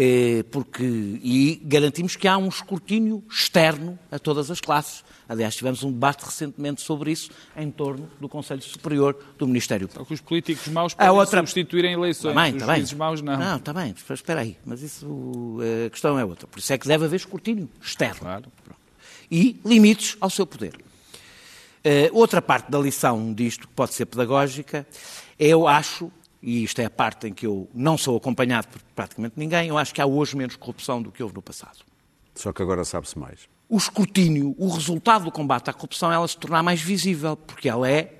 Eh, 0.00 0.44
porque, 0.52 0.84
e 0.84 1.60
garantimos 1.64 2.14
que 2.14 2.28
há 2.28 2.38
um 2.38 2.46
escrutínio 2.48 3.20
externo 3.28 3.98
a 4.12 4.18
todas 4.18 4.48
as 4.48 4.60
classes. 4.60 5.02
Aliás, 5.28 5.56
tivemos 5.56 5.82
um 5.82 5.90
debate 5.90 6.24
recentemente 6.24 6.80
sobre 6.82 7.10
isso 7.10 7.30
em 7.56 7.68
torno 7.68 8.08
do 8.20 8.28
Conselho 8.28 8.62
Superior 8.62 9.18
do 9.36 9.44
Ministério 9.46 9.88
Público. 9.88 10.14
Os 10.14 10.20
políticos 10.20 10.68
maus 10.68 10.92
A 10.92 10.96
podem 10.98 11.10
outra- 11.12 11.40
substituir 11.40 11.84
em 11.84 11.94
eleições. 11.94 12.32
Bem, 12.34 12.52
os 12.54 12.60
tá 12.60 12.66
bem. 12.68 12.76
juízes 12.76 12.94
maus 12.94 13.20
não. 13.20 13.36
Não, 13.36 13.56
está 13.56 13.72
bem, 13.72 13.92
espera 14.14 14.40
aí. 14.40 14.56
Mas 14.64 14.82
isso, 14.82 15.58
eh, 15.60 15.86
a 15.86 15.90
questão 15.90 16.16
é 16.16 16.24
outra. 16.24 16.46
Por 16.46 16.60
isso 16.60 16.72
é 16.72 16.78
que 16.78 16.86
deve 16.86 17.04
haver 17.04 17.16
escrutínio 17.16 17.68
externo. 17.82 18.20
Claro. 18.20 18.44
Pronto. 18.64 18.78
E 19.28 19.60
limites 19.64 20.16
ao 20.20 20.30
seu 20.30 20.46
poder. 20.46 20.78
Eh, 21.82 22.08
outra 22.12 22.40
parte 22.40 22.70
da 22.70 22.78
lição 22.78 23.34
disto, 23.34 23.66
que 23.66 23.74
pode 23.74 23.94
ser 23.94 24.06
pedagógica, 24.06 24.86
eu 25.38 25.66
acho, 25.68 26.10
e 26.42 26.62
isto 26.64 26.80
é 26.80 26.84
a 26.84 26.90
parte 26.90 27.26
em 27.26 27.32
que 27.32 27.46
eu 27.46 27.68
não 27.74 27.98
sou 27.98 28.16
acompanhado 28.16 28.68
por 28.68 28.80
praticamente 28.94 29.34
ninguém, 29.36 29.68
eu 29.68 29.78
acho 29.78 29.92
que 29.94 30.00
há 30.00 30.06
hoje 30.06 30.36
menos 30.36 30.56
corrupção 30.56 31.02
do 31.02 31.10
que 31.10 31.22
houve 31.22 31.34
no 31.34 31.42
passado. 31.42 31.78
Só 32.34 32.52
que 32.52 32.62
agora 32.62 32.84
sabe-se 32.84 33.18
mais. 33.18 33.48
O 33.68 33.76
escrutínio, 33.76 34.54
o 34.58 34.68
resultado 34.68 35.24
do 35.24 35.32
combate 35.32 35.68
à 35.68 35.72
corrupção, 35.72 36.10
ela 36.12 36.26
se 36.26 36.36
tornar 36.36 36.62
mais 36.62 36.80
visível, 36.80 37.36
porque 37.36 37.68
ela 37.68 37.90
é 37.90 38.14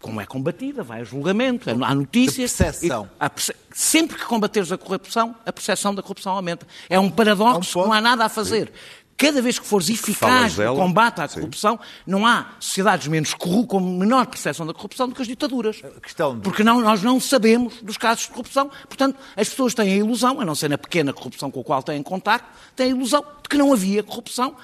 como 0.00 0.18
é 0.20 0.24
combatida, 0.24 0.82
vai 0.82 1.00
a 1.02 1.04
julgamento, 1.04 1.68
é- 1.68 1.72
há 1.74 1.94
notícias. 1.94 2.52
De 2.52 2.56
percepção. 2.56 3.04
e- 3.04 3.16
há 3.20 3.28
perce- 3.28 3.54
sempre 3.70 4.16
que 4.16 4.24
combateres 4.24 4.72
a 4.72 4.78
corrupção, 4.78 5.34
a 5.44 5.52
percepção 5.52 5.94
da 5.94 6.00
corrupção 6.02 6.32
aumenta. 6.32 6.66
É 6.88 6.98
um 6.98 7.10
paradoxo 7.10 7.78
É 7.78 7.80
um 7.80 7.84
que 7.84 7.88
não 7.88 7.92
há 7.94 8.00
nada 8.00 8.24
a 8.24 8.28
fazer. 8.30 8.72
Cada 9.20 9.42
vez 9.42 9.58
que 9.58 9.66
fores 9.66 9.90
eficaz 9.90 10.56
no 10.56 10.74
combate 10.76 11.20
à 11.20 11.28
Sim. 11.28 11.40
corrupção, 11.40 11.78
não 12.06 12.26
há 12.26 12.52
sociedades 12.58 13.06
menos 13.06 13.34
corru 13.34 13.66
com 13.66 13.78
menor 13.78 14.26
percepção 14.26 14.66
da 14.66 14.72
corrupção 14.72 15.06
do 15.06 15.14
que 15.14 15.20
as 15.20 15.28
ditaduras. 15.28 15.82
questão 16.02 16.36
de- 16.36 16.40
Porque 16.40 16.64
não, 16.64 16.80
nós 16.80 17.02
não 17.02 17.20
sabemos 17.20 17.82
dos 17.82 17.98
casos 17.98 18.22
de 18.24 18.30
corrupção. 18.30 18.70
Portanto, 18.88 19.18
as 19.36 19.46
pessoas 19.50 19.74
têm 19.74 19.92
a 19.92 19.96
ilusão, 19.96 20.40
a 20.40 20.44
não 20.46 20.54
ser 20.54 20.70
na 20.70 20.78
pequena 20.78 21.12
corrupção 21.12 21.50
com 21.50 21.60
a 21.60 21.64
qual 21.64 21.82
têm 21.82 22.02
contacto, 22.02 22.48
têm 22.74 22.86
a 22.86 22.96
ilusão 22.96 23.20
de 23.42 23.48
que 23.50 23.58
não 23.58 23.74
havia 23.74 24.02
corrupção, 24.02 24.56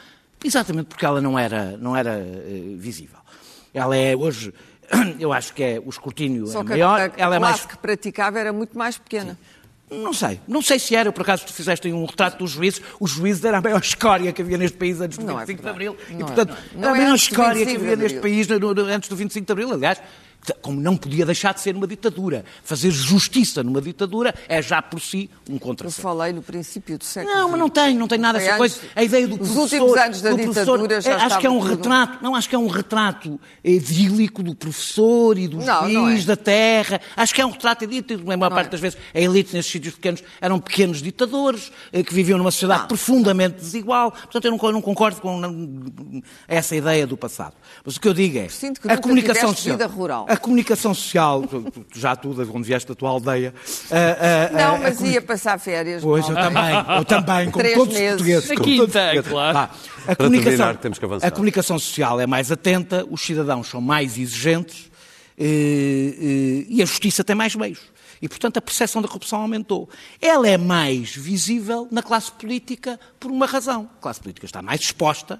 exatamente 0.42 0.86
porque 0.86 1.04
ela 1.04 1.20
não 1.20 1.38
era, 1.38 1.76
não 1.76 1.94
era 1.94 2.12
eh, 2.18 2.74
visível. 2.78 3.18
Ela 3.74 3.94
é 3.94 4.16
hoje, 4.16 4.54
eu 5.20 5.34
acho 5.34 5.52
que 5.52 5.62
é 5.62 5.82
o 5.84 5.90
escrutínio 5.90 6.46
Só 6.46 6.60
é 6.60 6.64
que 6.64 6.70
maior, 6.70 6.98
a, 7.00 7.04
a 7.04 7.10
ela 7.18 7.36
é 7.36 7.38
mais 7.38 7.66
que 7.66 7.76
praticava 7.76 8.38
era 8.38 8.54
muito 8.54 8.76
mais 8.78 8.96
pequena. 8.96 9.38
Não 9.90 10.12
sei. 10.12 10.40
Não 10.48 10.60
sei 10.60 10.78
se 10.78 10.96
era, 10.96 11.12
por 11.12 11.22
acaso 11.22 11.46
tu 11.46 11.52
fizeste 11.52 11.90
um 11.92 12.04
retrato 12.04 12.38
dos 12.38 12.50
juízes. 12.50 12.82
Os 12.98 13.12
juízes 13.12 13.44
era 13.44 13.58
a 13.58 13.60
maior 13.60 13.80
escória 13.80 14.32
que 14.32 14.42
havia 14.42 14.58
neste 14.58 14.76
país 14.76 15.00
antes 15.00 15.16
do 15.18 15.24
Não 15.24 15.40
é 15.40 15.44
25 15.46 15.56
de 15.56 15.62
verdade. 15.62 15.88
Abril. 15.88 15.96
Não 16.10 16.18
e, 16.18 16.22
é, 16.22 16.26
portanto, 16.26 16.48
não 16.50 16.56
é. 16.56 16.58
era 16.58 16.80
Não 16.80 16.88
a 16.88 16.90
é 16.90 16.98
maior 17.00 17.12
antes 17.12 17.28
do 17.28 17.30
escória 17.32 17.52
que 17.52 17.64
25 17.64 17.78
de 17.78 17.86
havia 17.92 17.96
neste 17.96 18.20
país 18.20 18.50
antes 18.94 19.08
do 19.08 19.16
25 19.16 19.46
de 19.46 19.52
Abril. 19.52 19.72
Aliás, 19.72 20.02
como 20.62 20.80
não 20.80 20.96
podia 20.96 21.24
deixar 21.26 21.52
de 21.54 21.60
ser 21.60 21.74
uma 21.76 21.86
ditadura. 21.86 22.44
Fazer 22.64 22.90
justiça 22.90 23.62
numa 23.62 23.80
ditadura 23.80 24.34
é 24.48 24.60
já 24.62 24.80
por 24.82 25.00
si 25.00 25.28
um 25.48 25.54
Eu 25.54 25.60
contrassenso. 25.60 26.00
falei 26.02 26.32
no 26.32 26.42
princípio 26.42 26.98
do 26.98 27.04
século 27.04 27.34
Não, 27.34 27.48
mas 27.50 27.60
não 27.60 27.68
tem, 27.68 27.94
não 27.96 28.08
tem 28.08 28.18
nada 28.18 28.38
essa 28.38 28.56
coisa. 28.56 28.78
A 28.94 29.02
ideia 29.02 29.26
do 29.26 29.34
Os 29.34 29.38
professor... 29.50 29.60
últimos 29.82 29.96
anos 29.96 30.20
da 30.22 30.32
ditadura 30.32 31.00
já 31.00 31.10
é, 31.12 31.14
Acho 31.14 31.38
que 31.38 31.46
é 31.46 31.50
um 31.50 31.58
tudo- 31.60 31.70
retrato, 31.70 32.18
não, 32.22 32.34
acho 32.34 32.48
que 32.48 32.54
é 32.54 32.58
um 32.58 32.66
retrato 32.68 33.40
idílico 33.64 34.42
do 34.42 34.54
professor 34.54 35.38
e 35.38 35.48
do 35.48 35.58
Não, 35.58 35.88
não 35.88 36.08
é. 36.08 36.16
da 36.22 36.36
terra. 36.36 37.00
Acho 37.16 37.34
que 37.34 37.40
é 37.40 37.46
um 37.46 37.50
retrato 37.50 37.84
idílico. 37.84 38.12
A 38.14 38.36
maior 38.36 38.50
Não 38.50 38.56
parte 38.56 38.68
é. 38.68 38.70
das 38.70 38.80
vezes 38.80 38.98
a 39.14 39.20
elite 39.20 39.54
nesses 39.54 39.70
sítios 39.70 39.94
pequenos 39.94 40.22
eram 40.40 40.58
pequenos 40.58 41.02
ditadores 41.02 41.70
eh, 41.92 42.02
que 42.02 42.12
viviam 42.14 42.38
numa 42.38 42.50
sociedade 42.50 42.80
Não. 42.82 42.88
profundamente 42.88 43.56
desigual. 43.56 44.10
Portanto, 44.12 44.44
eu 44.44 44.50
não, 44.50 44.58
eu 44.62 44.72
não 44.72 44.82
concordo 44.82 45.20
com 45.20 46.22
essa 46.48 46.74
ideia 46.76 47.06
do 47.06 47.16
passado. 47.16 47.54
Mas 47.84 47.96
o 47.96 48.00
que 48.00 48.08
eu 48.08 48.14
digo 48.14 48.38
é 48.38 48.48
Sinto 48.48 48.80
que 48.80 48.90
a 48.90 48.98
comunicação 48.98 49.50
social. 49.50 49.76
vida 49.76 49.86
rural. 49.86 50.26
A 50.28 50.35
comunicação 50.38 50.92
social, 50.94 51.42
já 51.94 52.14
tu, 52.16 52.32
de 52.34 52.50
onde 52.50 52.66
vieste 52.66 52.88
da 52.88 52.94
tua 52.94 53.10
aldeia. 53.10 53.54
ah, 53.90 54.48
ah, 54.50 54.52
Não, 54.52 54.74
a 54.76 54.78
mas 54.78 55.00
ia 55.00 55.20
passar 55.22 55.58
férias. 55.58 56.02
Pois, 56.02 56.28
eu 56.28 56.34
também, 56.34 56.62
eu 56.98 57.04
também, 57.04 57.50
como 57.50 57.62
Três 57.62 57.74
todos 57.76 57.94
os 57.94 58.00
meses. 58.00 58.16
portugueses. 58.16 58.48
Na 58.48 58.54
quinta, 58.56 58.76
todos 58.76 58.86
os 58.86 58.92
portugueses. 58.92 59.30
claro. 59.30 59.58
A 59.58 59.68
Para 60.06 60.16
comunicação, 60.16 60.50
terminar, 60.56 60.76
temos 60.76 60.98
que 60.98 61.04
avançar. 61.04 61.26
a 61.26 61.30
comunicação 61.30 61.78
social 61.78 62.20
é 62.20 62.26
mais 62.26 62.52
atenta, 62.52 63.06
os 63.10 63.20
cidadãos 63.20 63.68
são 63.68 63.80
mais 63.80 64.16
exigentes 64.18 64.90
eh, 65.38 65.44
eh, 65.44 66.66
e 66.68 66.82
a 66.82 66.86
justiça 66.86 67.22
tem 67.24 67.34
mais 67.36 67.54
meios. 67.54 67.80
E, 68.22 68.28
portanto, 68.28 68.56
a 68.56 68.62
percepção 68.62 69.02
da 69.02 69.08
corrupção 69.08 69.40
aumentou. 69.42 69.88
Ela 70.22 70.48
é 70.48 70.56
mais 70.56 71.14
visível 71.14 71.86
na 71.90 72.02
classe 72.02 72.32
política 72.32 72.98
por 73.20 73.30
uma 73.30 73.44
razão. 73.46 73.90
A 73.98 74.00
classe 74.00 74.20
política 74.20 74.46
está 74.46 74.62
mais 74.62 74.80
exposta, 74.80 75.38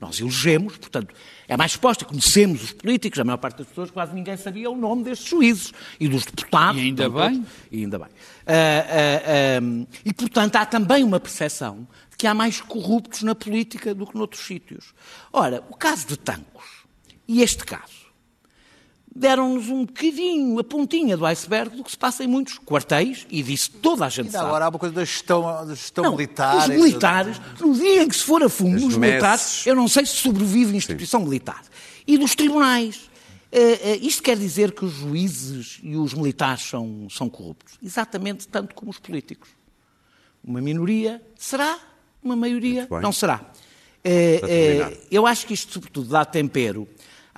nós 0.00 0.20
elegemos, 0.20 0.76
portanto, 0.76 1.14
é 1.48 1.56
mais 1.56 1.72
exposta, 1.72 2.04
conhecemos 2.04 2.62
os 2.62 2.72
políticos, 2.72 3.18
a 3.18 3.24
maior 3.24 3.38
parte 3.38 3.58
das 3.58 3.66
pessoas 3.66 3.90
quase 3.90 4.14
ninguém 4.14 4.36
sabia 4.36 4.70
o 4.70 4.76
nome 4.76 5.02
destes 5.02 5.28
juízes 5.28 5.72
e 5.98 6.08
dos 6.08 6.24
deputados. 6.24 6.80
E 6.80 6.84
ainda 6.84 7.10
Portanto, 7.10 7.34
bem. 7.34 7.46
e 7.72 7.82
ainda 7.82 7.98
bem. 7.98 8.08
Ah, 8.46 8.84
ah, 8.86 9.86
e, 10.04 10.12
portanto, 10.12 10.56
há 10.56 10.64
também 10.64 11.02
uma 11.02 11.18
percepção 11.18 11.88
de 12.10 12.16
que 12.16 12.26
há 12.26 12.34
mais 12.34 12.60
corruptos 12.60 13.22
na 13.22 13.34
política 13.34 13.94
do 13.94 14.06
que 14.06 14.16
noutros 14.16 14.44
sítios. 14.46 14.94
Ora, 15.32 15.64
o 15.68 15.74
caso 15.74 16.06
de 16.06 16.16
Tancos 16.16 16.84
e 17.26 17.42
este 17.42 17.64
caso 17.64 17.97
deram-nos 19.14 19.68
um 19.68 19.84
bocadinho 19.84 20.58
a 20.58 20.64
pontinha 20.64 21.16
do 21.16 21.26
iceberg 21.26 21.76
do 21.76 21.82
que 21.82 21.90
se 21.90 21.98
passa 21.98 22.22
em 22.24 22.26
muitos 22.26 22.58
quartéis, 22.58 23.26
e 23.30 23.42
disso 23.42 23.72
toda 23.82 24.06
a 24.06 24.08
gente 24.08 24.26
Ainda 24.26 24.38
sabe. 24.38 24.46
agora 24.46 24.64
há 24.66 24.68
uma 24.68 24.78
coisa 24.78 24.94
da 24.94 25.04
gestão, 25.04 25.42
da 25.66 25.74
gestão 25.74 26.04
Não, 26.04 26.12
militar. 26.12 26.56
Os 26.56 26.68
militares, 26.68 27.40
no 27.60 27.74
dia 27.74 28.02
em 28.02 28.08
que 28.08 28.16
se 28.16 28.22
for 28.22 28.42
a 28.42 28.48
fundo, 28.48 28.86
os 28.86 28.96
militares, 28.96 29.66
eu 29.66 29.74
não 29.74 29.88
sei 29.88 30.06
se 30.06 30.16
sobrevive 30.16 30.72
a 30.72 30.76
instituição 30.76 31.20
militar. 31.20 31.62
E 32.06 32.16
dos 32.16 32.34
tribunais. 32.34 33.08
Eh, 33.50 33.92
eh, 33.92 33.96
isto 34.02 34.22
quer 34.22 34.36
dizer 34.36 34.72
que 34.72 34.84
os 34.84 34.92
juízes 34.92 35.80
e 35.82 35.96
os 35.96 36.12
militares 36.12 36.64
são, 36.64 37.08
são 37.08 37.30
corruptos? 37.30 37.78
Exatamente 37.82 38.46
tanto 38.46 38.74
como 38.74 38.90
os 38.90 38.98
políticos. 38.98 39.48
Uma 40.44 40.60
minoria 40.60 41.22
será, 41.34 41.78
uma 42.22 42.36
maioria 42.36 42.86
não 43.02 43.10
será. 43.10 43.40
Terminar. 44.02 44.92
eu 45.10 45.26
acho 45.26 45.46
que 45.46 45.54
isto, 45.54 45.72
sobretudo, 45.72 46.10
dá 46.10 46.24
tempero 46.24 46.86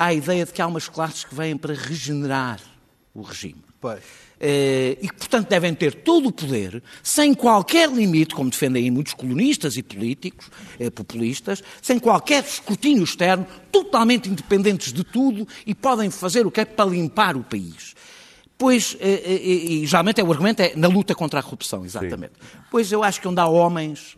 à 0.00 0.14
ideia 0.14 0.46
de 0.46 0.52
que 0.52 0.62
há 0.62 0.66
umas 0.66 0.88
classes 0.88 1.24
que 1.24 1.34
vêm 1.34 1.58
para 1.58 1.74
regenerar 1.74 2.58
o 3.14 3.20
regime. 3.20 3.62
Pois. 3.78 4.02
Eh, 4.40 4.96
e 5.02 5.08
que, 5.08 5.14
portanto, 5.14 5.48
devem 5.48 5.74
ter 5.74 5.94
todo 5.94 6.30
o 6.30 6.32
poder, 6.32 6.82
sem 7.02 7.34
qualquer 7.34 7.90
limite, 7.90 8.34
como 8.34 8.48
defendem 8.48 8.84
aí 8.84 8.90
muitos 8.90 9.12
colonistas 9.12 9.76
e 9.76 9.82
políticos, 9.82 10.50
eh, 10.78 10.88
populistas, 10.88 11.62
sem 11.82 11.98
qualquer 11.98 12.42
escrutínio 12.42 13.04
externo, 13.04 13.46
totalmente 13.70 14.30
independentes 14.30 14.90
de 14.90 15.04
tudo 15.04 15.46
e 15.66 15.74
podem 15.74 16.10
fazer 16.10 16.46
o 16.46 16.50
que 16.50 16.62
é 16.62 16.64
para 16.64 16.88
limpar 16.88 17.36
o 17.36 17.42
país. 17.42 17.94
Pois, 18.56 18.96
eh, 19.00 19.38
e 19.42 19.86
geralmente 19.86 20.18
é, 20.18 20.24
o 20.24 20.32
argumento 20.32 20.60
é 20.60 20.74
na 20.76 20.88
luta 20.88 21.14
contra 21.14 21.40
a 21.40 21.42
corrupção, 21.42 21.84
exatamente. 21.84 22.32
Pois 22.70 22.90
eu 22.90 23.04
acho 23.04 23.20
que 23.20 23.28
onde 23.28 23.40
há 23.40 23.46
homens, 23.46 24.16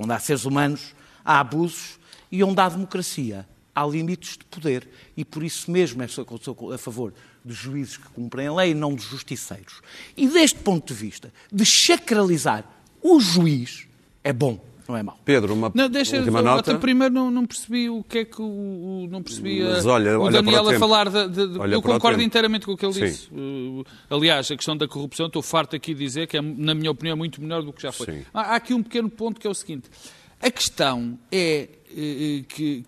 onde 0.00 0.12
há 0.12 0.18
seres 0.20 0.44
humanos, 0.44 0.94
há 1.24 1.40
abusos 1.40 1.98
e 2.30 2.42
onde 2.42 2.60
há 2.60 2.68
democracia, 2.68 3.46
há 3.76 3.86
limites 3.86 4.38
de 4.38 4.44
poder. 4.46 4.88
E 5.16 5.24
por 5.24 5.44
isso 5.44 5.70
mesmo 5.70 6.02
é 6.02 6.08
sou 6.08 6.26
sou 6.42 6.72
a 6.72 6.78
favor 6.78 7.12
de 7.44 7.52
juízes 7.54 7.98
que 7.98 8.08
cumprem 8.08 8.46
a 8.48 8.54
lei 8.54 8.70
e 8.70 8.74
não 8.74 8.94
de 8.94 9.02
justiceiros. 9.02 9.80
E 10.16 10.26
deste 10.26 10.58
ponto 10.60 10.92
de 10.92 10.98
vista, 10.98 11.32
de 11.52 11.64
sacralizar 11.64 12.64
o 13.02 13.20
juiz 13.20 13.86
é 14.24 14.32
bom, 14.32 14.58
não 14.88 14.96
é 14.96 15.02
mau. 15.02 15.18
Pedro, 15.24 15.54
uma 15.54 15.70
Não, 15.74 15.88
deixa 15.88 16.16
última 16.16 16.38
eu, 16.40 16.44
nota. 16.44 16.70
até 16.72 16.80
primeiro 16.80 17.12
não, 17.14 17.30
não 17.30 17.44
percebi 17.46 17.88
o 17.90 18.02
que 18.02 18.18
é 18.18 18.24
que 18.24 18.40
o, 18.40 18.44
o- 18.44 19.08
não 19.10 19.22
percebi 19.22 19.62
a- 19.62 19.80
olha- 19.84 20.18
o 20.18 20.22
olha 20.22 20.42
Daniel 20.42 20.64
o 20.64 20.68
a 20.70 20.78
falar 20.78 21.08
de, 21.08 21.28
de- 21.28 21.46
de- 21.48 21.72
eu 21.72 21.82
concordo 21.82 22.20
inteiramente 22.22 22.66
com 22.66 22.72
o 22.72 22.76
que 22.76 22.84
ele 22.86 22.94
Sim. 22.94 23.00
disse. 23.04 23.28
Uh, 23.32 23.84
aliás, 24.10 24.50
a 24.50 24.56
questão 24.56 24.76
da 24.76 24.88
corrupção, 24.88 25.26
estou 25.26 25.42
farto 25.42 25.76
aqui 25.76 25.92
de 25.94 26.00
dizer 26.04 26.26
que 26.26 26.36
é, 26.36 26.40
na 26.42 26.74
minha 26.74 26.90
opinião, 26.90 27.16
muito 27.16 27.40
melhor 27.40 27.62
do 27.62 27.72
que 27.72 27.82
já 27.82 27.92
foi. 27.92 28.24
Há, 28.34 28.40
há 28.52 28.56
aqui 28.56 28.74
um 28.74 28.82
pequeno 28.82 29.08
ponto 29.10 29.40
que 29.40 29.46
é 29.46 29.50
o 29.50 29.54
seguinte: 29.54 29.88
a 30.40 30.50
questão 30.50 31.18
é 31.32 31.68
eh, 31.90 32.44
que, 32.48 32.84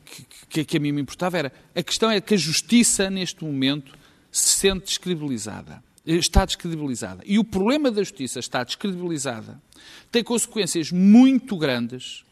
que, 0.51 0.65
que 0.65 0.77
a 0.77 0.81
mim 0.81 0.93
me 0.93 1.01
importava 1.03 1.39
era 1.39 1.53
a 1.75 1.83
questão 1.83 2.11
é 2.11 2.21
que 2.21 2.35
a 2.35 2.37
justiça 2.37 3.09
neste 3.11 3.43
momento 3.45 3.97
se 4.31 4.51
sente 4.59 4.85
descredibilizada. 4.87 5.83
Eh, 6.07 6.15
Está 6.15 6.45
descredibilizada. 6.45 7.23
E 7.27 7.39
o 7.39 7.45
problema 7.45 7.91
da 7.91 8.03
justiça 8.03 8.39
está 8.39 8.63
descredibilizada 8.65 9.61
tem 10.13 10.23
consequências 10.25 10.91
muito 10.93 11.57
grandes 11.57 12.25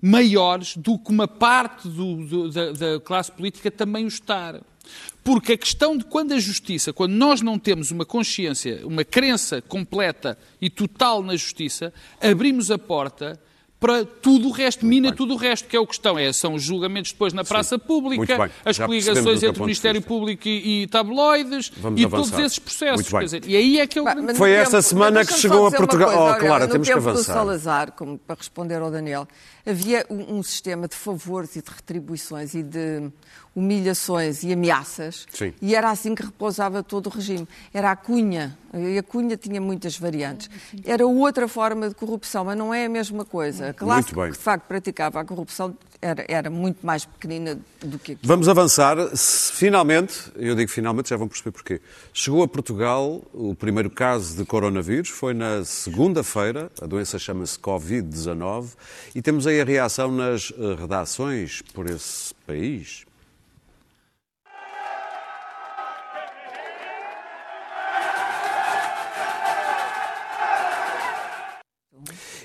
maiores 0.00 0.76
do 0.76 0.98
que 0.98 1.10
uma 1.10 1.26
parte 1.28 1.88
do- 1.88 2.26
do- 2.26 2.50
da, 2.50 2.72
da 2.72 3.00
classe 3.00 3.32
política 3.32 3.70
também 3.70 4.04
o 4.04 4.08
está. 4.08 4.60
Porque 5.22 5.52
a 5.54 5.58
questão 5.58 5.96
de 5.96 6.04
quando 6.04 6.32
a 6.32 6.38
justiça, 6.38 6.92
quando 6.92 7.12
nós 7.14 7.40
não 7.40 7.58
temos 7.58 7.90
uma 7.90 8.04
consciência, 8.04 8.86
uma 8.86 9.02
crença 9.04 9.62
completa 9.62 10.36
e 10.60 10.68
total 10.68 11.22
na 11.22 11.34
justiça, 11.36 11.92
abrimos 12.20 12.70
a 12.70 12.76
porta 12.78 13.40
para 13.84 14.02
tudo 14.04 14.48
o 14.48 14.50
resto, 14.50 14.86
mina 14.86 15.12
tudo 15.12 15.34
o 15.34 15.36
resto, 15.36 15.68
que 15.68 15.76
é 15.76 15.80
o 15.80 15.86
questão, 15.86 16.18
é, 16.18 16.32
são 16.32 16.54
os 16.54 16.62
julgamentos 16.62 17.12
depois 17.12 17.34
na 17.34 17.44
praça 17.44 17.76
Muito 17.76 17.86
pública, 17.86 18.50
as 18.64 18.76
Já 18.76 18.86
coligações 18.86 19.42
entre 19.42 19.60
o 19.60 19.64
Ministério. 19.66 20.00
Público 20.00 20.48
e, 20.48 20.84
e 20.84 20.86
tabloides, 20.86 21.70
Vamos 21.76 22.00
e 22.00 22.04
avançar. 22.06 22.30
todos 22.30 22.46
esses 22.46 22.58
processos. 22.58 23.06
Dizer, 23.06 23.42
e 23.46 23.54
aí 23.56 23.80
é 23.80 23.86
que 23.86 23.98
é 23.98 24.02
Bah, 24.02 24.12
grande 24.14 24.28
mas 24.28 24.38
Foi 24.38 24.48
no 24.50 24.56
essa 24.56 24.70
tempo- 24.78 24.82
semana 24.82 25.24
que 25.24 25.34
chegou 25.34 25.66
a 25.66 25.70
Portugal. 25.70 26.08
coisa, 26.08 26.22
Oh, 26.22 26.24
olha, 26.24 26.38
Clara, 26.40 26.66
no 26.66 26.72
temos 26.72 26.88
que 26.88 26.94
avançar. 26.94 27.32
do 27.34 27.38
Salazar, 27.38 27.92
como 27.92 28.16
para 28.18 28.36
responder 28.36 28.76
ao 28.76 28.90
Daniel, 28.90 29.28
havia 29.66 30.06
um, 30.08 30.38
um 30.38 30.42
sistema 30.42 30.88
de 30.88 30.94
favores 30.96 31.54
e 31.56 31.62
de 31.62 31.70
retribuições 31.70 32.54
e 32.54 32.62
de 32.62 33.10
humilhações 33.54 34.42
e 34.42 34.52
ameaças. 34.52 35.26
Sim. 35.32 35.52
E 35.62 35.74
era 35.74 35.90
assim 35.90 36.14
que 36.14 36.22
repousava 36.22 36.82
todo 36.82 37.06
o 37.06 37.10
regime. 37.10 37.46
Era 37.72 37.90
a 37.90 37.96
cunha. 37.96 38.58
E 38.72 38.98
a 38.98 39.02
cunha 39.02 39.36
tinha 39.36 39.60
muitas 39.60 39.96
variantes. 39.96 40.50
Era 40.84 41.06
outra 41.06 41.46
forma 41.46 41.88
de 41.88 41.94
corrupção, 41.94 42.44
mas 42.44 42.58
não 42.58 42.74
é 42.74 42.86
a 42.86 42.88
mesma 42.88 43.24
coisa. 43.24 43.68
A 43.68 43.72
classe 43.72 44.12
que 44.12 44.30
de 44.30 44.38
facto 44.38 44.64
praticava 44.66 45.20
a 45.20 45.24
corrupção 45.24 45.76
era, 46.02 46.24
era 46.28 46.50
muito 46.50 46.84
mais 46.84 47.04
pequenina 47.04 47.58
do 47.80 47.98
que 47.98 48.12
aquilo. 48.12 48.28
Vamos 48.28 48.48
avançar. 48.48 48.96
Finalmente, 49.16 50.30
eu 50.36 50.54
digo 50.54 50.70
finalmente, 50.70 51.08
já 51.10 51.16
vão 51.16 51.28
perceber 51.28 51.52
porquê. 51.52 51.80
Chegou 52.12 52.42
a 52.42 52.48
Portugal 52.48 53.22
o 53.32 53.54
primeiro 53.54 53.88
caso 53.88 54.36
de 54.36 54.44
coronavírus, 54.44 55.08
foi 55.08 55.32
na 55.32 55.64
segunda-feira, 55.64 56.70
a 56.82 56.86
doença 56.86 57.18
chama-se 57.18 57.58
Covid-19, 57.58 58.74
e 59.14 59.22
temos 59.22 59.46
aí 59.46 59.60
a 59.60 59.64
reação 59.64 60.10
nas 60.10 60.52
eh, 60.56 60.74
redações 60.78 61.62
por 61.72 61.88
esse 61.88 62.34
país. 62.46 63.06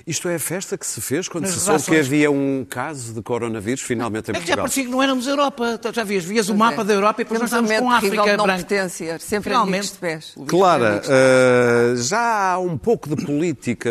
Isto 0.06 0.28
é 0.28 0.34
a 0.36 0.38
festa 0.38 0.76
que 0.78 0.86
se 0.86 1.00
fez 1.00 1.28
quando 1.28 1.44
Nas 1.44 1.54
se 1.54 1.60
soube 1.60 1.82
que 1.84 1.96
havia 1.96 2.30
um 2.30 2.64
caso 2.68 3.12
de 3.14 3.22
coronavírus 3.22 3.80
finalmente 3.82 4.30
em 4.30 4.34
É 4.36 4.40
que 4.40 4.40
já 4.40 4.56
Portugal. 4.56 4.64
parecia 4.64 4.84
que 4.84 4.90
não 4.90 5.02
éramos 5.02 5.26
Europa. 5.26 5.80
Já 5.92 6.04
vias, 6.04 6.24
vias 6.24 6.46
o 6.48 6.52
Pois 6.52 6.58
mapa 6.58 6.82
é. 6.82 6.84
da 6.84 6.94
Europa 6.94 7.20
e 7.20 7.24
depois 7.24 7.40
nós 7.40 7.48
estávamos 7.50 7.78
com 7.78 7.90
a 7.90 7.96
África 7.96 8.22
de 8.30 8.36
não 8.36 8.44
branca. 8.44 8.64
pertencer, 8.64 9.20
sempre 9.20 9.50
Finalmente. 9.50 9.92
de 9.92 9.98
pés. 9.98 10.34
Clara, 10.46 11.02
eh, 11.06 11.94
já 11.96 12.52
há 12.54 12.58
um 12.58 12.76
pouco 12.78 13.14
de 13.14 13.24
política 13.24 13.90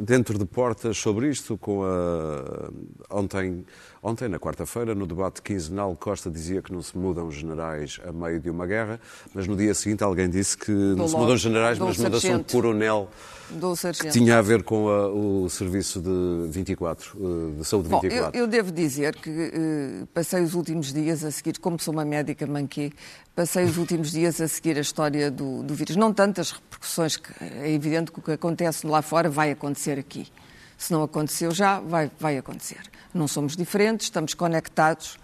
dentro 0.00 0.38
de 0.38 0.44
portas 0.44 0.96
sobre 0.98 1.28
isto, 1.28 1.56
com 1.58 1.84
a... 1.84 2.70
Ontem, 3.10 3.64
ontem 4.04 4.28
na 4.28 4.38
quarta-feira, 4.38 4.94
no 4.94 5.06
debate 5.06 5.40
quinzenal, 5.40 5.96
Costa 5.96 6.30
dizia 6.30 6.60
que 6.60 6.70
não 6.72 6.82
se 6.82 6.96
mudam 6.96 7.30
generais 7.32 7.98
a 8.06 8.12
meio 8.12 8.38
de 8.38 8.50
uma 8.50 8.66
guerra, 8.66 9.00
mas 9.34 9.48
no 9.48 9.56
dia 9.56 9.74
seguinte 9.74 10.04
alguém 10.04 10.28
disse 10.28 10.56
que 10.58 10.70
não 10.70 11.08
se 11.08 11.16
mudam 11.16 11.36
generais, 11.36 11.78
mas 11.78 11.96
muda-se 11.96 12.30
um 12.30 12.42
coronel 12.42 13.08
que 14.00 14.10
tinha 14.10 14.38
a 14.38 14.42
ver 14.42 14.62
com 14.62 14.88
a- 14.88 15.08
o 15.08 15.48
serviço 15.48 16.00
de 16.00 16.48
24, 16.50 17.16
eh, 17.18 17.58
de 17.58 17.64
saúde 17.64 17.88
Bom, 17.88 18.00
24. 18.00 18.36
eu, 18.36 18.42
eu 18.44 18.46
devo 18.48 18.70
dizer 18.70 19.14
que 19.16 19.30
eh, 19.30 20.06
passei 20.12 20.42
os 20.42 20.54
últimos 20.54 20.92
dias 20.92 21.24
a 21.24 21.30
seguir, 21.30 21.58
como 21.58 21.78
sou 21.80 21.92
uma 21.94 22.04
médica 22.04 22.46
manquê, 22.46 22.92
passei 23.34 23.64
os 23.64 23.76
últimos 23.78 24.10
dias 24.12 24.40
a 24.40 24.48
seguir 24.48 24.76
a 24.76 24.80
história 24.80 25.30
do, 25.30 25.62
do 25.62 25.74
vírus. 25.74 25.96
Não 25.96 26.12
tantas 26.12 26.52
repercussões, 26.52 27.16
que 27.16 27.32
é 27.42 27.70
evidente 27.72 28.12
que 28.12 28.18
o 28.18 28.22
que 28.22 28.32
acontece 28.32 28.86
lá 28.86 29.00
fora 29.02 29.28
vai 29.30 29.50
acontecer 29.50 29.98
aqui. 29.98 30.26
Se 30.76 30.92
não 30.92 31.02
aconteceu 31.02 31.50
já, 31.52 31.80
vai, 31.80 32.10
vai 32.18 32.36
acontecer. 32.36 32.80
Não 33.14 33.28
somos 33.28 33.56
diferentes, 33.56 34.06
estamos 34.06 34.34
conectados 34.34 35.16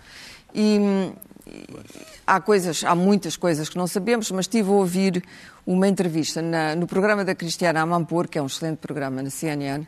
e, 0.55 0.79
há 2.27 2.41
coisas, 2.41 2.85
há 2.85 2.95
muitas 2.95 3.37
coisas 3.37 3.69
que 3.69 3.77
não 3.77 3.87
sabemos, 3.87 4.31
mas 4.31 4.45
estive 4.45 4.69
a 4.69 4.73
ouvir 4.73 5.23
uma 5.67 5.89
entrevista 5.89 6.41
na- 6.41 6.75
no 6.77 6.87
programa 6.87 7.25
da 7.25 7.35
Cristiana 7.35 7.81
Amanpour, 7.81 8.29
que 8.29 8.39
é 8.39 8.43
um 8.43 8.47
excelente 8.47 8.79
programa 8.79 9.23
na 9.23 9.31
CNN. 9.31 9.87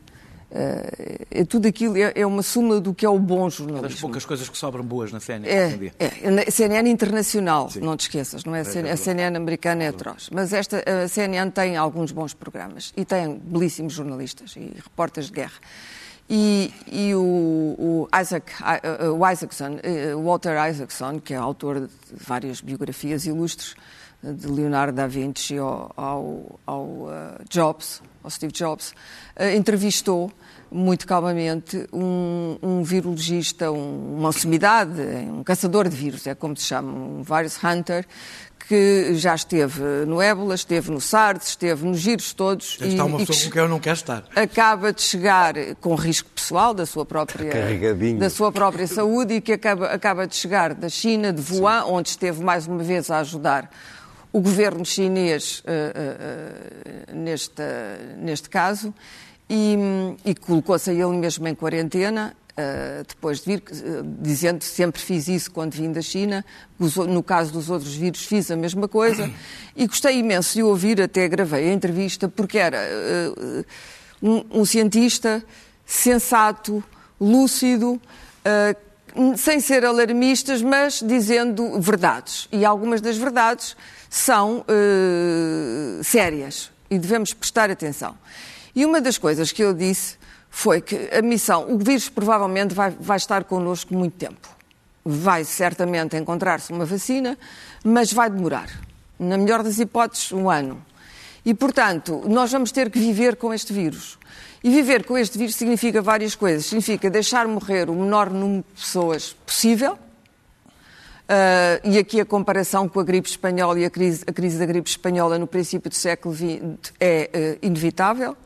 Eh, 0.55 1.19
é 1.31 1.45
tudo 1.47 1.67
aquilo 1.67 1.97
é, 1.97 2.13
é 2.15 2.27
uma 2.27 2.43
súmula 2.43 2.79
do 2.79 2.93
que 2.93 3.07
é 3.07 3.09
o 3.09 3.19
bom 3.19 3.45
Das 3.45 3.55
jornalismo. 3.55 4.01
poucas 4.03 4.27
coisas 4.27 4.47
que 4.51 4.59
sobram 4.59 4.85
boas 4.85 5.11
na 5.11 5.19
CNN 5.19 5.49
É, 5.49 5.91
é, 5.99 6.31
na 6.31 6.43
CNN 6.51 6.91
internacional, 6.91 7.71
não 7.81 7.97
te 7.97 8.03
esqueças, 8.03 8.45
não 8.45 8.55
é? 8.55 8.61
a 8.61 8.65
CNN, 8.65 8.91
a 8.91 8.97
CNN 8.99 9.35
americana 9.37 9.85
é 9.85 9.89
atroz. 9.89 10.29
Mas 10.31 10.53
esta, 10.53 10.83
a 11.05 11.09
CNN 11.09 11.51
tem 11.51 11.79
alguns 11.79 12.13
bons 12.13 12.35
programas 12.35 12.93
e 12.95 13.03
tem 13.03 13.39
belíssimos 13.43 13.95
jornalistas 13.95 14.55
e 14.57 14.75
repórteres 14.77 15.31
de 15.31 15.37
guerra. 15.37 15.59
E, 16.31 16.73
e 16.91 17.15
o, 17.15 17.77
o 17.79 18.09
Isaac, 18.19 18.53
eh, 18.83 19.09
o 19.09 19.29
Isaacson, 19.29 19.79
eh, 19.83 20.15
Walter 20.15 20.57
Isaacson, 20.71 21.21
que 21.21 21.35
é 21.35 21.37
autor 21.37 21.81
de 21.81 21.89
várias 22.17 22.61
biografias 22.61 23.27
ilustres, 23.27 23.75
eh, 24.25 24.33
de 24.33 24.47
Leonardo 24.47 24.95
da 24.97 25.07
Vinci 25.07 25.59
ao, 25.59 25.93
ao, 25.97 26.61
ao, 26.65 27.09
eh, 27.13 27.39
Jobs, 27.51 28.01
ao 28.25 28.31
Steve 28.31 28.53
Jobs, 28.53 28.95
eh, 29.37 29.55
entrevistou 29.57 30.33
muito 30.71 31.07
calmamente 31.07 31.87
um, 31.93 32.57
um 32.63 32.83
virologista, 32.83 33.71
um- 33.71 34.17
uma 34.19 34.33
sumidade, 34.33 35.03
um 35.29 35.43
caçador 35.45 35.87
de 35.87 35.95
vírus, 35.95 36.27
é 36.27 36.35
como 36.35 36.57
se 36.57 36.65
chama, 36.65 36.91
um 36.91 37.23
virus 37.23 37.63
hunter, 37.63 38.07
que 38.69 39.15
já 39.15 39.35
esteve 39.35 39.81
no 40.07 40.21
ébola, 40.21 40.55
esteve 40.55 40.91
no 40.91 41.01
SARS, 41.01 41.49
esteve 41.49 41.85
nos 41.85 41.99
giros 41.99 42.33
todos. 42.33 42.77
Já 42.79 42.87
está 42.87 43.05
uma 43.05 43.21
e 43.21 43.27
pessoa 43.27 43.39
que 43.39 43.45
com 43.45 43.53
quem 43.53 43.63
eu 43.63 43.69
não 43.69 43.81
quero 43.81 43.97
estar. 43.97 44.25
acaba 44.35 44.93
de 44.93 45.03
chegar 45.03 45.55
com 45.81 45.95
risco 45.95 46.29
pessoal 46.31 46.73
da 46.73 46.87
sua 46.87 47.05
própria, 47.05 47.53
da 48.19 48.31
sua 48.31 48.51
própria 48.53 48.87
saúde 48.87 49.35
e 49.35 49.41
que 49.41 49.53
acaba, 49.53 49.87
acaba 49.87 50.27
de 50.27 50.35
chegar 50.35 50.75
da 50.75 50.89
China, 50.89 51.33
de 51.33 51.43
Wuhan, 51.53 51.85
onde 51.87 52.09
esteve 52.11 52.43
mais 52.43 52.67
uma 52.67 52.83
vez 52.83 53.11
a 53.11 53.19
ajudar 53.19 53.71
o 54.33 54.41
governo 54.41 54.85
chinês 54.85 55.63
eh, 55.67 55.93
eh, 55.95 56.17
eh, 57.09 57.15
neste, 57.15 57.63
neste 58.17 58.49
caso 58.49 58.95
e, 59.49 59.77
e 60.25 60.35
colocou-se 60.35 60.89
a 60.89 60.95
ele 60.95 61.17
mesmo 61.19 61.47
em 61.47 61.55
quarentena. 61.55 62.35
Eh, 62.55 63.03
depois 63.09 63.41
de 63.41 63.47
vir, 63.47 63.63
eh, 63.71 64.03
dizendo 64.21 64.63
sempre 64.63 65.01
fiz 65.01 65.27
isso 65.27 65.51
quando 65.51 65.73
vim 65.73 65.91
da 65.91 66.03
China, 66.03 66.45
no 67.09 67.23
caso 67.23 67.51
dos 67.51 67.71
outros 67.71 67.95
vírus 67.95 68.27
fiz 68.27 68.51
a 68.51 68.57
mesma 68.57 68.87
coisa 68.87 69.31
e 69.75 69.87
gostei 69.87 70.19
imenso 70.19 70.53
de 70.53 70.63
ouvir, 70.63 71.01
até 71.01 71.27
gravei 71.29 71.71
a 71.71 71.73
entrevista, 71.73 72.29
porque 72.29 72.59
era 72.59 72.77
eh, 72.77 73.65
um, 74.23 74.61
um 74.61 74.65
cientista 74.67 75.43
sensato, 75.87 76.85
lúcido, 77.21 78.01
sem 79.37 79.61
ser 79.61 79.85
alarmistas, 79.85 80.63
mas 80.63 81.03
dizendo 81.03 81.81
verdades. 81.81 82.49
E 82.51 82.65
algumas 82.65 83.01
das 83.01 83.17
verdades 83.17 83.77
são 84.09 84.65
sérias 86.03 86.71
e 86.91 86.99
devemos 86.99 87.35
prestar 87.35 87.71
atenção. 87.71 88.17
E 88.75 88.87
uma 88.87 89.01
das 89.01 89.19
coisas 89.19 89.53
que 89.53 89.63
eu 89.63 89.75
disse 89.75 90.17
foi 90.55 90.83
que 90.83 91.09
a 91.11 91.23
missão, 91.23 91.73
o 91.73 91.79
vírus 91.79 92.11
provavelmente 92.11 92.75
vai, 92.75 92.91
vai 92.91 93.17
estar 93.17 93.43
connosco 93.45 93.95
muito 93.95 94.19
tempo. 94.19 94.49
Vai 95.03 95.45
certamente 95.45 96.15
encontrar-se 96.15 96.71
uma 96.73 96.85
vacina, 96.85 97.39
mas 97.83 98.13
vai 98.13 98.29
demorar. 98.29 98.69
Na 99.19 99.39
melhor 99.39 99.63
das 99.63 99.79
hipóteses, 99.79 100.31
um 100.31 100.51
ano. 100.51 100.85
E, 101.45 101.55
portanto, 101.55 102.23
nós 102.29 102.53
vamos 102.53 102.71
ter 102.71 102.91
que 102.91 102.99
viver 102.99 103.37
com 103.37 103.53
este 103.53 103.73
vírus. 103.73 104.19
E 104.63 104.71
viver 104.71 105.05
com 105.05 105.17
este 105.17 105.39
vírus 105.39 105.57
significa 105.57 106.03
várias 106.03 106.35
coisas. 106.35 106.67
Significa 106.67 107.09
deixar 107.09 107.49
morrer 107.49 107.89
o 107.89 107.95
menor 107.95 108.29
número 108.29 108.63
de 108.75 108.81
pessoas 108.83 109.35
possível. 109.47 109.99
Ah, 111.27 111.81
e 111.83 111.99
aqui 111.99 112.21
a 112.21 112.27
comparação 112.27 112.87
com 112.87 113.01
a 113.01 113.03
gripe 113.03 113.27
espanhola 113.27 113.81
e 113.81 113.87
a 113.87 113.91
crise, 113.91 114.23
a 114.27 114.33
crise 114.33 114.59
da 114.59 114.67
gripe 114.67 114.91
espanhola 114.91 115.39
no 115.39 115.47
princípio 115.47 115.89
do 115.89 115.97
século 115.97 116.35
XX 116.35 116.93
é 117.01 117.31
ah, 117.33 117.59
inevitável, 117.63 118.37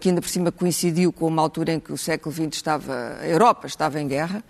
que 0.00 0.08
ainda 0.08 0.20
por 0.20 0.28
cima 0.28 0.50
coincidiu 0.50 1.12
com 1.12 1.26
uma 1.26 1.42
altura 1.42 1.72
em 1.72 1.80
que 1.80 1.92
o 1.92 1.98
século 1.98 2.34
XX 2.34 2.48
estava, 2.52 3.16
a 3.20 3.26
Europa 3.26 3.66
estava 3.66 4.00
em 4.00 4.08
guerra. 4.08 4.42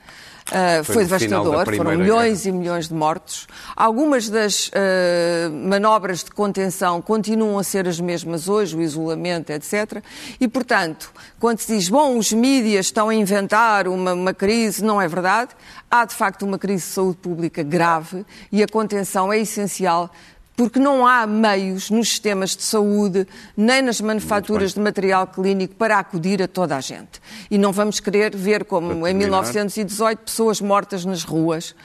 Ah, 0.50 0.82
Foi 0.82 0.94
foi 0.94 1.04
devastador, 1.04 1.64
foram 1.76 1.96
milhões 1.96 2.46
e 2.46 2.52
milhões 2.52 2.88
de 2.88 2.94
mortos. 2.94 3.46
Algumas 3.76 4.28
das 4.30 4.70
ah, 4.74 5.50
manobras 5.50 6.24
de 6.24 6.30
contenção 6.30 7.02
continuam 7.02 7.58
a 7.58 7.62
ser 7.62 7.86
as 7.86 8.00
mesmas 8.00 8.48
hoje, 8.48 8.74
o 8.74 8.80
isolamento, 8.80 9.50
etc. 9.50 10.02
E, 10.40 10.48
portanto, 10.48 11.12
quando 11.38 11.58
se 11.58 11.76
diz, 11.76 11.88
bom, 11.88 12.16
os 12.16 12.32
mídias 12.32 12.86
estão 12.86 13.10
a 13.10 13.14
inventar 13.14 13.86
uma, 13.86 14.14
uma 14.14 14.32
crise, 14.32 14.82
não 14.82 15.00
é 15.00 15.06
verdade. 15.06 15.50
Há, 15.90 16.04
de 16.04 16.14
facto, 16.14 16.46
uma 16.46 16.58
crise 16.58 16.86
de 16.86 16.92
saúde 16.92 17.18
pública 17.18 17.62
grave 17.62 18.24
e 18.50 18.62
a 18.62 18.66
contenção 18.66 19.32
é 19.32 19.38
essencial 19.38 20.10
porque 20.58 20.80
não 20.80 21.06
há 21.06 21.24
meios 21.24 21.88
nos 21.88 22.08
sistemas 22.08 22.56
de 22.56 22.64
saúde, 22.64 23.28
nem 23.56 23.80
nas 23.80 24.00
manufaturas 24.00 24.74
de 24.74 24.80
material 24.80 25.24
clínico 25.28 25.76
para 25.76 26.00
acudir 26.00 26.42
a 26.42 26.48
toda 26.48 26.76
a 26.76 26.80
gente. 26.80 27.20
E 27.48 27.56
não 27.56 27.70
vamos 27.70 28.00
querer 28.00 28.34
ver 28.34 28.64
como 28.64 28.90
em 29.06 29.16
terminar. 29.16 29.42
1918 29.44 30.18
pessoas 30.18 30.60
mortas 30.60 31.04
nas 31.04 31.22
ruas. 31.22 31.76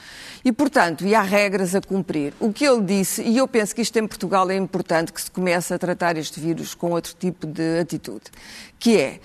E, 0.44 0.50
portanto, 0.50 1.06
e 1.06 1.14
há 1.14 1.22
regras 1.22 1.72
a 1.76 1.80
cumprir. 1.80 2.34
O 2.40 2.52
que 2.52 2.66
ele 2.66 2.82
disse, 2.82 3.22
e 3.22 3.38
eu 3.38 3.46
penso 3.46 3.76
que 3.76 3.80
isto 3.80 3.96
em 3.96 4.08
Portugal 4.08 4.50
é 4.50 4.56
importante 4.56 5.12
que 5.12 5.22
se 5.22 5.30
comece 5.30 5.72
a 5.72 5.78
tratar 5.78 6.16
este 6.16 6.40
vírus 6.40 6.74
com 6.74 6.90
outro 6.90 7.14
tipo 7.14 7.46
de 7.46 7.78
atitude, 7.78 8.24
que 8.80 8.98
é 8.98 9.20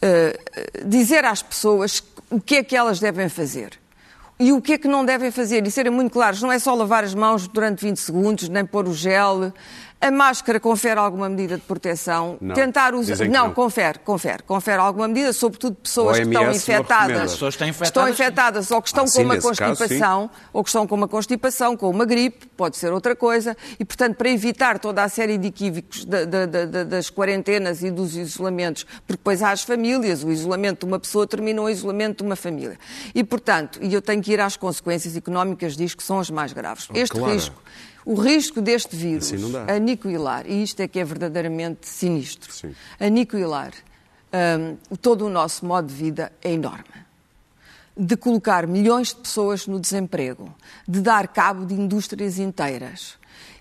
eh, 0.00 0.40
dizer 0.82 1.26
às 1.26 1.42
pessoas 1.42 2.02
o 2.30 2.40
que 2.40 2.56
é 2.56 2.64
que 2.64 2.74
elas 2.74 3.00
devem 3.00 3.28
fazer. 3.28 3.83
E 4.38 4.52
o 4.52 4.60
que 4.60 4.72
é 4.72 4.78
que 4.78 4.88
não 4.88 5.04
devem 5.04 5.30
fazer? 5.30 5.64
E 5.64 5.70
serem 5.70 5.92
muito 5.92 6.12
claros, 6.12 6.42
não 6.42 6.50
é 6.50 6.58
só 6.58 6.74
lavar 6.74 7.04
as 7.04 7.14
mãos 7.14 7.46
durante 7.46 7.82
20 7.82 7.96
segundos, 7.98 8.48
nem 8.48 8.66
pôr 8.66 8.88
o 8.88 8.92
gel. 8.92 9.52
A 10.06 10.10
máscara 10.10 10.60
confere 10.60 11.00
alguma 11.00 11.30
medida 11.30 11.56
de 11.56 11.62
proteção. 11.62 12.36
Não. 12.38 12.54
Tentar 12.54 12.94
usar. 12.94 13.26
Não, 13.26 13.46
não. 13.46 13.54
confere, 13.54 13.98
confere. 14.00 14.42
Confere 14.42 14.78
alguma 14.78 15.08
medida, 15.08 15.32
sobretudo 15.32 15.76
pessoas 15.76 16.18
que 16.18 16.24
estão 16.26 16.50
infectadas. 16.52 17.32
Pessoas 17.32 17.54
estão 17.54 17.66
que 17.68 17.72
estão 17.84 18.08
infectadas, 18.08 18.12
infectadas 18.12 18.70
ou 18.70 18.82
que 18.82 18.88
estão 18.88 19.04
Ah, 19.04 19.06
com 19.06 19.10
sim, 19.12 19.24
uma 19.24 19.34
nesse 19.36 19.48
caso, 19.54 19.78
constipação, 19.78 20.30
ou 20.52 20.62
que 20.62 20.68
estão 20.68 20.86
com 20.86 20.94
uma 20.94 21.08
constipação, 21.08 21.74
com 21.74 21.88
uma 21.88 22.04
gripe, 22.04 22.46
pode 22.48 22.76
ser 22.76 22.92
outra 22.92 23.16
coisa. 23.16 23.56
E, 23.80 23.84
portanto, 23.84 24.16
para 24.16 24.28
evitar 24.28 24.78
toda 24.78 25.02
a 25.02 25.08
série 25.08 25.38
de 25.38 25.48
equívocos 25.48 26.04
da- 26.04 26.24
da- 26.26 26.44
da- 26.46 26.66
da- 26.66 26.84
das 26.84 27.08
quarentenas 27.08 27.82
e 27.82 27.90
dos 27.90 28.14
isolamentos, 28.14 28.84
porque 29.06 29.12
depois 29.18 29.42
há 29.42 29.52
as 29.52 29.62
famílias, 29.62 30.22
o 30.22 30.30
isolamento 30.30 30.80
de 30.80 30.92
uma 30.92 30.98
pessoa 31.00 31.26
termina 31.26 31.62
o 31.62 31.70
isolamento 31.70 32.18
de 32.18 32.24
uma 32.24 32.36
família. 32.36 32.78
E, 33.14 33.24
portanto, 33.24 33.78
e 33.80 33.94
eu 33.94 34.02
tenho 34.02 34.22
que 34.22 34.32
ir 34.32 34.40
às 34.40 34.54
consequências 34.54 35.16
económicas 35.16 35.74
disto, 35.76 35.96
que 35.96 36.02
são 36.02 36.18
as 36.20 36.28
mais 36.28 36.52
graves. 36.52 36.88
Este 36.92 37.16
claro. 37.16 37.32
risco, 37.32 37.62
o 38.04 38.14
risco 38.14 38.60
deste 38.60 38.94
vírus 38.94 39.32
Assim 39.32 39.56
aniquilar, 39.68 40.46
e 40.46 40.62
isto 40.62 40.80
é 40.80 40.88
que 40.88 40.98
é 40.98 41.04
verdadeiramente 41.04 41.88
sinistro, 41.88 42.52
Sim. 42.52 42.74
aniquilar 43.00 43.72
hum, 44.32 44.76
todo 45.00 45.26
o 45.26 45.30
nosso 45.30 45.64
modo 45.64 45.88
de 45.88 45.94
vida 45.94 46.32
é 46.42 46.52
enorme 46.52 47.04
de 47.96 48.16
colocar 48.16 48.66
milhões 48.66 49.08
de 49.08 49.16
pessoas 49.16 49.66
no 49.66 49.78
desemprego, 49.78 50.52
de 50.86 51.00
dar 51.00 51.28
cabo 51.28 51.64
de 51.64 51.74
indústrias 51.74 52.38
inteiras 52.38 53.16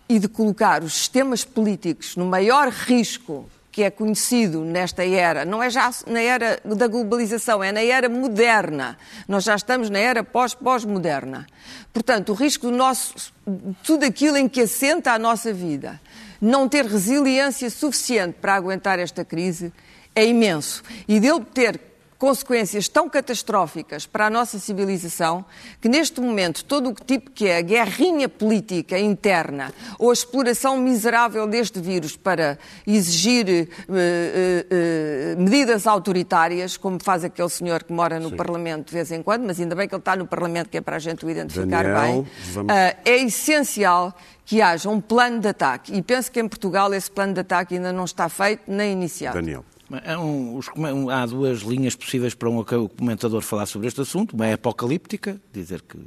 e 0.10 0.18
de 0.18 0.28
colocar 0.28 0.84
os 0.84 0.94
sistemas 0.94 1.46
políticos 1.46 2.16
no 2.16 2.26
maior 2.26 2.70
risco 2.70 3.48
que 3.74 3.82
é 3.82 3.90
conhecido 3.90 4.64
nesta 4.64 5.04
era, 5.04 5.44
não 5.44 5.62
é 5.62 5.68
já 5.68 5.90
na 6.06 6.22
era 6.22 6.60
da 6.64 6.88
globalização, 6.88 7.64
é 7.64 7.72
na 7.72 7.82
era 7.82 8.08
moderna. 8.08 8.96
Nós 9.28 9.46
já 9.46 9.56
estamos 9.56 9.90
na 9.90 9.98
era 9.98 10.24
pós-pós-moderna. 10.24 11.48
Portanto, 11.92 12.30
o 12.30 12.36
risco 12.36 12.68
do 12.68 12.78
nosso, 12.78 13.34
tudo 13.82 14.06
aquilo 14.06 14.38
em 14.38 14.48
que 14.48 14.62
assenta 14.62 15.12
a 15.12 15.18
nossa 15.18 15.52
vida, 15.52 16.00
não 16.40 16.70
ter 16.70 16.86
resiliência 16.86 17.68
suficiente 17.72 18.36
para 18.40 18.54
aguentar 18.54 19.00
esta 19.00 19.26
crise 19.26 19.74
é 20.16 20.24
imenso. 20.24 20.84
E 21.08 21.20
dele 21.20 21.44
ter 21.52 21.82
consequências 22.24 22.88
tão 22.88 23.10
catastróficas 23.10 24.06
para 24.06 24.28
a 24.28 24.30
nossa 24.30 24.58
civilização 24.58 25.44
que 25.82 25.90
neste 25.90 26.22
momento 26.22 26.64
todo 26.64 26.92
o 26.92 26.94
tipo 26.94 27.30
que 27.32 27.50
é 27.50 27.58
a 27.58 27.62
guerrinha 27.62 28.30
política 28.30 28.98
interna 28.98 29.74
ou 30.00 30.10
a 30.10 30.14
exploração 30.14 30.78
miserável 30.78 31.46
deste 31.46 31.82
vírus 31.82 32.16
para 32.16 32.58
exigir 32.88 33.50
eh, 33.50 33.68
eh, 33.90 34.66
eh, 34.72 35.36
medidas 35.38 35.86
autoritárias, 35.86 36.78
como 36.78 36.98
faz 37.04 37.26
aquele 37.26 37.50
senhor 37.50 37.84
que 37.84 37.92
mora 37.92 38.22
no 38.22 38.32
Parlamento 38.32 38.88
de 38.88 38.94
vez 38.94 39.12
em 39.12 39.22
quando, 39.22 39.44
mas 39.46 39.60
ainda 39.60 39.76
bem 39.76 39.86
que 39.86 39.94
ele 39.94 40.00
está 40.00 40.16
no 40.16 40.26
Parlamento 40.26 40.70
que 40.70 40.78
é 40.78 40.82
para 40.82 40.96
a 40.96 41.00
gente 41.00 41.26
o 41.26 41.30
identificar 41.30 41.84
Daniel, 41.84 42.02
bem, 42.02 42.28
vamos- 42.54 42.72
ah, 42.74 42.96
é 43.04 43.18
essencial 43.18 44.16
que 44.46 44.62
haja 44.62 44.90
um 44.90 45.02
plano 45.02 45.42
de 45.42 45.50
ataque. 45.50 45.94
E 45.94 46.02
penso 46.02 46.32
que 46.32 46.40
em 46.40 46.48
Portugal 46.48 46.94
esse 46.94 47.12
plano 47.12 47.34
de 47.34 47.42
ataque 47.42 47.76
ainda 47.76 47.92
não 47.92 48.06
está 48.06 48.30
feito 48.30 48.64
nem 48.66 48.94
iniciado. 48.94 49.36
Daniel. 49.36 49.66
Há, 49.92 50.18
um- 50.20 50.56
os 50.58 50.68
um- 50.76 51.10
há 51.10 51.26
duas 51.26 51.60
linhas 51.62 51.96
possíveis 51.96 52.34
para 52.34 52.50
um 52.50 52.64
comentador 52.64 53.42
falar 53.42 53.66
sobre 53.66 53.88
este 53.88 54.02
assunto. 54.02 54.34
Uma 54.34 54.48
é 54.48 54.54
apocalíptica, 54.54 55.40
dizer 55.52 55.82
que 55.82 55.98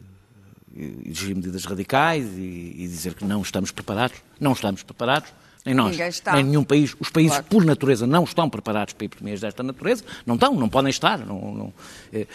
exigir 1.08 1.34
medidas 1.34 1.64
radicais 1.64 2.26
e, 2.36 2.74
e 2.78 2.86
dizer 2.88 3.14
que 3.14 3.24
não 3.24 3.40
estamos 3.42 3.70
preparados. 3.70 4.18
Não 4.40 4.52
estamos 4.52 4.82
preparados. 4.82 5.30
Nem 5.66 5.74
nós, 5.74 5.96
nem 6.32 6.44
nenhum 6.44 6.62
país. 6.64 6.94
Os 6.98 7.10
países, 7.10 7.32
Claro. 7.32 7.46
por 7.50 7.64
natureza, 7.64 8.06
não 8.06 8.24
estão 8.24 8.48
preparados 8.48 8.94
para 8.94 9.04
epidemias 9.04 9.40
desta 9.40 9.62
natureza. 9.62 10.04
Não 10.24 10.36
estão, 10.36 10.54
não 10.54 10.68
podem 10.68 10.90
estar. 10.90 11.18
Não, 11.18 11.54
não- 11.54 11.72
é, 12.12 12.26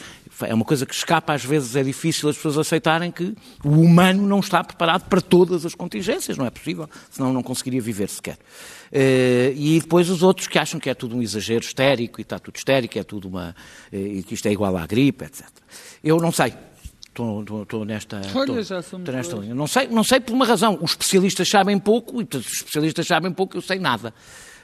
é 0.41 0.53
uma 0.53 0.65
coisa 0.65 0.85
que 0.85 0.93
escapa, 0.93 1.33
às 1.33 1.43
vezes 1.45 1.75
é 1.75 1.81
difícil 1.83 2.27
as 2.29 2.35
pessoas 2.35 2.57
aceitarem 2.57 3.09
que 3.11 3.33
o 3.63 3.69
humano 3.69 4.27
não 4.27 4.39
está 4.41 4.63
preparado 4.63 5.07
para 5.07 5.21
todas 5.21 5.65
as 5.65 5.73
contingências. 5.73 6.37
Não 6.37 6.45
é 6.45 6.49
possível, 6.49 6.89
senão 7.09 7.31
não 7.31 7.41
conseguiria 7.41 7.81
viver 7.81 8.09
sequer. 8.09 8.37
Eh, 8.91 9.53
e 9.55 9.79
depois 9.79 10.09
os 10.09 10.21
outros 10.21 10.47
que 10.47 10.59
acham 10.59 10.77
que 10.79 10.89
é 10.89 10.93
tudo 10.93 11.15
um 11.15 11.21
exagero 11.21 11.63
histérico 11.63 12.19
e 12.19 12.23
está 12.23 12.37
tudo 12.37 12.57
histérico, 12.57 12.99
é 12.99 13.03
tudo 13.03 13.29
uma. 13.29 13.55
eh, 13.93 13.97
e 13.97 14.23
que 14.23 14.33
isto 14.33 14.45
é 14.47 14.51
igual 14.51 14.75
à 14.75 14.85
gripe, 14.85 15.23
etc. 15.23 15.45
Eu 16.03 16.17
não 16.17 16.31
sei. 16.31 16.53
Estou, 17.11 17.41
estou- 17.41 17.63
estou 17.63 17.85
nesta, 17.85 18.21
Olha, 18.33 18.41
estou- 18.41 18.55
nesta 19.13 19.35
linha. 19.35 19.53
Não 19.53 19.67
sei, 19.67 19.87
não 19.87 20.03
sei 20.03 20.21
por 20.21 20.31
uma 20.33 20.45
razão. 20.45 20.77
Os 20.81 20.91
especialistas 20.91 21.49
sabem 21.49 21.77
pouco, 21.77 22.21
e 22.21 22.27
os 22.37 22.53
especialistas 22.53 23.05
sabem 23.05 23.31
pouco, 23.33 23.57
eu 23.57 23.61
sei 23.61 23.79
nada. 23.79 24.13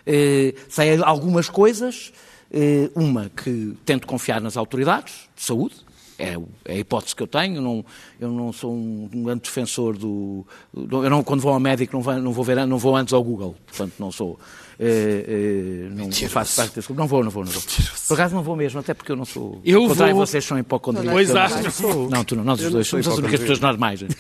Eh, 0.06 0.54
sei 0.70 0.98
algumas 1.04 1.50
coisas. 1.50 2.14
Eh, 2.50 2.90
uma, 2.96 3.30
que 3.30 3.76
tento 3.84 4.08
confiar 4.08 4.40
nas 4.40 4.56
autoridades 4.56 5.28
de 5.36 5.44
saúde, 5.44 5.76
é, 6.18 6.38
é 6.64 6.74
a 6.74 6.78
hipótese 6.78 7.14
que 7.14 7.22
eu 7.22 7.28
tenho. 7.28 7.62
Não, 7.62 7.84
eu 8.18 8.32
não 8.32 8.54
sou 8.54 8.74
um, 8.74 9.10
um 9.14 9.24
grande 9.24 9.42
defensor 9.42 9.98
do. 9.98 10.48
do- 10.74 11.04
eu 11.04 11.10
não, 11.10 11.22
quando 11.24 11.42
vou 11.42 11.52
ao 11.52 11.60
médico, 11.60 11.94
não 11.98 12.02
vou, 12.02 12.14
não 12.18 12.32
vou, 12.32 12.46
ver, 12.46 12.66
não 12.66 12.78
vou 12.78 12.96
antes 12.96 13.14
ao 13.14 13.22
Google. 13.22 13.58
Portanto, 13.68 13.94
não 14.00 14.10
sou. 14.10 14.40
Eh, 14.80 15.26
eh, 15.28 15.90
não, 15.92 16.12
faço 16.12 16.56
parte 16.56 16.76
desse 16.76 16.88
grupo. 16.88 17.02
Não 17.02 17.08
vou, 17.08 17.24
não 17.24 17.32
vou, 17.32 17.44
não 17.44 17.52
vou. 17.52 17.62
Por 18.08 18.14
acaso 18.14 18.36
não 18.36 18.44
vou 18.44 18.56
mesmo, 18.56 18.80
até 18.80 18.94
porque 18.94 19.12
eu 19.12 19.16
não 19.16 19.26
sou. 19.26 19.60
Eu 19.66 19.82
Ao 19.82 19.88
contrário, 19.90 20.16
vou. 20.16 20.26
vocês 20.26 20.46
são 20.46 20.58
hipocondríacos. 20.58 21.14
Pois 21.14 21.30
Eu 21.30 21.36
não 21.36 21.42
acho. 21.42 21.72
sou. 21.72 22.10
Não, 22.10 22.24
tu 22.24 22.36
não, 22.36 22.44
nós 22.44 22.62
os 22.62 22.72
dois 22.72 22.88
somos 22.88 23.08
as 23.08 23.18
únicas 23.18 23.40
pessoas 23.40 23.60
normais. 23.60 24.02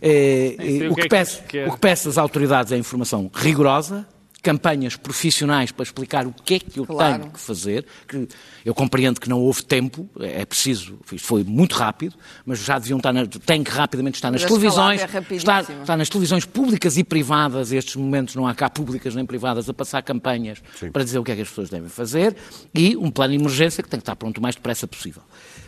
Que 0.00 1.08
peço, 1.10 1.42
o 1.66 1.72
que 1.72 1.80
peço 1.80 2.08
às 2.08 2.18
autoridades 2.18 2.70
é 2.70 2.76
informação 2.76 3.28
rigorosa, 3.34 4.06
campanhas 4.48 4.96
profissionais 4.96 5.70
para 5.70 5.82
explicar 5.82 6.26
o 6.26 6.32
que 6.32 6.54
é 6.54 6.58
que 6.58 6.80
eu 6.80 6.86
Claro. 6.86 7.18
tenho 7.20 7.32
que 7.32 7.38
fazer. 7.38 7.84
Que 8.06 8.26
eu 8.64 8.74
compreendo 8.74 9.20
que 9.20 9.28
não 9.28 9.40
houve 9.40 9.62
tempo, 9.62 10.08
é 10.20 10.46
preciso, 10.46 10.98
isto 11.12 11.26
foi 11.26 11.44
muito 11.44 11.74
rápido, 11.76 12.14
mas 12.46 12.60
já 12.60 12.78
deviam 12.78 12.96
estar, 12.96 13.12
na, 13.12 13.26
tem 13.26 13.62
que 13.62 13.70
rapidamente 13.70 14.14
estar 14.16 14.30
nas 14.30 14.40
Mas 14.40 14.50
televisões, 14.50 15.02
é 15.02 15.04
estar, 15.04 15.18
rapidíssima. 15.20 15.82
estar 15.82 15.96
nas 15.98 16.08
televisões 16.08 16.44
públicas 16.46 16.96
e 16.96 17.04
privadas, 17.04 17.72
estes 17.72 17.96
momentos 17.96 18.34
não 18.34 18.46
há 18.46 18.54
cá 18.54 18.70
públicas 18.70 19.14
nem 19.14 19.26
privadas, 19.26 19.68
a 19.68 19.74
passar 19.74 20.00
campanhas 20.02 20.62
Sim. 20.80 20.90
para 20.90 21.04
dizer 21.04 21.18
o 21.18 21.24
que 21.24 21.32
é 21.32 21.36
que 21.36 21.42
as 21.42 21.48
pessoas 21.48 21.68
devem 21.68 21.90
fazer 21.90 22.34
e 22.74 22.96
um 22.96 23.10
plano 23.10 23.34
de 23.36 23.40
emergência 23.42 23.82
que 23.82 23.88
tem 23.90 23.98
que 23.98 24.02
estar 24.02 24.16
pronto 24.16 24.38
o 24.38 24.40
mais 24.40 24.54
depressa 24.54 24.86
possível. 24.86 25.22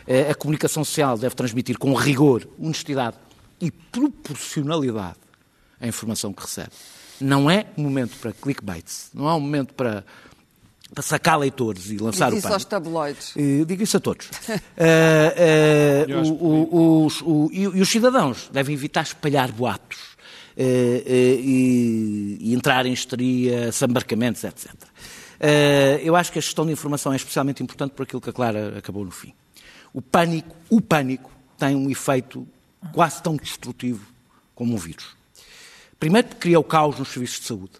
Eh, 0.07 0.31
A 0.31 0.33
comunicação 0.35 0.83
social 0.83 1.17
deve 1.19 1.35
transmitir 1.35 1.77
com 1.77 1.93
rigor, 1.93 2.47
honestidade 2.59 3.15
e 3.61 3.69
proporcionalidade 3.69 5.17
a 5.79 5.87
informação 5.87 6.33
que 6.33 6.41
recebe. 6.41 6.71
Não 7.21 7.49
é 7.49 7.65
momento 7.77 8.17
para 8.17 8.31
clickbaits, 8.33 9.09
não 9.13 9.29
é 9.29 9.33
um 9.33 9.39
momento 9.39 9.73
para, 9.73 10.03
para 10.93 11.01
sacar 11.03 11.37
leitores 11.39 11.89
e 11.91 11.97
lançar 11.97 12.25
Diz 12.27 12.35
o 12.35 12.37
isso 12.39 12.43
pano. 12.43 12.53
aos 12.55 12.65
tabloides. 12.65 13.33
Eh, 13.37 13.63
Digo 13.65 13.83
isso 13.83 13.97
a 13.97 13.99
todos. 13.99 14.27
Eh, 14.77 15.33
eh, 15.37 16.05
Eu 16.07 16.19
acho 16.21 16.33
o- 16.33 16.75
o- 16.75 17.05
os- 17.05 17.21
o- 17.21 17.49
e, 17.51 17.61
e 17.61 17.81
os 17.81 17.89
cidadãos 17.89 18.49
devem 18.51 18.73
evitar 18.73 19.03
espalhar 19.03 19.51
boatos 19.51 19.97
e, 20.57 22.37
e 22.41 22.53
entrar 22.53 22.85
em 22.85 22.93
histeria, 22.93 23.71
sambarcamentos, 23.71 24.43
etc. 24.43 24.69
Eu 26.03 26.15
acho 26.15 26.31
que 26.31 26.39
a 26.39 26.41
gestão 26.41 26.65
de 26.65 26.71
informação 26.71 27.11
é 27.13 27.15
especialmente 27.15 27.63
importante 27.63 27.91
por 27.91 28.03
aquilo 28.03 28.21
que 28.21 28.29
a 28.29 28.33
Clara 28.33 28.77
acabou 28.77 29.03
no 29.05 29.11
fim. 29.11 29.33
O 29.93 30.01
pânico, 30.01 30.55
o 30.69 30.79
pânico 30.81 31.31
tem 31.57 31.75
um 31.75 31.89
efeito 31.89 32.47
quase 32.93 33.21
tão 33.21 33.35
destrutivo 33.35 34.05
como 34.55 34.73
um 34.73 34.77
vírus. 34.77 35.15
Primeiro, 36.01 36.29
porque 36.29 36.41
cria 36.41 36.59
o 36.59 36.63
caos 36.63 36.97
nos 36.97 37.09
serviços 37.09 37.41
de 37.41 37.45
saúde. 37.45 37.73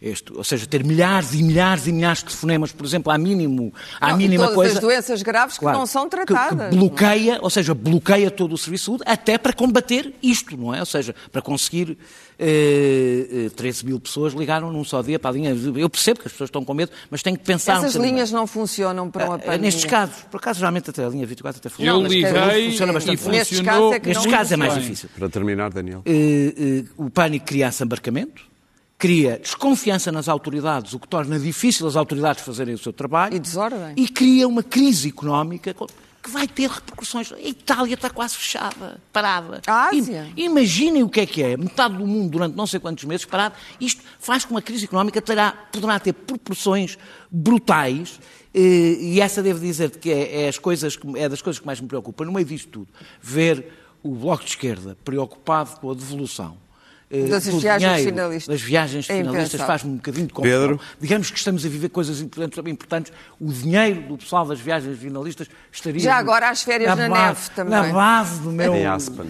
Este, 0.00 0.32
ou 0.32 0.44
seja, 0.44 0.64
ter 0.64 0.84
milhares 0.84 1.34
e 1.34 1.42
milhares 1.42 1.88
e 1.88 1.92
milhares 1.92 2.18
de 2.20 2.26
telefonemas, 2.26 2.70
por 2.70 2.86
exemplo, 2.86 3.10
à 3.10 3.18
mínimo, 3.18 3.74
à 4.00 4.10
Não, 4.10 4.14
e 4.14 4.18
mínima 4.18 4.44
todas 4.44 4.54
coisa. 4.54 4.74
as 4.74 4.78
doenças 4.80 5.22
graves 5.22 5.54
que 5.54 5.60
Claro, 5.60 5.76
não 5.76 5.86
são 5.86 6.04
que- 6.08 6.10
tratadas. 6.24 6.70
Que, 6.70 6.76
bloqueia, 6.76 7.38
ou 7.42 7.50
seja, 7.50 7.74
bloqueia 7.74 8.30
todo 8.30 8.52
o 8.52 8.58
serviço 8.58 8.82
de 8.82 8.86
saúde, 8.86 9.02
até 9.04 9.36
para 9.36 9.52
combater 9.52 10.14
isto, 10.22 10.56
não 10.56 10.72
é? 10.72 10.78
Ou 10.78 10.86
seja, 10.86 11.16
para 11.32 11.42
conseguir 11.42 11.98
eh, 12.38 13.46
eh, 13.46 13.50
13 13.56 13.84
mil 13.84 13.98
pessoas 13.98 14.32
ligaram 14.34 14.72
num 14.72 14.84
só 14.84 15.02
dia 15.02 15.18
para 15.18 15.30
a 15.30 15.32
linha. 15.32 15.50
Eu 15.76 15.90
percebo 15.90 16.20
que 16.20 16.26
as 16.28 16.32
pessoas 16.32 16.48
estão 16.48 16.64
com 16.64 16.72
medo, 16.74 16.92
mas 17.10 17.20
têm 17.20 17.34
que 17.34 17.42
pensar 17.44 17.78
Essas 17.78 17.96
linhas 17.96 18.30
não 18.30 18.46
funcionam 18.46 19.10
para 19.10 19.24
uma 19.26 19.34
Ah, 19.34 19.38
pandemia. 19.38 19.58
Nestes 19.62 19.84
casos, 19.84 20.22
por 20.30 20.36
acaso, 20.36 20.60
geralmente 20.60 20.90
até 20.90 21.04
a 21.04 21.08
linha 21.08 21.26
24 21.26 21.58
até 21.58 21.68
funciona. 21.68 21.90
Eu 21.98 22.02
mas 22.02 22.12
liguei 22.12 22.70
funciona 22.70 22.92
e 22.92 22.94
bastante. 22.94 23.28
Nestes 23.28 23.58
funcionou. 23.58 23.80
casos 23.90 23.96
é 23.96 24.00
que 24.00 24.08
Nestes 24.08 24.26
não 24.26 24.32
casos 24.32 24.52
é 24.52 24.56
mais 24.56 24.74
difícil. 24.74 25.08
Para 25.18 25.28
terminar, 25.28 25.70
Daniel. 25.70 26.02
Eh, 26.06 26.54
eh, 26.56 26.84
o 26.96 27.10
pânico 27.10 27.46
cria 27.46 27.66
assambarcamento, 27.66 28.42
cria 28.98 29.38
desconfiança 29.38 30.10
nas 30.10 30.28
autoridades, 30.28 30.92
o 30.92 30.98
que 30.98 31.06
torna 31.06 31.38
difícil 31.38 31.86
as 31.86 31.94
autoridades 31.96 32.42
fazerem 32.44 32.74
o 32.74 32.78
seu 32.78 32.92
trabalho. 32.92 33.34
E 33.36 33.38
desordem. 33.38 33.94
E 33.96 34.08
cria 34.08 34.46
uma 34.48 34.62
crise 34.62 35.08
económica 35.08 35.72
co- 35.72 35.86
que 36.20 36.28
vai 36.30 36.48
ter 36.48 36.68
repercussões. 36.68 37.32
A 37.32 37.38
Itália 37.40 37.94
está 37.94 38.10
quase 38.10 38.34
fechada, 38.36 39.00
parada. 39.12 39.62
A 39.68 39.88
Ásia. 39.90 40.28
Imaginem 40.36 41.04
o 41.04 41.08
que 41.08 41.20
é 41.20 41.26
que 41.26 41.42
é. 41.42 41.56
Metade 41.56 41.96
do 41.96 42.04
mundo 42.04 42.30
durante 42.32 42.56
não 42.56 42.66
sei 42.66 42.80
quantos 42.80 43.04
meses 43.04 43.24
parado. 43.24 43.54
Isto 43.80 44.02
faz 44.18 44.42
com 44.44 44.48
que 44.48 44.54
uma 44.54 44.62
crise 44.62 44.84
económica 44.86 45.22
terá, 45.22 45.52
poderá 45.72 45.98
ter 46.00 46.12
proporções 46.12 46.98
brutais. 47.30 48.18
eh, 48.52 48.96
E 49.00 49.20
essa 49.20 49.42
devo 49.42 49.60
dizer 49.60 49.90
que 49.90 50.10
é, 50.10 50.42
é 50.42 50.48
as 50.48 50.58
coisas 50.58 50.96
que- 50.96 51.16
é 51.18 51.28
das 51.28 51.40
coisas 51.40 51.60
que 51.60 51.66
mais 51.66 51.80
me 51.80 51.86
preocupa. 51.86 52.24
No 52.24 52.32
meio 52.32 52.44
disto 52.46 52.68
tudo, 52.68 52.88
ver 53.22 53.72
o 54.02 54.12
Bloco 54.14 54.42
de 54.42 54.50
Esquerda 54.50 54.96
preocupado 55.04 55.78
com 55.80 55.90
a 55.90 55.94
devolução 55.94 56.56
Das 57.10 57.44
do 57.46 57.58
viagens 57.58 57.90
dinheiro, 57.90 58.10
finalistas. 58.16 58.54
das 58.54 58.60
viagens 58.60 59.08
É 59.08 59.16
finalistas 59.18 59.60
faz-me 59.62 59.92
um 59.92 59.96
bocadinho 59.96 60.26
de 60.26 60.32
confusão. 60.34 60.60
Pedro? 60.60 60.80
Digamos 61.00 61.30
que 61.30 61.38
estamos 61.38 61.64
a 61.64 61.68
viver 61.68 61.88
coisas 61.88 62.20
importantes, 62.20 62.58
importantes. 62.66 63.12
O 63.40 63.50
dinheiro 63.50 64.02
do 64.02 64.18
pessoal 64.18 64.46
das 64.46 64.60
viagens 64.60 64.98
finalistas 64.98 65.48
estaria... 65.72 66.00
Já 66.00 66.16
agora 66.16 66.50
as 66.50 66.62
férias 66.62 66.94
na 66.96 67.08
base, 67.08 67.22
neve 67.40 67.50
também. 67.54 67.72
Na 67.72 67.82
base 67.92 68.40
do 68.42 68.52
meu, 68.52 68.72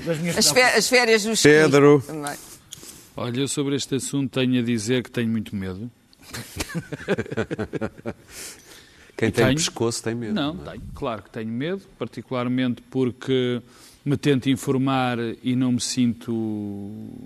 das 0.05 0.19
minhas 0.19 0.39
As, 0.39 0.51
fé- 0.51 0.77
as 0.77 0.89
férias 0.89 1.23
dos 1.23 1.41
Pedro. 1.41 2.03
Também. 2.05 2.35
Olha, 3.17 3.41
eu 3.41 3.49
sobre 3.49 3.77
este 3.77 3.95
assunto 3.95 4.31
tenho 4.33 4.61
a 4.61 4.65
dizer 4.65 5.05
que 5.05 5.11
tenho 5.11 5.29
muito 5.29 5.55
medo. 5.55 5.89
Quem 9.17 9.31
tem 9.33 9.45
Tenho. 9.47 9.57
pescoço 9.57 10.03
tem 10.03 10.15
medo. 10.15 10.35
Não, 10.35 10.57
é? 10.67 10.71
tenho, 10.73 10.83
claro 10.95 11.23
que 11.23 11.31
tenho 11.31 11.49
medo, 11.51 11.83
particularmente 11.99 12.81
porque 12.91 13.61
me 14.09 14.17
tento 14.17 14.49
informar 14.49 15.19
e 15.43 15.55
não 15.55 15.73
me 15.73 15.81
sinto 15.81 16.33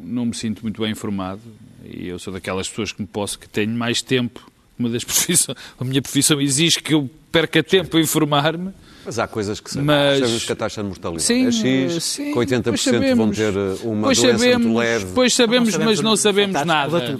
não 0.02 0.26
me 0.26 0.34
sinto 0.34 0.62
muito 0.62 0.80
bem 0.82 0.90
informado. 0.92 1.40
E 1.84 2.08
eu 2.08 2.18
sou 2.18 2.32
daquelas 2.32 2.68
pessoas 2.68 2.92
que 2.92 3.00
me 3.00 3.08
posso 3.08 3.38
que 3.38 3.48
tenho 3.48 3.72
mais 3.76 4.02
tempo. 4.02 4.50
Uma 4.78 4.88
das 4.88 5.04
profissões, 5.04 5.56
a 5.78 5.84
minha 5.84 6.02
profissão 6.02 6.40
exige 6.40 6.80
que 6.80 6.94
eu 6.94 7.08
perca 7.30 7.62
tempo 7.62 7.96
a 7.96 8.00
informar-me. 8.00 8.70
Mas 9.04 9.18
há 9.18 9.26
coisas 9.26 9.58
que 9.60 9.68
sabemos. 9.68 9.86
Mas- 9.94 10.18
Sabemos 10.20 10.44
que 10.44 10.52
a 10.52 10.56
taxa 10.56 10.82
de 10.82 10.88
mortalidade 10.88 11.24
Sim, 11.24 11.46
é 11.46 11.52
X, 11.52 11.96
eh, 11.96 12.00
sim, 12.00 12.32
que 12.32 12.38
80% 12.38 12.62
pois 12.62 12.84
vão 13.16 13.32
sabemos. 13.32 13.36
ter 13.36 13.56
uh, 13.56 13.90
uma 13.90 14.02
Pois 14.04 14.18
doença 14.18 14.38
sabemos, 14.38 14.66
muito 14.66 14.78
leve. 14.78 15.06
Pois 15.14 15.34
sabemos, 15.34 15.66
Não 15.66 15.72
sabemos 15.72 15.90
mas 15.96 16.00
não 16.04 16.12
os 16.12 16.20
sabemos 16.20 16.64
nada. 16.64 17.18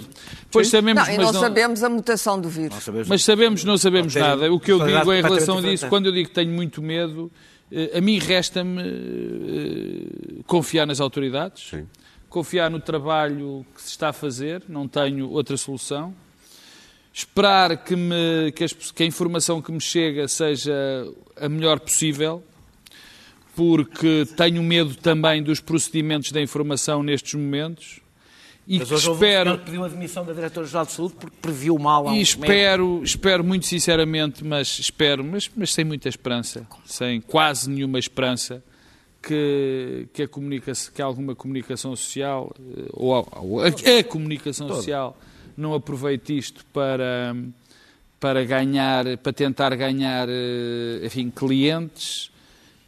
Pois 0.49 0.67
sabemos, 0.69 1.07
Não, 1.07 1.13
e 1.13 1.17
mas 1.17 1.25
não 1.25 1.33
não 1.33 1.39
sabemos 1.41 1.83
a 1.83 1.89
mutação 1.89 2.39
do 2.39 2.47
vírus. 2.47 2.77
Mas 3.07 3.23
sabemos, 3.23 3.63
não 3.65 3.77
sabemos 3.77 4.15
nada. 4.15 4.51
O 4.53 4.59
que 4.59 4.71
eu 4.71 4.77
digo 4.77 4.89
em 4.89 4.93
personalidade 4.93 5.27
relação 5.27 5.57
a 5.57 5.61
diferente. 5.61 5.89
quando 5.89 6.05
eu 6.05 6.11
digo 6.13 6.29
que 6.29 6.35
tenho 6.35 6.51
muito 6.51 6.81
medo, 6.81 7.29
eh, 7.35 7.52
a 7.97 8.01
mim 8.01 8.19
resta-me 8.19 8.81
eh, 8.81 10.43
confiar 10.45 10.85
nas 10.85 10.99
autoridades, 10.99 11.69
Sim. 11.69 11.87
confiar 12.29 12.69
no 12.69 12.79
trabalho 12.79 13.65
que 13.75 13.81
se 13.81 13.89
está 13.89 14.09
a 14.09 14.13
fazer, 14.13 14.63
não 14.69 14.87
tenho 14.87 15.29
outra 15.29 15.57
solução. 15.57 16.13
Esperar 17.13 17.77
que, 17.83 17.95
me, 17.95 18.51
que, 18.55 18.63
as- 18.63 18.73
que 18.73 19.03
a 19.03 19.05
informação 19.05 19.61
que 19.61 19.71
me 19.71 19.79
chega 19.81 20.27
seja 20.27 20.73
a 21.37 21.47
melhor 21.47 21.79
possível, 21.79 22.43
porque 23.55 24.25
tenho 24.35 24.63
medo 24.63 24.95
também 24.95 25.43
dos 25.43 25.59
procedimentos 25.59 26.31
da 26.31 26.41
informação 26.41 27.03
nestes 27.03 27.33
momentos 27.35 27.99
e 28.67 28.79
Mas 28.79 28.87
que 28.87 28.95
espero 28.95 29.57
pediu 29.59 29.83
a 29.83 29.87
demissão 29.89 30.25
da 30.25 30.31
Diretora-Geral 30.33 30.85
de 30.85 30.91
Saúde 30.93 31.15
porque 31.19 31.35
previu 31.41 31.77
mal 31.77 32.05
um 32.07 32.13
e 32.13 32.21
espero, 32.21 33.01
espero 33.03 33.43
muito 33.43 33.65
sinceramente, 33.65 34.43
mas 34.43 34.79
espero, 34.79 35.23
mas, 35.23 35.49
mas 35.55 35.73
sem 35.73 35.83
muita 35.83 36.07
esperança, 36.07 36.65
sem 36.85 37.19
quase 37.19 37.69
nenhuma 37.69 37.99
esperança, 37.99 38.63
que, 39.21 40.07
que, 40.13 40.23
a 40.23 40.27
comunicação, 40.27 40.93
que 40.93 41.01
alguma 41.01 41.33
comunicação 41.35 41.95
social, 41.95 42.53
eh, 42.59 42.85
ou 42.91 43.15
a, 43.15 43.25
ou 43.39 43.61
a- 43.61 43.67
a 43.67 44.03
comunicação 44.03 44.67
social, 44.67 45.17
não 45.55 45.73
aproveite 45.73 46.37
isto 46.37 46.65
para, 46.73 47.33
para 48.19 48.43
ganhar, 48.43 49.17
para 49.19 49.31
tentar 49.33 49.73
ganhar, 49.75 50.27
eh, 50.29 51.05
enfim, 51.05 51.29
clientes, 51.29 52.31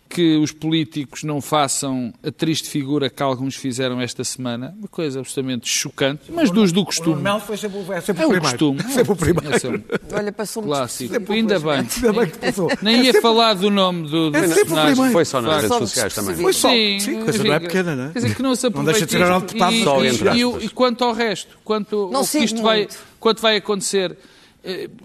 que 0.07 0.37
os 0.37 0.51
políticos 0.51 1.23
não 1.23 1.41
façam 1.41 2.13
a 2.23 2.31
triste 2.31 2.69
figura 2.69 3.09
que 3.09 3.21
alguns 3.23 3.55
fizeram 3.55 3.99
esta 3.99 4.23
semana, 4.23 4.73
uma 4.77 4.87
coisa 4.87 5.19
absolutamente 5.19 5.67
chocante, 5.67 6.31
mas 6.31 6.49
dos 6.51 6.71
do 6.71 6.81
O 6.81 6.85
costume. 6.85 7.21
Mel 7.21 7.39
foi 7.39 7.57
sempre, 7.57 7.79
é 7.91 8.01
sempre 8.01 8.23
É 8.23 8.25
o 8.25 8.29
o 8.29 8.31
primeiro. 8.31 8.41
costume. 8.41 8.83
Sempre 8.93 9.11
o 9.11 9.15
primeiro. 9.15 9.55
Esse 9.55 9.67
é 9.67 9.69
um 9.71 9.83
Olha, 10.13 10.31
passou-me 10.31 10.69
clássico. 10.69 11.31
Ainda 11.33 11.59
bem. 11.59 11.71
Ainda 11.71 12.13
bem 12.13 12.29
que 12.29 12.37
passou. 12.37 12.71
Nem 12.81 12.95
É 12.95 12.97
ia 12.99 13.05
sempre- 13.05 13.21
falar 13.21 13.53
do 13.55 13.69
nome 13.71 14.07
do, 14.09 14.29
do 14.31 14.37
É 14.37 14.47
sempre 14.47 14.73
o 14.73 14.85
primeiro. 14.85 15.11
Foi 15.11 15.25
só 15.25 15.41
nas 15.41 15.61
redes 15.63 15.77
sociais 15.77 16.13
também. 16.13 16.35
Foi 16.35 16.53
só. 16.53 16.69
Sim, 16.69 16.99
Sim, 16.99 17.21
a 17.21 17.23
coisa 17.25 17.43
não 17.43 17.53
é 17.53 17.59
pequena, 17.59 17.95
não 17.95 18.03
é? 18.05 18.09
Quer 18.13 18.19
dizer, 18.19 18.35
que 18.35 18.41
não 18.43 18.55
se 18.55 18.69
Não 18.69 18.83
deixa 18.85 19.05
de 19.05 19.11
ser 19.11 19.21
isto. 19.21 19.39
deputado 19.39 19.73
e, 19.73 19.83
só 19.83 20.03
e- 20.03 20.07
entre 20.07 20.37
e 20.37 20.45
o- 20.45 20.49
aspas. 20.49 20.63
e 20.63 20.69
quanto 20.69 21.03
ao 21.03 21.13
resto, 21.13 21.57
quanto 21.63 22.09
Não 22.11 22.21
o 22.21 22.27
que 22.27 22.37
isto 22.39 22.61
vai, 22.61 22.87
quanto 23.19 23.41
vai 23.41 23.57
acontecer, 23.57 24.15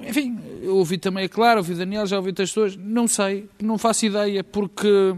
enfim, 0.08 0.38
eu 0.62 0.76
ouvi 0.76 0.96
também 0.98 1.24
a 1.24 1.28
Clara, 1.28 1.60
ouvi 1.60 1.72
o 1.72 1.76
Daniel, 1.76 2.06
já 2.06 2.16
ouvi 2.16 2.30
outras 2.30 2.50
pessoas, 2.50 2.76
não 2.76 3.06
sei, 3.06 3.48
não 3.60 3.76
faço 3.76 4.06
ideia, 4.06 4.42
porque, 4.42 5.14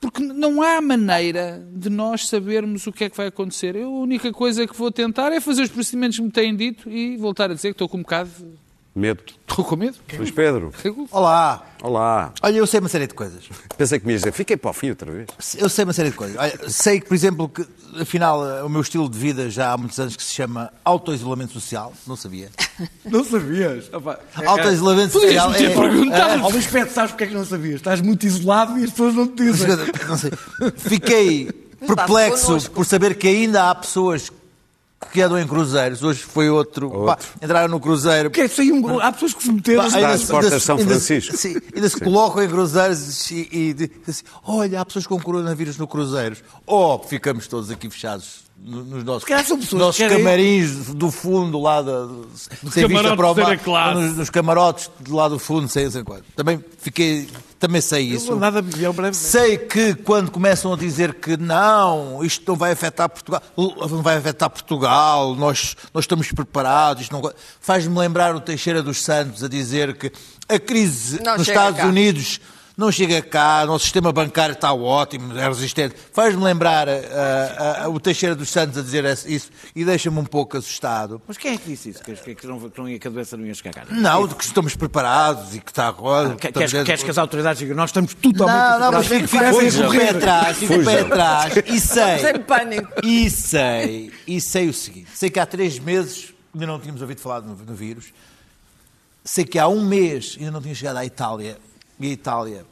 porque 0.00 0.22
não 0.22 0.60
há 0.62 0.80
maneira 0.80 1.66
de 1.74 1.88
nós 1.88 2.28
sabermos 2.28 2.86
o 2.86 2.92
que 2.92 3.04
é 3.04 3.10
que 3.10 3.16
vai 3.16 3.28
acontecer. 3.28 3.74
Eu, 3.74 3.88
a 3.88 4.00
única 4.00 4.32
coisa 4.32 4.66
que 4.66 4.76
vou 4.76 4.90
tentar 4.90 5.32
é 5.32 5.40
fazer 5.40 5.62
os 5.62 5.70
procedimentos 5.70 6.18
que 6.18 6.24
me 6.24 6.30
têm 6.30 6.54
dito 6.54 6.90
e 6.90 7.16
voltar 7.16 7.50
a 7.50 7.54
dizer 7.54 7.68
que 7.68 7.74
estou 7.74 7.88
com 7.88 7.98
um 7.98 8.02
bocado... 8.02 8.30
Medo. 8.94 9.22
Estou 9.48 9.64
com 9.64 9.74
medo. 9.74 9.96
Luís 10.18 10.30
Pedro, 10.30 10.70
Olá. 11.10 11.64
olá. 11.82 12.32
Olha, 12.42 12.56
eu 12.58 12.66
sei 12.66 12.78
uma 12.78 12.90
série 12.90 13.06
de 13.06 13.14
coisas. 13.14 13.44
Pensei 13.76 13.98
que 13.98 14.06
me 14.06 14.12
ias 14.12 14.20
dizer, 14.20 14.32
fiquei 14.32 14.54
para 14.54 14.70
o 14.70 14.74
fim 14.74 14.90
outra 14.90 15.10
vez. 15.10 15.28
Eu 15.56 15.68
sei 15.70 15.84
uma 15.84 15.94
série 15.94 16.10
de 16.10 16.16
coisas. 16.16 16.36
Olha, 16.36 16.68
sei 16.68 17.00
que, 17.00 17.06
por 17.08 17.14
exemplo, 17.14 17.48
que 17.48 17.66
afinal 17.98 18.40
o 18.66 18.68
meu 18.68 18.82
estilo 18.82 19.08
de 19.08 19.18
vida 19.18 19.48
já 19.48 19.72
há 19.72 19.78
muitos 19.78 19.98
anos 19.98 20.14
que 20.14 20.22
se 20.22 20.34
chama 20.34 20.70
autoisolamento 20.84 21.54
social. 21.54 21.92
Não 22.06 22.16
sabia. 22.16 22.50
Não 23.04 23.24
sabias? 23.24 23.88
Opa, 23.94 24.18
é- 24.38 24.44
Autoisolamento 24.46 25.12
Podias-me 25.12 25.38
social. 25.38 25.52
ter 25.54 25.70
é- 25.70 25.74
perguntado. 25.74 26.44
Ó 26.44 26.48
Luís 26.50 26.66
Pedro, 26.66 26.92
sabes 26.92 27.12
porque 27.12 27.24
é 27.24 27.26
que 27.28 27.34
não 27.34 27.44
sabias? 27.46 27.76
Estás 27.76 28.00
muito 28.02 28.26
isolado 28.26 28.78
e 28.78 28.84
as 28.84 28.90
pessoas 28.90 29.14
não 29.14 29.26
te 29.26 29.42
dizem. 29.42 29.68
Não 30.06 30.18
sei. 30.18 30.30
Fiquei 30.76 31.50
perplexo 31.86 32.70
por 32.70 32.84
saber 32.84 33.14
que 33.16 33.26
ainda 33.26 33.70
há 33.70 33.74
pessoas 33.74 34.30
que 35.10 35.20
andam 35.22 35.38
em 35.38 35.46
cruzeiros. 35.46 36.02
Hoje 36.02 36.20
foi 36.20 36.48
outro. 36.50 36.90
Pá, 37.06 37.18
entraram 37.42 37.68
no 37.68 37.80
cruzeiro. 37.80 38.30
Porque 38.30 38.42
é 38.42 38.44
isso 38.46 38.60
aí, 38.60 38.70
um- 38.72 39.00
há 39.00 39.12
pessoas 39.12 39.34
que 39.34 39.42
se 39.42 39.52
meteram. 39.52 39.82
Pá, 39.82 39.86
Está 39.88 40.10
às 40.10 40.24
portas 40.24 40.52
de 40.52 40.60
São 40.60 40.76
ainda 40.76 40.98
se- 41.00 41.06
Francisco. 41.20 41.36
sim, 41.36 41.56
ainda 41.74 41.88
se 41.88 42.00
colocam 42.00 42.42
em 42.42 42.48
cruzeiros 42.48 43.30
e, 43.30 43.48
e 43.50 43.72
dizem 43.74 43.90
assim, 44.08 44.22
olha, 44.44 44.80
há 44.80 44.84
pessoas 44.84 45.06
com 45.06 45.20
coronavírus 45.20 45.76
no 45.78 45.86
cruzeiros. 45.86 46.42
Oh, 46.66 46.98
ficamos 46.98 47.46
todos 47.46 47.70
aqui 47.70 47.88
fechados 47.90 48.42
nos 48.64 49.02
nossos, 49.04 49.24
calhar 49.24 49.44
são 49.44 49.58
pessoas 49.58 49.80
nossos 49.82 49.96
que 49.96 50.02
querem- 50.08 50.18
camarins 50.24 50.86
do 50.94 51.10
fundo, 51.10 51.60
lá 51.60 51.82
da, 51.82 52.06
sem 52.70 52.86
vista 52.86 53.16
para 53.16 53.30
o 53.30 53.34
de 53.34 53.40
mar, 53.40 53.94
nos, 53.94 54.16
nos 54.16 54.30
camarotes 54.30 54.90
do 55.00 55.16
lado 55.16 55.34
do 55.34 55.38
fundo, 55.40 55.68
sei, 55.68 55.90
sei 55.90 56.04
quanto. 56.04 56.24
Também 56.36 56.64
fiquei, 56.78 57.28
também 57.58 57.80
sei 57.80 58.02
isso. 58.04 58.36
nada. 58.36 58.62
Sei 59.12 59.58
que 59.58 59.94
quando 59.94 60.30
começam 60.30 60.72
a 60.72 60.76
dizer 60.76 61.14
que 61.14 61.36
não, 61.36 62.24
isto 62.24 62.44
não 62.46 62.56
vai 62.56 62.72
afetar 62.72 63.08
Portugal, 63.08 63.42
não 63.56 64.02
vai 64.02 64.16
afetar 64.16 64.48
Portugal, 64.48 65.34
nós, 65.34 65.76
nós 65.92 66.04
estamos 66.04 66.30
preparados, 66.30 67.02
isto 67.02 67.12
não 67.12 67.20
vai- 67.20 67.32
faz-me 67.60 67.98
lembrar 67.98 68.34
o 68.36 68.40
Teixeira 68.40 68.82
dos 68.82 69.02
Santos 69.02 69.42
a 69.42 69.48
dizer 69.48 69.96
que 69.96 70.12
a 70.48 70.58
crise 70.58 71.20
Não 71.22 71.36
nos 71.36 71.48
Estados 71.48 71.80
cá. 71.80 71.86
Unidos 71.86 72.40
não 72.76 72.90
chega 72.90 73.20
cá, 73.20 73.62
o 73.64 73.66
nosso 73.66 73.84
sistema 73.84 74.10
bancário 74.12 74.54
está 74.54 74.72
ótimo, 74.72 75.36
é 75.38 75.46
resistente. 75.46 75.94
Faz-me 76.12 76.42
lembrar 76.42 76.88
ah, 76.88 77.82
ah, 77.84 77.88
o 77.88 78.00
Teixeira 78.00 78.34
dos 78.34 78.48
Santos 78.50 78.78
a 78.78 78.82
dizer 78.82 79.04
isso 79.26 79.50
e 79.76 79.84
deixa-me 79.84 80.18
um 80.18 80.24
pouco 80.24 80.56
assustado. 80.56 81.20
Mas 81.28 81.36
quem 81.36 81.54
é 81.54 81.58
que 81.58 81.68
disse 81.68 81.90
isso? 81.90 82.02
Que, 82.02 82.14
que, 82.14 82.34
que, 82.34 82.46
não, 82.46 82.58
que, 82.70 82.78
não 82.80 82.88
ia, 82.88 82.98
que 82.98 83.06
a 83.06 83.10
doença 83.10 83.36
não 83.36 83.44
ia 83.44 83.54
chegar 83.54 83.74
cá? 83.74 83.84
Não, 83.90 84.26
de 84.26 84.34
que 84.34 84.44
estamos 84.44 84.74
preparados 84.74 85.54
e 85.54 85.60
que 85.60 85.70
está 85.70 85.86
agora. 85.86 86.34
Que- 86.34 86.50
Queres, 86.52 86.72
queres 86.84 87.02
que 87.02 87.10
as 87.10 87.18
autoridades 87.18 87.58
digam, 87.58 87.76
nós 87.76 87.90
estamos 87.90 88.14
totalmente 88.14 88.56
Não, 88.56 88.78
não, 88.80 88.92
mas 88.92 89.06
fico, 89.06 89.28
fico, 89.28 89.44
fico 89.70 89.90
pé 89.90 90.08
atrás, 90.10 90.56
fico 90.58 90.84
pé 90.84 91.00
atrás 91.00 91.54
e 91.66 91.80
sei, 91.80 92.30
em 92.30 92.40
pânico. 92.42 92.88
e 93.06 93.28
sei, 93.30 94.12
e 94.26 94.40
sei 94.40 94.68
o 94.68 94.72
seguinte, 94.74 95.10
sei 95.14 95.28
que 95.30 95.38
há 95.38 95.46
três 95.46 95.78
meses 95.78 96.32
ainda 96.54 96.66
não 96.66 96.78
tínhamos 96.78 97.00
ouvido 97.02 97.20
falar 97.20 97.40
no, 97.42 97.54
no 97.54 97.74
vírus, 97.74 98.12
sei 99.24 99.44
que 99.44 99.58
há 99.58 99.68
um 99.68 99.84
mês 99.84 100.36
ainda 100.38 100.50
não 100.50 100.60
tinha 100.60 100.74
chegado 100.74 100.96
à 100.96 101.04
Itália, 101.04 101.58
e 101.98 102.06
a 102.06 102.10
Itália 102.10 102.64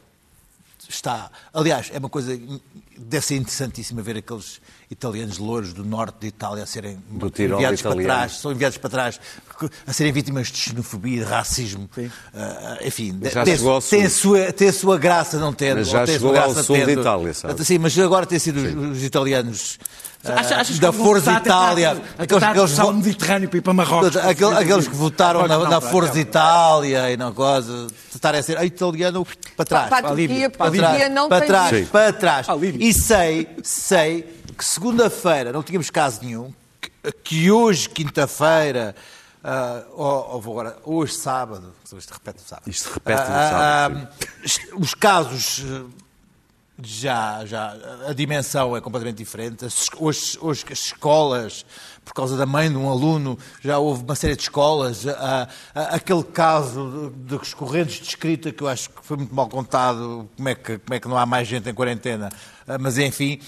está, 0.89 1.31
aliás, 1.53 1.89
é 1.93 1.99
uma 1.99 2.09
coisa, 2.09 2.37
deve 2.97 3.25
ser 3.25 3.35
interessantíssima 3.35 4.01
ver 4.01 4.17
aqueles 4.17 4.59
italianos 4.89 5.37
louros 5.37 5.73
do 5.73 5.85
norte 5.85 6.17
de 6.19 6.27
Itália 6.27 6.63
a 6.63 6.65
serem 6.65 7.01
Do 7.09 7.29
Tirol 7.29 7.57
enviados 7.57 7.81
para 7.81 7.91
italiano. 7.91 8.13
trás, 8.13 8.31
são 8.33 8.51
enviados 8.51 8.77
para 8.77 8.89
trás, 8.89 9.19
a 9.87 9.93
serem 9.93 10.11
vítimas 10.11 10.47
de 10.47 10.57
xenofobia, 10.57 11.23
de 11.23 11.29
racismo, 11.29 11.89
ah, 12.33 12.79
enfim, 12.83 13.17
Já 13.31 13.43
tem, 13.43 13.55
chegou 13.55 13.71
ao 13.71 13.81
tem 13.81 14.03
a 14.03 14.09
sua, 14.09 14.51
tem 14.51 14.67
a 14.67 14.73
sua 14.73 14.97
graça 14.97 15.39
não 15.39 15.53
tendo. 15.53 15.77
Mas 15.77 15.87
já 15.87 16.01
ou 16.01 16.05
tem 16.05 16.15
a 16.15 16.19
sua 16.19 16.29
chegou 16.29 16.41
ao 16.41 16.53
graça 16.53 16.63
sul 16.63 16.75
de 16.75 16.85
tendo. 16.85 17.01
Itália, 17.01 17.33
sabe? 17.33 17.65
Sim, 17.65 17.77
mas 17.77 17.97
agora 17.97 18.25
tem 18.25 18.39
sido 18.39 18.57
os, 18.57 18.97
os 18.97 19.03
italianos 19.03 19.79
ah, 20.25 20.39
Acha- 20.39 20.55
achas 20.57 20.75
que 20.75 20.81
da 20.81 20.91
Força 20.91 21.31
votar 21.31 21.35
a 21.35 21.39
tentar- 21.39 21.55
Itália, 21.71 21.89
a 21.89 21.91
aqueles, 21.93 22.27
tentar 22.27 22.49
aqueles, 22.51 22.71
o 22.79 22.93
Mediterrâneo 22.93 23.49
para 23.49 23.57
ir 23.57 23.61
para 23.61 23.73
Marrocos. 23.73 24.15
aquele- 24.17 24.55
aqueles 24.57 24.87
que 24.87 24.95
votaram 24.95 25.41
na, 25.47 25.47
na 25.57 25.57
não, 25.57 25.69
para 25.69 25.81
Força 25.81 26.09
aquela. 26.11 26.21
Itália 26.21 27.11
e 27.11 27.17
na 27.17 27.31
coisa, 27.31 27.87
estarem 28.13 28.39
a 28.39 28.43
ser 28.43 28.57
a 28.57 28.65
italiano 28.65 29.25
para 29.55 29.65
trás. 29.65 29.89
Para 29.89 29.97
a 29.97 30.01
porque 30.01 30.43
a 30.45 30.49
para 30.49 30.71
trás, 30.71 30.89
Turquia 30.91 31.09
não 31.09 31.29
para 31.29 31.39
tem 31.39 31.47
trás, 31.47 31.89
para 31.89 32.13
trás. 32.13 32.45
Para 32.45 32.55
a 32.55 32.57
Líbia. 32.57 32.87
E 32.87 32.93
sei, 32.93 33.47
sei 33.63 34.21
que 34.57 34.63
segunda-feira 34.65 35.51
não 35.51 35.63
tínhamos 35.63 35.89
caso 35.89 36.19
nenhum, 36.23 36.53
que, 36.79 37.11
que 37.23 37.51
hoje, 37.51 37.89
quinta-feira, 37.89 38.95
ah, 39.43 39.81
ou, 39.95 40.33
ou 40.33 40.41
vou 40.41 40.59
agora, 40.59 40.77
hoje 40.83 41.13
sábado, 41.13 41.73
isto 41.97 42.11
repete 42.13 42.39
o 42.43 42.47
sábado. 42.47 42.69
Isto 42.69 42.91
repete 42.93 43.21
no 43.21 43.35
Ah, 43.35 43.49
sábado, 43.89 44.07
ah, 44.07 44.75
os 44.77 44.93
casos 44.93 45.63
já, 46.83 47.45
já 47.45 47.75
a 48.07 48.13
dimensão 48.13 48.75
é 48.75 48.81
completamente 48.81 49.17
diferente. 49.17 49.65
As- 49.65 49.87
Hoje, 49.97 50.37
hoje 50.41 50.65
as 50.71 50.79
escolas, 50.79 51.65
por 52.03 52.13
causa 52.13 52.35
da 52.37 52.45
mãe 52.45 52.69
de 52.69 52.77
um 52.77 52.89
aluno, 52.89 53.37
já 53.61 53.77
houve 53.77 54.03
uma 54.03 54.15
série 54.15 54.35
de 54.35 54.41
escolas. 54.43 55.05
Ah, 55.07 55.47
ah, 55.75 55.81
aquele 55.95 56.23
caso 56.23 57.11
dos 57.15 57.53
correntes 57.53 57.95
de 58.01 58.07
escrita 58.07 58.51
que 58.51 58.63
eu 58.63 58.67
acho 58.67 58.89
que 58.89 59.05
foi 59.05 59.17
muito 59.17 59.33
mal 59.33 59.47
contado, 59.47 60.29
como 60.35 60.49
é 60.49 60.55
que, 60.55 60.77
como 60.79 60.93
é 60.93 60.99
que 60.99 61.07
não 61.07 61.17
há 61.17 61.25
mais 61.25 61.47
gente 61.47 61.69
em 61.69 61.73
quarentena. 61.73 62.29
Ah, 62.67 62.77
mas 62.79 62.97
enfim, 62.97 63.39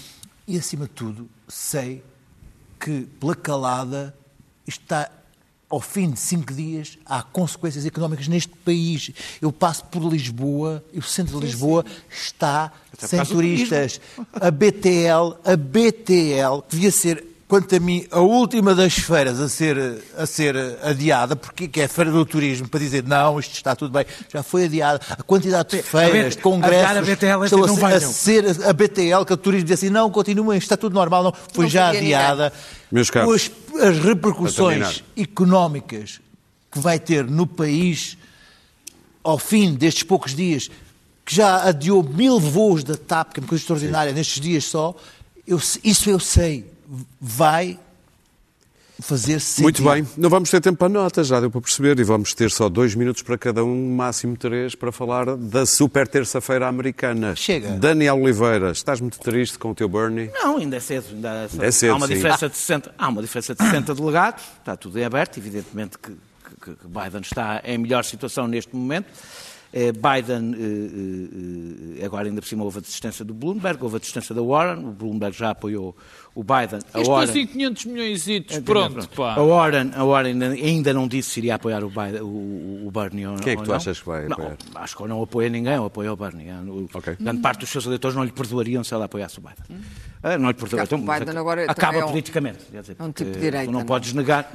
e 0.46 0.58
acima 0.58 0.84
de 0.84 0.90
tudo, 0.90 1.28
sei 1.48 2.02
que 2.78 3.02
pela 3.18 3.34
calada 3.34 4.14
está 4.66 5.10
ao 5.74 5.80
fim 5.80 6.10
de 6.10 6.20
cinco 6.20 6.54
dias 6.54 6.96
há 7.04 7.22
consequências 7.22 7.84
económicas 7.84 8.28
neste 8.28 8.52
país. 8.64 9.10
Eu 9.42 9.52
passo 9.52 9.84
por 9.86 10.02
Lisboa 10.02 10.84
e 10.92 10.98
o 11.00 11.02
centro 11.02 11.40
de 11.40 11.46
Lisboa 11.46 11.84
está 12.08 12.72
Até 12.92 13.06
sem 13.08 13.24
turistas. 13.24 14.00
A 14.32 14.50
BTL, 14.50 15.36
a 15.44 15.56
BTL, 15.56 16.62
que 16.68 16.76
devia 16.76 16.92
ser, 16.92 17.24
quanto 17.46 17.74
a 17.76 17.80
mim, 17.80 18.06
a 18.10 18.20
última 18.20 18.74
das 18.74 18.94
feiras 18.94 19.38
a 19.40 19.48
ser, 19.48 20.02
a 20.16 20.26
ser 20.26 20.56
adiada, 20.82 21.36
porque 21.36 21.68
que 21.68 21.80
é 21.80 21.84
a 21.84 21.88
Feira 21.88 22.10
do 22.10 22.24
Turismo, 22.24 22.68
para 22.68 22.80
dizer 22.80 23.04
não, 23.04 23.38
isto 23.38 23.54
está 23.54 23.76
tudo 23.76 23.92
bem, 23.92 24.04
já 24.32 24.42
foi 24.42 24.64
adiada. 24.64 25.00
A 25.10 25.22
quantidade 25.22 25.76
de 25.76 25.82
feiras, 25.82 26.36
de 26.36 26.42
congressos. 26.42 26.96
a 26.96 27.02
BTL, 27.02 27.44
estão 27.44 27.64
a, 27.64 27.66
não 27.66 27.76
ser- 27.76 27.84
a 27.84 27.98
venham. 27.98 28.12
ser 28.12 28.66
a 28.66 28.72
BTL, 28.72 29.24
que 29.26 29.32
o 29.32 29.36
turismo 29.36 29.64
dizia 29.68 29.74
assim, 29.74 29.90
não, 29.90 30.10
continuem, 30.10 30.58
está 30.58 30.76
tudo 30.76 30.94
normal, 30.94 31.22
não. 31.24 31.32
Foi 31.52 31.64
Não 31.66 31.70
já 31.70 31.88
adiada. 31.90 32.52
Meus 32.90 33.10
caros, 33.10 33.50
As, 33.74 33.82
as 33.88 33.98
repercussões 33.98 35.04
económicas 35.16 36.20
que 36.72 36.78
vai 36.78 36.98
ter 36.98 37.24
no 37.24 37.46
país 37.46 38.16
ao 39.22 39.38
fim 39.38 39.74
destes 39.74 40.02
poucos 40.02 40.34
dias, 40.34 40.68
que 41.24 41.34
já 41.34 41.62
adiou 41.64 42.02
mil 42.02 42.38
voos 42.38 42.84
da 42.84 42.96
TAP, 42.96 43.32
que 43.32 43.40
é 43.40 43.42
uma 43.42 43.48
coisa 43.48 43.62
extraordinária, 43.62 44.12
nestes 44.12 44.40
dias 44.40 44.64
só, 44.64 44.94
eu, 45.46 45.58
isso 45.82 46.10
eu 46.10 46.18
sei, 46.20 46.66
vai 47.20 47.78
fazer 49.00 49.40
sentido. 49.40 49.62
Muito 49.64 49.82
bem, 49.82 50.06
não 50.16 50.30
vamos 50.30 50.48
ter 50.50 50.60
tempo 50.60 50.78
para 50.78 50.88
notas, 50.88 51.26
já 51.26 51.40
deu 51.40 51.50
para 51.50 51.60
perceber, 51.60 51.98
e 51.98 52.04
vamos 52.04 52.32
ter 52.32 52.48
só 52.50 52.68
dois 52.68 52.94
minutos 52.94 53.22
para 53.22 53.36
cada 53.36 53.64
um, 53.64 53.94
máximo 53.94 54.36
três, 54.36 54.74
para 54.76 54.92
falar 54.92 55.36
da 55.36 55.66
super 55.66 56.06
terça-feira 56.06 56.68
americana. 56.68 57.34
Chega. 57.34 57.70
Daniel 57.72 58.20
Oliveira, 58.22 58.70
estás 58.70 59.00
muito 59.00 59.18
triste 59.18 59.58
com 59.58 59.72
o 59.72 59.74
teu 59.74 59.88
Bernie? 59.88 60.30
Não, 60.32 60.58
ainda 60.58 60.76
é 60.76 60.80
cedo. 60.80 61.06
Ainda 61.12 61.48
É 61.60 61.70
cedo, 61.72 61.92
há, 61.92 61.96
uma 61.96 62.06
sim. 62.06 62.14
diferença 62.14 62.48
de 62.48 62.56
60, 62.56 62.94
há 62.96 63.08
uma 63.08 63.20
diferença 63.20 63.54
de 63.54 63.62
60 63.64 63.94
delegados, 63.94 64.44
está 64.60 64.76
tudo 64.76 64.96
em 64.98 65.04
aberto, 65.04 65.38
evidentemente 65.38 65.98
que, 65.98 66.10
que- 66.12 66.76
que 66.76 66.86
Biden 66.86 67.20
está 67.20 67.60
em 67.64 67.76
melhor 67.76 68.04
situação 68.04 68.46
neste 68.46 68.74
momento. 68.74 69.06
Eh, 69.76 69.90
Biden, 69.90 70.54
eh, 70.54 72.00
eh, 72.00 72.04
agora 72.06 72.28
ainda 72.28 72.40
por 72.40 72.46
cima 72.46 72.62
houve 72.62 72.78
a 72.78 72.80
desistência 72.80 73.24
do 73.24 73.34
Bloomberg, 73.34 73.82
houve 73.82 73.96
a 73.96 73.98
desistência 73.98 74.32
da 74.32 74.40
Warren, 74.40 74.84
o 74.84 74.92
Bloomberg 74.92 75.36
já 75.36 75.50
apoiou 75.50 75.96
o 76.32 76.44
Biden. 76.44 76.78
A 76.92 77.00
Isto 77.00 77.10
Warren, 77.10 77.28
assim 77.30 77.46
500 77.48 77.84
milhões 77.86 78.24
pronto, 78.64 79.08
pá. 79.08 79.34
A 79.34 79.42
Warren, 79.42 79.90
a 79.96 80.04
Warren 80.04 80.40
ainda, 80.44 80.94
não 80.94 81.08
disse 81.08 81.30
se 81.30 81.40
iria 81.40 81.56
apoiar 81.56 81.82
o, 81.82 81.88
Biden, 81.88 82.20
o, 82.22 82.86
o 82.86 82.90
Bernie 82.92 83.26
ou, 83.26 83.34
Quem 83.34 83.54
é 83.54 83.56
que 83.56 83.62
tu 83.64 83.68
não. 83.70 83.74
achas 83.74 83.98
que 83.98 84.06
vai 84.06 84.28
Não, 84.28 84.34
apoiar? 84.34 84.56
acho 84.76 84.96
que 84.96 85.08
não 85.08 85.20
apoia 85.20 85.48
ninguém, 85.48 85.76
ou 85.76 85.86
apoia 85.86 86.12
o 86.12 86.16
Bernie. 86.16 86.52
O- 86.52 86.88
Ok. 86.94 87.16
Grande 87.20 87.40
parte 87.40 87.60
dos 87.60 87.68
seus 87.70 87.84
eleitores 87.84 88.16
não 88.16 88.22
lhe 88.22 88.30
perdoariam 88.30 88.84
se 88.84 88.94
ela 88.94 89.06
apoiasse 89.06 89.40
o 89.40 89.42
Biden. 89.42 89.84
Ah, 90.22 90.38
não 90.38 90.48
lhe 90.50 90.54
perdoariam. 90.54 90.86
Claro, 91.02 91.02
o 91.02 91.18
Biden 91.26 91.36
agora 91.40 91.64
acaba 91.68 91.98
é 91.98 92.04
um- 92.04 92.08
politicamente. 92.08 92.58
dizer, 92.72 92.96
é 92.96 93.02
um 93.02 93.10
tipo 93.10 93.32
de 93.32 93.40
direita, 93.40 93.64
Tu 93.66 93.72
não 93.72 93.80
não 93.80 93.80
é? 93.80 93.84
podes 93.84 94.12
negar. 94.12 94.48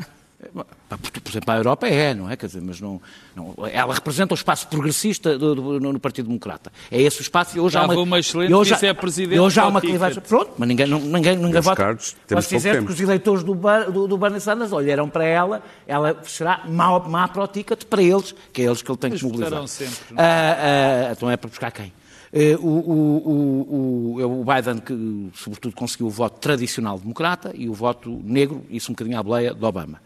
Pá, 0.88 0.98
Por 0.98 1.30
exemplo, 1.30 1.52
a 1.54 1.58
Europa 1.58 1.88
é, 1.88 2.14
não 2.14 2.30
é? 2.30 2.38
Quer 2.38 2.46
dizer, 2.48 2.62
mas 2.62 2.80
não, 2.80 3.02
não- 3.36 3.54
ela 3.72 3.94
representa 3.94 4.34
o 4.34 4.36
espaço 4.36 4.68
progressista 4.70 5.38
do, 5.38 5.54
do- 5.54 5.80
no, 5.82 5.92
no 5.94 6.00
Partido 6.00 6.28
Democrata. 6.28 6.72
É 6.90 7.02
esse 7.02 7.20
o 7.20 7.22
espaço 7.22 7.58
e 7.58 7.60
hoje 7.60 7.78
há 7.78 7.84
uma, 7.84 7.94
uma 7.98 8.20
excelente 8.20 8.54
hoje 8.54 8.74
há- 8.74 8.78
vice- 8.78 8.94
presidente 8.94 9.36
e 9.36 9.40
hoje 9.40 9.60
há 9.60 9.66
o 9.66 9.70
uma 9.70 9.82
clivagem. 9.82 10.22
Pronto, 10.22 10.52
mas 10.58 10.68
ninguém, 10.70 10.88
não- 10.88 11.00
ninguém, 11.02 11.36
ninguém 11.38 11.60
vota. 11.62 11.76
caros, 11.84 12.16
temos 12.26 12.46
Posso 12.46 12.56
dizer 12.56 12.84
que 12.86 12.92
os 12.92 13.00
eleitores 13.02 13.44
do, 13.44 13.54
do, 13.54 14.08
do 14.08 14.18
Bernie 14.18 14.40
Sanders 14.40 14.72
olharão 14.72 15.10
para 15.10 15.26
ela, 15.26 15.62
ela 15.86 16.18
será 16.24 16.64
má, 16.70 16.98
má 17.00 17.28
para 17.28 17.44
o 17.44 17.48
ticket 17.48 17.84
para 17.84 18.02
eles, 18.02 18.34
que 18.54 18.62
é 18.62 18.66
eles 18.66 18.82
que 18.82 18.90
ele 18.90 18.98
tem 18.98 19.12
que 19.12 19.22
mobilizar. 19.24 19.68
sempre, 19.68 19.96
não 20.12 20.18
Ah, 20.24 21.08
ah, 21.10 21.12
então 21.12 21.30
é 21.30 21.36
para 21.36 21.50
buscar 21.50 21.72
quem? 21.72 21.92
Eh, 22.32 22.56
o, 22.60 22.68
o- 22.68 23.24
o- 23.28 24.22
o- 24.22 24.42
o 24.42 24.46
Biden, 24.46 24.78
que 24.78 25.30
sobretudo 25.36 25.74
conseguiu 25.76 26.08
o 26.08 26.10
voto 26.12 26.40
tradicional 26.40 26.98
democrata 27.00 27.52
e 27.56 27.68
o 27.68 27.74
voto 27.74 28.22
negro, 28.24 28.64
isso 28.70 28.92
um 28.92 28.94
bocadinho 28.94 29.18
à 29.20 29.24
boleia, 29.24 29.54
de 29.54 29.66
Obama. 29.66 30.00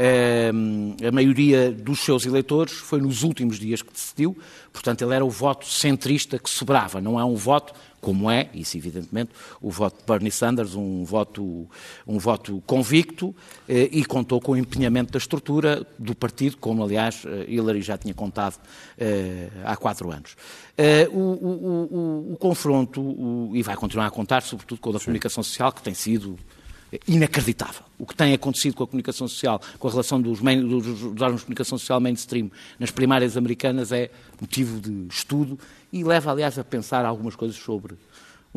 Eh, 0.00 0.52
a 1.08 1.10
maioria 1.10 1.72
dos 1.72 1.98
seus 2.04 2.24
eleitores 2.24 2.72
foi 2.74 3.00
nos 3.00 3.24
últimos 3.24 3.58
dias 3.58 3.82
que 3.82 3.92
decidiu, 3.92 4.36
portanto, 4.72 5.02
ele 5.02 5.12
era 5.12 5.24
o 5.24 5.30
voto 5.30 5.66
centrista 5.66 6.38
que 6.38 6.48
sobrava, 6.48 7.00
não 7.00 7.18
é 7.18 7.24
um 7.24 7.34
voto, 7.34 7.74
como 8.00 8.30
é, 8.30 8.48
isso 8.54 8.76
evidentemente, 8.76 9.32
o 9.60 9.72
voto 9.72 9.98
de 9.98 10.04
Bernie 10.06 10.30
Sanders, 10.30 10.76
um 10.76 11.02
voto, 11.02 11.68
um 12.06 12.16
voto 12.16 12.62
convicto 12.64 13.34
eh, 13.68 13.88
e 13.90 14.04
contou 14.04 14.40
com 14.40 14.52
o 14.52 14.56
empenhamento 14.56 15.10
da 15.10 15.18
estrutura 15.18 15.84
do 15.98 16.14
partido, 16.14 16.56
como 16.58 16.84
aliás 16.84 17.24
eh, 17.26 17.46
Hillary 17.48 17.82
já 17.82 17.98
tinha 17.98 18.14
contado 18.14 18.56
eh, 18.96 19.48
há 19.64 19.76
quatro 19.76 20.12
anos. 20.12 20.36
Eh, 20.76 21.08
o, 21.10 21.18
o- 21.18 21.88
o- 22.30 22.32
o 22.34 22.36
confronto, 22.36 23.50
e 23.52 23.64
vai 23.64 23.74
continuar 23.74 24.06
a 24.06 24.10
contar, 24.10 24.42
sobretudo 24.42 24.80
com 24.80 24.90
o 24.90 24.92
da 24.92 25.00
comunicação 25.00 25.42
social, 25.42 25.72
que 25.72 25.82
tem 25.82 25.92
sido 25.94 26.38
inacreditável. 27.06 27.82
O 27.98 28.06
que 28.06 28.14
tem 28.14 28.32
acontecido 28.32 28.74
com 28.74 28.84
a 28.84 28.86
comunicação 28.86 29.28
social, 29.28 29.60
com 29.78 29.88
a 29.88 29.90
relação 29.90 30.20
dos, 30.20 30.40
main- 30.40 30.66
dos, 30.66 30.84
dos 30.84 31.22
órgãos 31.22 31.40
de 31.40 31.46
comunicação 31.46 31.78
social 31.78 32.00
mainstream 32.00 32.50
nas 32.78 32.90
primárias 32.90 33.36
americanas 33.36 33.92
é 33.92 34.10
motivo 34.40 34.80
de 34.80 35.06
estudo 35.14 35.58
e 35.92 36.04
leva, 36.04 36.30
aliás, 36.30 36.58
a 36.58 36.64
pensar 36.64 37.04
algumas 37.04 37.34
coisas 37.34 37.56
sobre 37.56 37.94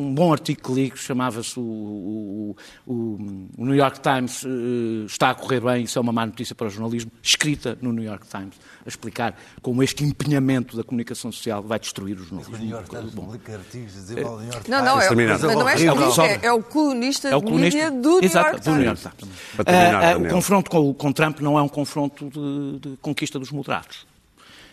um 0.02 0.14
bom 0.14 0.32
artigo 0.32 0.60
que 0.62 0.72
li 0.72 0.90
que 0.90 0.98
chamava-se 0.98 1.58
o, 1.58 1.62
o- 1.62 2.56
o- 2.86 3.46
o 3.58 3.64
New 3.64 3.74
York 3.74 4.00
Times 4.00 4.44
eh, 4.44 5.04
está 5.06 5.30
a 5.30 5.34
correr 5.34 5.60
bem, 5.60 5.84
isso 5.84 5.98
é 5.98 6.02
uma 6.02 6.12
má 6.12 6.26
notícia 6.26 6.54
para 6.54 6.66
o 6.66 6.70
jornalismo, 6.70 7.10
escrita 7.22 7.78
no 7.80 7.92
New 7.92 8.04
York 8.04 8.26
Times, 8.26 8.54
a 8.84 8.88
explicar 8.88 9.36
como 9.62 9.82
este 9.82 10.04
empenhamento 10.04 10.76
da 10.76 10.82
comunicação 10.84 11.30
social 11.32 11.62
vai 11.62 11.78
destruir 11.78 12.16
o 12.18 12.24
jornalismo. 12.24 12.54
O 12.56 12.58
New 12.58 12.68
York 12.70 12.90
Times 12.90 13.14
publica 13.14 13.52
artigos 13.54 13.94
do 13.94 14.14
New 14.14 14.22
York 14.22 14.70
Não, 14.70 14.78
Times. 14.78 14.84
não, 14.84 15.00
é, 15.00 15.08
terminar. 15.08 15.38
mas 15.38 15.42
não 15.54 15.68
é 15.68 15.74
Horrível. 15.74 15.94
colunista, 15.94 16.22
é, 16.26 16.40
é 16.42 16.52
o 16.52 16.62
colunista 16.62 17.28
É 17.28 17.36
o 17.36 17.40
de 17.40 17.52
mídia 17.52 17.90
do 17.90 18.08
New 18.10 18.24
Exato, 18.24 18.48
York 18.50 18.64
do 18.64 18.70
New 18.72 18.82
Times. 18.84 19.02
York 19.04 19.16
Times. 19.18 19.34
Para 19.56 19.64
terminar, 19.64 20.04
ah, 20.14 20.18
o 20.18 20.28
confronto 20.28 20.70
com, 20.70 20.94
com 20.94 21.12
Trump 21.12 21.40
não 21.40 21.58
é 21.58 21.62
um 21.62 21.68
confronto 21.68 22.28
de, 22.28 22.90
de 22.90 22.96
conquista 22.98 23.38
dos 23.38 23.50
moderados. 23.50 24.06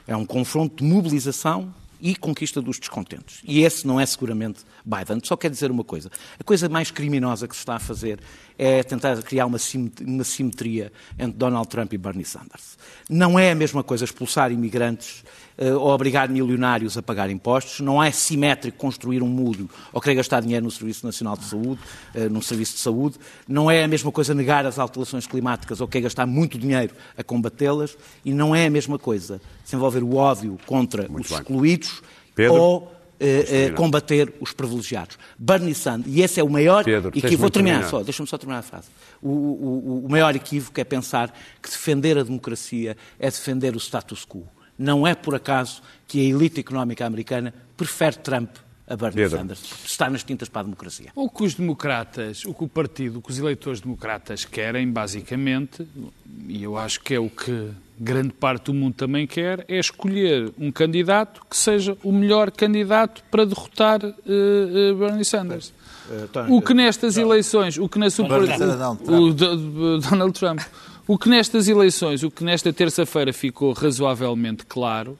É 0.07 0.15
um 0.15 0.25
confronto 0.25 0.83
de 0.83 0.89
mobilização 0.91 1.73
e 2.01 2.15
conquista 2.15 2.61
dos 2.61 2.79
descontentes. 2.79 3.39
E 3.43 3.63
esse 3.63 3.85
não 3.85 3.99
é 3.99 4.05
seguramente 4.05 4.61
Biden. 4.85 5.19
Só 5.23 5.35
quer 5.35 5.49
dizer 5.49 5.69
uma 5.71 5.83
coisa. 5.83 6.09
A 6.39 6.43
coisa 6.43 6.69
mais 6.69 6.91
criminosa 6.91 7.47
que 7.47 7.55
se 7.55 7.59
está 7.61 7.75
a 7.75 7.79
fazer 7.79 8.19
é 8.57 8.81
tentar 8.83 9.21
criar 9.23 9.45
uma 9.45 9.57
sim- 9.59 9.91
uma 10.01 10.23
simetria 10.23 10.91
entre 11.17 11.37
Donald 11.37 11.67
Trump 11.67 11.93
e 11.93 11.97
Bernie 11.97 12.25
Sanders. 12.25 12.77
Não 13.09 13.37
é 13.37 13.51
a 13.51 13.55
mesma 13.55 13.83
coisa 13.83 14.05
expulsar 14.05 14.51
imigrantes 14.51 15.23
ou 15.75 15.87
obrigar 15.89 16.29
milionários 16.29 16.97
a 16.97 17.01
pagar 17.01 17.29
impostos. 17.29 17.79
Não 17.81 18.01
é 18.01 18.11
simétrico 18.11 18.77
construir 18.77 19.21
um 19.21 19.27
muro 19.27 19.69
ou 19.91 19.99
querer 19.99 20.15
gastar 20.15 20.41
dinheiro 20.41 20.63
no 20.65 20.71
Serviço 20.71 21.05
Nacional 21.05 21.35
de 21.37 21.45
Saúde, 21.45 21.79
eh, 22.15 22.29
num 22.29 22.41
serviço 22.41 22.73
de 22.75 22.79
saúde. 22.79 23.17
Não 23.47 23.69
é 23.69 23.83
a 23.83 23.87
mesma 23.87 24.11
coisa 24.11 24.33
negar 24.33 24.65
as 24.65 24.79
alterações 24.79 25.27
climáticas 25.27 25.81
ou 25.81 25.87
querer 25.87 26.03
gastar 26.03 26.25
muito 26.25 26.57
dinheiro 26.57 26.93
a 27.17 27.23
combatê-las. 27.23 27.97
E 28.23 28.31
não 28.33 28.55
é 28.55 28.67
a 28.67 28.69
mesma 28.69 28.97
coisa 28.97 29.41
desenvolver 29.63 30.03
o 30.03 30.15
ódio 30.15 30.57
contra 30.65 31.07
Muito 31.09 31.25
os 31.25 31.31
bem. 31.31 31.39
excluídos 31.39 32.01
Pedro, 32.35 32.53
ou 32.55 32.93
eh, 33.19 33.65
eh, 33.67 33.69
combater 33.71 34.33
os 34.39 34.53
privilegiados. 34.53 35.17
Bernie 35.37 35.75
Sanders, 35.75 36.15
e 36.15 36.21
esse 36.21 36.39
é 36.39 36.43
o 36.43 36.49
maior 36.49 36.85
Pedro, 36.85 37.09
equívoco. 37.09 37.37
Vou 37.37 37.49
terminar 37.49 37.79
terminar. 37.79 37.89
só, 37.91 38.01
deixa-me 38.03 38.29
só 38.29 38.37
terminar 38.37 38.59
a 38.59 38.63
frase. 38.63 38.87
O- 39.21 39.27
o- 39.29 40.05
o 40.05 40.09
maior 40.09 40.33
equívoco 40.35 40.79
é 40.79 40.83
pensar 40.85 41.33
que 41.61 41.69
defender 41.69 42.17
a 42.17 42.23
democracia 42.23 42.95
é 43.19 43.29
defender 43.29 43.75
o 43.75 43.77
status 43.79 44.25
quo. 44.25 44.47
Não 44.79 45.05
é 45.05 45.13
por 45.13 45.35
acaso 45.35 45.81
que 46.07 46.19
a 46.21 46.23
elite 46.23 46.61
económica 46.61 47.05
americana 47.05 47.53
prefere 47.75 48.17
Trump 48.17 48.49
a 48.89 48.95
Bernie 48.95 49.23
Pedro. 49.23 49.37
Sanders, 49.37 49.59
porque 49.59 49.85
está 49.85 50.09
nas 50.09 50.23
tintas 50.23 50.49
para 50.49 50.61
a 50.61 50.63
democracia. 50.63 51.11
O 51.15 51.29
que 51.29 51.43
os 51.43 51.53
democratas, 51.53 52.43
o 52.45 52.53
que 52.53 52.63
o 52.63 52.67
partido, 52.67 53.19
o 53.19 53.21
que 53.21 53.29
os 53.29 53.37
eleitores 53.37 53.81
democratas 53.81 54.43
querem, 54.45 54.89
basicamente, 54.89 55.87
e 56.47 56.63
eu 56.63 56.75
acho 56.75 56.99
que 57.01 57.13
é 57.13 57.19
o 57.19 57.29
que 57.29 57.69
grande 57.99 58.33
parte 58.33 58.65
do 58.65 58.73
mundo 58.73 58.95
também 58.95 59.27
quer, 59.27 59.63
é 59.67 59.77
escolher 59.77 60.51
um 60.57 60.71
candidato 60.71 61.41
que 61.47 61.55
seja 61.55 61.95
o 62.01 62.11
melhor 62.11 62.49
candidato 62.49 63.23
para 63.29 63.45
derrotar 63.45 64.03
eh, 64.03 64.13
eh, 64.25 64.93
Bernie 64.93 65.25
Sanders. 65.25 65.73
O 66.49 66.61
que 66.61 66.73
nestas 66.73 67.17
eleições, 67.17 67.77
o 67.77 67.87
que 67.87 67.99
na 67.99 68.09
super, 68.09 68.39
Donald 70.09 70.33
Trump, 70.33 70.59
o 71.09 71.17
que 71.17 71.27
nestas 71.27 71.67
eleições, 71.67 72.21
o 72.21 72.29
que 72.29 72.43
nesta 72.43 72.71
terça-feira 72.71 73.33
ficou 73.33 73.73
razoavelmente 73.73 74.63
claro, 74.63 75.17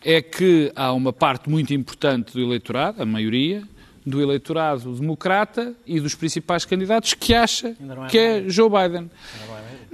é 0.00 0.22
que 0.22 0.70
há 0.76 0.92
uma 0.92 1.12
parte 1.12 1.50
muito 1.50 1.74
importante 1.74 2.34
do 2.34 2.40
eleitorado, 2.40 3.02
a 3.02 3.04
maioria, 3.04 3.64
do 4.06 4.22
eleitorado 4.22 4.94
democrata 4.94 5.74
e 5.84 5.98
dos 5.98 6.14
principais 6.14 6.64
candidatos 6.64 7.14
que 7.14 7.34
acha 7.34 7.70
é 7.70 8.08
que 8.08 8.16
é 8.16 8.44
Joe 8.48 8.68
Biden. 8.70 9.10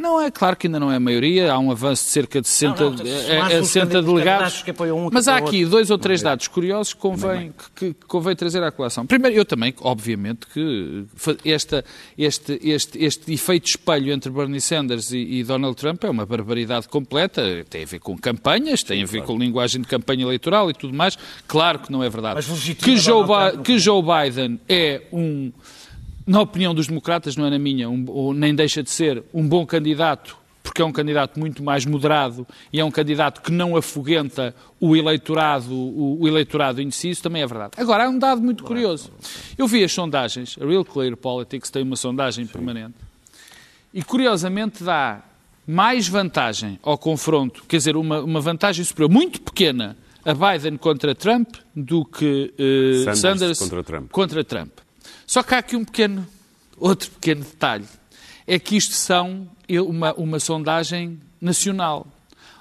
Não 0.00 0.20
é 0.20 0.30
claro 0.30 0.56
que 0.56 0.66
ainda 0.66 0.80
não 0.80 0.90
é 0.90 0.96
a 0.96 1.00
maioria, 1.00 1.52
há 1.52 1.58
um 1.58 1.70
avanço 1.70 2.04
de 2.04 2.10
cerca 2.10 2.40
de 2.40 2.48
60, 2.48 2.82
Não, 2.82 2.90
não, 2.92 3.06
eh, 3.06 3.22
são 3.26 3.38
mais 3.38 3.54
eh, 3.54 3.60
os 3.60 3.66
60 3.68 3.86
candidatos 3.86 4.06
delegados. 4.14 4.62
que 4.62 4.70
apoiam 4.70 4.98
um 5.06 5.10
Mas 5.12 5.28
há 5.28 5.36
aqui 5.36 5.64
dois 5.66 5.90
ou 5.90 5.98
três 5.98 6.22
dados 6.22 6.48
curiosos 6.48 6.94
que 6.94 7.00
convém, 7.00 7.52
que, 7.76 7.92
que 7.92 8.06
convém 8.06 8.34
trazer 8.34 8.62
à 8.62 8.72
colação. 8.72 9.06
Primeiro, 9.06 9.36
eu 9.36 9.44
também, 9.44 9.74
obviamente, 9.82 10.46
que 10.46 11.04
esta, 11.44 11.84
este, 12.16 12.58
este, 12.62 12.98
este 13.04 13.32
efeito 13.32 13.66
espelho 13.68 14.12
entre 14.12 14.30
Bernie 14.30 14.60
Sanders 14.60 15.12
e, 15.12 15.18
e 15.18 15.44
Donald 15.44 15.76
Trump 15.76 16.02
é 16.04 16.10
uma 16.10 16.24
barbaridade 16.24 16.88
completa. 16.88 17.42
Tem 17.68 17.82
a 17.82 17.86
ver 17.86 17.98
com 17.98 18.16
campanhas, 18.16 18.82
tem 18.82 19.02
a 19.02 19.06
ver 19.06 19.22
com 19.24 19.36
linguagem 19.36 19.82
de 19.82 19.86
campanha 19.86 20.22
eleitoral 20.24 20.70
e 20.70 20.74
tudo 20.74 20.94
mais. 20.94 21.18
Claro 21.46 21.78
que 21.78 21.92
não 21.92 22.02
é 22.02 22.08
verdade. 22.08 22.36
Mas 22.36 22.74
Que 22.74 22.96
Joe, 22.96 23.26
Trump. 23.26 23.64
que 23.66 23.78
Joe 23.78 24.02
Biden 24.02 24.58
é 24.68 25.02
um, 25.12 25.52
na 26.30 26.40
opinião 26.40 26.72
dos 26.74 26.86
democratas, 26.86 27.34
não 27.36 27.46
é 27.46 27.50
na 27.50 27.58
minha, 27.58 27.88
um- 27.90 28.04
ou 28.08 28.32
nem 28.32 28.54
deixa 28.54 28.82
de 28.82 28.90
ser 28.90 29.22
um 29.34 29.46
bom 29.48 29.66
candidato, 29.66 30.36
porque 30.62 30.80
é 30.80 30.84
um 30.84 30.92
candidato 30.92 31.40
muito 31.40 31.62
mais 31.62 31.84
moderado 31.84 32.46
e 32.72 32.78
é 32.78 32.84
um 32.84 32.90
candidato 32.90 33.40
que 33.40 33.50
não 33.50 33.76
afugenta 33.76 34.54
o 34.78 34.94
eleitorado, 34.94 35.74
o, 35.74 36.20
o 36.20 36.28
eleitorado 36.28 36.80
indeciso, 36.80 37.22
também 37.22 37.42
é 37.42 37.46
verdade. 37.46 37.72
Agora, 37.76 38.04
há 38.06 38.08
um 38.08 38.18
dado 38.18 38.40
muito 38.40 38.62
curioso. 38.62 39.10
Eu 39.58 39.66
vi 39.66 39.82
as 39.82 39.92
sondagens, 39.92 40.56
a 40.60 40.64
Real 40.64 40.84
Clear 40.84 41.16
Politics 41.16 41.70
tem 41.70 41.82
uma 41.82 41.96
sondagem 41.96 42.46
permanente, 42.46 42.94
e 43.92 44.02
curiosamente 44.04 44.84
dá 44.84 45.22
mais 45.66 46.06
vantagem 46.06 46.78
ao 46.82 46.96
confronto, 46.96 47.64
quer 47.66 47.78
dizer, 47.78 47.96
uma, 47.96 48.20
uma 48.20 48.40
vantagem 48.40 48.84
superior, 48.84 49.10
muito 49.10 49.40
pequena, 49.40 49.96
a 50.24 50.32
Biden 50.34 50.76
contra 50.76 51.14
Trump 51.14 51.48
do 51.74 52.04
que 52.04 52.52
eh, 52.58 53.04
Sanders 53.04 53.20
Sanders, 53.20 53.58
contra 53.58 53.82
Trump. 53.82 54.10
contra 54.10 54.44
Trump. 54.44 54.70
Só 55.30 55.44
que 55.44 55.54
há 55.54 55.58
aqui 55.58 55.76
um 55.76 55.84
pequeno, 55.84 56.26
outro 56.76 57.08
pequeno 57.08 57.44
detalhe. 57.44 57.86
É 58.48 58.58
que 58.58 58.76
isto 58.76 58.94
são 58.94 59.48
uma, 59.86 60.12
uma 60.14 60.40
sondagem 60.40 61.20
nacional. 61.40 62.04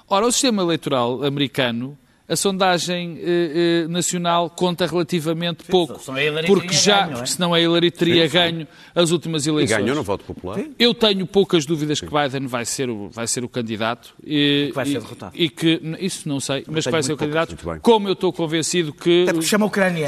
Ora, 0.06 0.24
o 0.24 0.30
sistema 0.30 0.62
eleitoral 0.62 1.24
americano, 1.24 1.98
a 2.30 2.36
sondagem 2.36 3.18
eh, 3.20 3.82
eh, 3.84 3.88
nacional 3.88 4.48
conta 4.48 4.86
relativamente 4.86 5.64
pouco. 5.64 5.98
senão 6.00 6.16
a 6.16 6.22
Hillary 6.22 6.46
porque 6.46 6.72
já, 6.72 7.00
ganho, 7.00 7.10
é? 7.10 7.14
porque 7.16 7.26
senão 7.26 7.52
a 7.52 7.60
Hillary 7.60 7.90
teria 7.90 8.28
ganho 8.28 8.68
as 8.94 9.10
últimas 9.10 9.46
E 9.46 9.50
eleições. 9.50 9.78
ganhou 9.80 9.96
no 9.96 10.04
voto 10.04 10.24
popular? 10.24 10.60
Eu 10.78 10.94
tenho 10.94 11.26
poucas 11.26 11.66
dúvidas 11.66 12.00
que 12.00 12.06
Biden 12.06 12.46
vai 12.46 12.64
ser 12.64 12.88
o, 12.88 13.08
vai 13.08 13.26
ser 13.26 13.42
o 13.42 13.48
candidato. 13.48 14.14
E, 14.24 14.66
que 14.68 14.74
vai 14.74 14.86
ser 14.86 14.92
e- 14.92 14.98
derrotado. 15.00 15.32
E 15.34 15.48
que, 15.48 15.80
isso 15.98 16.28
não 16.28 16.38
sei, 16.38 16.64
mas 16.68 16.84
que 16.84 16.90
vai 16.92 17.02
ser 17.02 17.14
o 17.14 17.16
candidato. 17.16 17.56
Como 17.82 18.08
eu 18.08 18.12
estou 18.12 18.32
convencido 18.32 18.92
que. 18.92 19.26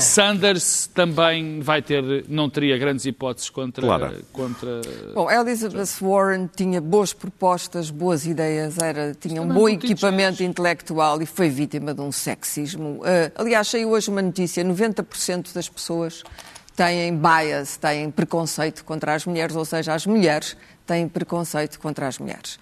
Sanders 0.00 0.86
também 0.94 1.58
vai 1.60 1.82
ter, 1.82 2.24
não 2.28 2.48
teria 2.48 2.78
grandes 2.78 3.04
hipóteses 3.04 3.50
contra. 3.50 3.82
Clara. 3.84 4.20
contra 4.32 4.80
Bom, 5.12 5.28
Elizabeth 5.30 5.88
Warren 6.00 6.48
tinha 6.54 6.80
boas 6.80 7.12
propostas, 7.12 7.90
boas 7.90 8.26
ideias, 8.26 8.78
era, 8.78 9.12
tinha 9.14 9.42
um 9.42 9.48
Também 9.48 9.62
bom 9.62 9.68
equipamento 9.68 10.42
intelectual 10.42 11.20
e 11.20 11.26
foi 11.26 11.48
vítima 11.48 11.92
de 11.92 12.00
um 12.00 12.11
sexismo. 12.12 13.00
Uh, 13.00 13.32
aliás, 13.34 13.68
saiu 13.68 13.90
hoje 13.90 14.10
uma 14.10 14.22
notícia: 14.22 14.64
90% 14.64 15.52
das 15.54 15.68
pessoas 15.68 16.22
têm 16.76 17.16
bias, 17.16 17.76
têm 17.76 18.10
preconceito 18.10 18.84
contra 18.84 19.14
as 19.14 19.26
mulheres, 19.26 19.56
ou 19.56 19.64
seja, 19.64 19.94
as 19.94 20.06
mulheres 20.06 20.56
têm 20.86 21.08
preconceito 21.08 21.78
contra 21.78 22.08
as 22.08 22.18
mulheres. 22.18 22.58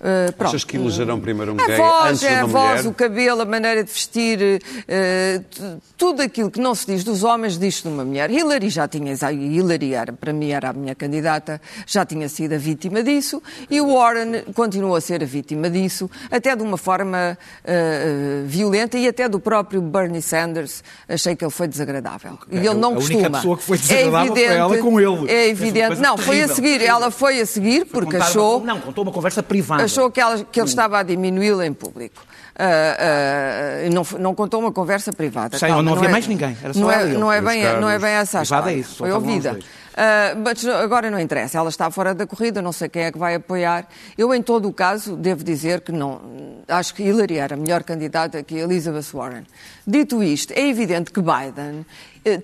Uh, 0.00 0.32
pronto. 0.32 0.48
Achas 0.48 0.64
que 0.64 0.78
elegerão 0.78 1.20
primeiro 1.20 1.52
um 1.52 1.60
A 1.60 1.66
gay 1.66 1.76
voz, 1.76 2.06
antes 2.08 2.20
de 2.20 2.26
é 2.26 2.38
a 2.40 2.44
uma 2.46 2.48
voz, 2.48 2.80
mulher? 2.80 2.90
o 2.90 2.94
cabelo, 2.94 3.42
a 3.42 3.44
maneira 3.44 3.84
de 3.84 3.92
vestir, 3.92 4.38
uh, 4.40 5.80
tudo 5.98 6.22
aquilo 6.22 6.50
que 6.50 6.58
não 6.58 6.74
se 6.74 6.86
diz 6.86 7.04
dos 7.04 7.22
homens, 7.22 7.58
diz-se 7.58 7.82
de 7.82 7.88
uma 7.88 8.02
mulher. 8.02 8.30
Hillary 8.30 8.70
já 8.70 8.88
tinha, 8.88 9.12
Hillary 9.30 9.92
era, 9.92 10.10
para 10.10 10.32
mim 10.32 10.52
era 10.52 10.70
a 10.70 10.72
minha 10.72 10.94
candidata, 10.94 11.60
já 11.86 12.06
tinha 12.06 12.30
sido 12.30 12.54
a 12.54 12.58
vítima 12.58 13.02
disso, 13.02 13.42
e 13.70 13.78
o 13.78 13.92
Warren 13.94 14.42
continua 14.54 14.96
a 14.96 15.00
ser 15.02 15.22
a 15.22 15.26
vítima 15.26 15.68
disso, 15.68 16.10
até 16.30 16.56
de 16.56 16.62
uma 16.62 16.78
forma 16.78 17.36
uh, 17.62 18.46
violenta, 18.46 18.96
e 18.96 19.06
até 19.06 19.28
do 19.28 19.38
próprio 19.38 19.82
Bernie 19.82 20.22
Sanders, 20.22 20.82
achei 21.06 21.36
que 21.36 21.44
ele 21.44 21.50
foi 21.52 21.68
desagradável. 21.68 22.38
E 22.50 22.56
ele 22.56 22.72
não 22.74 22.94
a 22.94 22.98
única 22.98 23.12
costuma. 23.14 23.30
pessoa 23.32 23.56
que 23.58 23.62
foi 23.64 23.76
desagradável 23.76 24.34
foi 24.34 24.44
ela 24.44 24.78
com 24.78 24.98
ele. 24.98 25.30
É 25.30 25.48
evidente. 25.48 25.96
Não, 26.00 26.16
foi 26.16 26.36
a 26.36 26.46
terrível, 26.46 26.54
seguir, 26.56 26.68
terrível. 26.78 26.96
ela 26.96 27.10
foi 27.10 27.40
a 27.40 27.44
seguir, 27.44 27.84
porque 27.84 28.16
achou 28.16 28.56
uma- 28.58 28.66
não, 28.66 28.80
contou 28.80 29.04
uma 29.04 29.12
conversa 29.12 29.42
privada. 29.42 29.89
Achou 29.90 30.10
que, 30.10 30.20
ela- 30.20 30.44
que 30.44 30.60
ele 30.60 30.68
estava 30.68 30.98
a 30.98 31.02
diminuí-la 31.02 31.66
em 31.66 31.72
público. 31.72 32.22
Ah, 32.58 33.82
e 33.86 33.90
não, 33.90 34.02
não 34.18 34.34
contou 34.34 34.60
uma 34.60 34.72
conversa 34.72 35.12
privada. 35.12 35.58
Sim, 35.58 35.66
Calma, 35.66 35.82
não 35.82 35.94
havia 35.94 36.08
é- 36.08 36.12
mais 36.12 36.26
ninguém, 36.26 36.56
era 36.62 36.74
só 36.74 36.80
não 36.80 36.90
é, 36.90 37.04
não 37.06 37.32
é 37.32 37.40
bem, 37.40 37.62
não 37.80 37.88
é 37.88 37.98
bem 37.98 38.10
essa 38.10 38.38
a 38.38 38.40
Privada 38.42 38.70
é 38.70 38.74
história. 38.74 38.80
isso, 38.80 38.90
só 38.96 39.04
Foi 39.04 39.12
ouvida. 39.12 39.58
Ah, 39.96 40.34
mas 40.36 40.64
agora 40.66 41.10
não 41.10 41.18
interessa, 41.18 41.58
ela 41.58 41.68
está 41.68 41.90
fora 41.90 42.14
da 42.14 42.26
corrida, 42.26 42.60
não 42.62 42.72
sei 42.72 42.88
quem 42.88 43.02
é 43.02 43.12
que 43.12 43.18
vai 43.18 43.34
apoiar. 43.34 43.86
Eu, 44.16 44.32
em 44.34 44.42
todo 44.42 44.68
o 44.68 44.72
caso, 44.72 45.16
devo 45.16 45.42
dizer 45.42 45.80
que 45.80 45.90
não. 45.92 46.20
Acho 46.68 46.94
que 46.94 47.02
Hillary 47.02 47.38
era 47.38 47.54
a 47.54 47.58
melhor 47.58 47.82
candidata 47.82 48.42
que 48.42 48.54
Elizabeth 48.56 49.06
Warren. 49.12 49.44
Dito 49.86 50.22
isto, 50.22 50.52
é 50.52 50.68
evidente 50.68 51.10
que 51.10 51.20
Biden, 51.20 51.84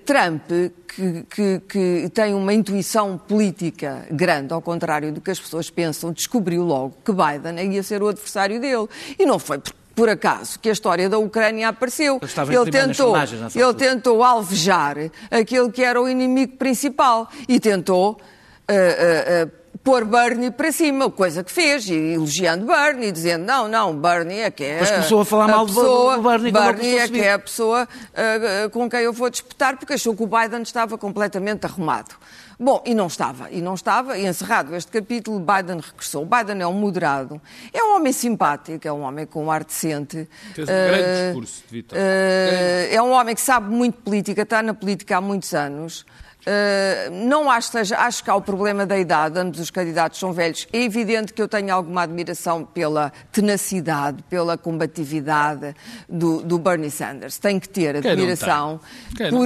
Trump, 0.05 0.41
que, 0.87 1.23
que- 1.29 1.59
que 1.69 2.09
tem 2.13 2.33
uma 2.33 2.53
intuição 2.53 3.17
política 3.17 4.05
grande, 4.11 4.53
ao 4.53 4.61
contrário 4.61 5.11
do 5.11 5.21
que 5.21 5.29
as 5.31 5.39
pessoas 5.39 5.69
pensam, 5.69 6.11
descobriu 6.11 6.63
logo 6.63 6.95
que 7.05 7.11
Biden 7.11 7.73
ia 7.73 7.83
ser 7.83 8.01
o 8.01 8.07
adversário 8.07 8.59
dele. 8.59 8.87
E 9.19 9.25
não 9.25 9.37
foi 9.37 9.59
por, 9.59 9.73
por 9.95 10.09
acaso 10.09 10.59
que 10.59 10.69
a 10.69 10.71
história 10.71 11.07
da 11.09 11.17
Ucrânia 11.19 11.69
apareceu. 11.69 12.19
Ele 12.61 12.71
tentou, 12.71 13.13
ele 13.59 13.73
tentou 13.75 14.23
alvejar 14.23 14.95
aquele 15.29 15.71
que 15.71 15.83
era 15.83 16.01
o 16.01 16.07
inimigo 16.09 16.57
principal 16.57 17.29
e 17.47 17.59
tentou 17.59 18.19
ah, 18.67 18.73
ah, 18.73 19.43
ah, 19.45 19.49
pôr 19.87 20.03
Bernie 20.03 20.51
para 20.51 20.69
cima, 20.69 21.09
coisa 21.09 21.41
que 21.45 21.49
fez, 21.49 21.87
e 21.87 21.93
elogiando 21.93 22.65
Bernie, 22.65 23.09
dizendo 23.09 23.45
não, 23.45 23.69
não, 23.69 23.95
Bernie 23.95 24.39
é 24.39 24.51
que 24.51 24.61
é 24.61 24.71
Depois 24.73 24.91
começou 24.91 25.21
a 25.21 25.25
falar 25.25 25.47
mal 25.47 25.65
pessoa, 25.65 26.17
do 26.17 26.23
Bernie 26.23 26.51
Bernie 26.51 26.97
é 26.97 27.07
que 27.07 27.21
é 27.21 27.31
a 27.31 27.39
pessoa 27.39 27.87
ah, 28.13 28.69
com 28.69 28.89
quem 28.89 28.99
eu 28.99 29.13
vou 29.13 29.29
disputar, 29.29 29.77
porque 29.77 29.93
achou 29.93 30.13
que 30.13 30.21
o 30.21 30.27
Biden 30.27 30.61
estava 30.61 30.97
completamente 30.97 31.65
arrumado. 31.65 32.15
Bom, 32.59 32.83
e 32.85 32.93
não 32.93 33.07
estava, 33.07 33.49
e 33.49 33.61
não 33.61 33.75
estava, 33.75 34.17
e 34.17 34.25
encerrado 34.25 34.75
este 34.75 34.91
capítulo, 34.91 35.39
Biden 35.39 35.79
regressou. 35.79 36.25
Biden 36.25 36.61
é 36.61 36.67
um 36.67 36.73
moderado, 36.73 37.39
é 37.71 37.81
um 37.81 37.95
homem 37.95 38.11
simpático, 38.11 38.85
é 38.85 38.91
um 38.91 39.03
homem 39.03 39.25
com 39.25 39.45
um 39.45 39.51
ar 39.51 39.63
decente. 39.63 40.27
Tens 40.53 40.63
um 40.63 40.65
grande 40.65 41.03
Ah, 41.03 41.25
discurso, 41.27 41.63
Vitor. 41.69 41.97
Uh, 41.97 42.93
é 42.93 43.01
um 43.01 43.11
homem 43.11 43.35
que 43.35 43.41
sabe 43.41 43.69
muito 43.69 43.99
política, 44.01 44.41
está 44.41 44.61
na 44.61 44.73
política 44.73 45.17
há 45.17 45.21
muitos 45.21 45.53
anos. 45.53 46.03
Uh, 46.47 47.11
não 47.11 47.51
acho, 47.51 47.69
que 47.71 47.77
seja, 47.77 47.97
acho 47.97 48.23
que 48.23 48.29
há 48.29 48.35
o 48.35 48.41
problema 48.41 48.85
da 48.85 48.97
idade, 48.97 49.37
ambos 49.37 49.59
os 49.59 49.69
candidatos 49.69 50.17
são 50.17 50.31
velhos. 50.31 50.65
É 50.71 50.81
evidente 50.81 51.33
que 51.33 51.41
eu 51.41 51.47
tenho 51.47 51.73
alguma 51.73 52.03
admiração 52.03 52.63
pela 52.63 53.11
tenacidade, 53.33 54.23
pela 54.29 54.57
combatividade 54.57 55.75
do, 56.07 56.41
do 56.41 56.57
Bernie 56.57 56.89
Sanders. 56.89 57.37
Tenho 57.37 57.59
que 57.59 57.67
ter 57.67 57.97
admiração, 57.97 58.79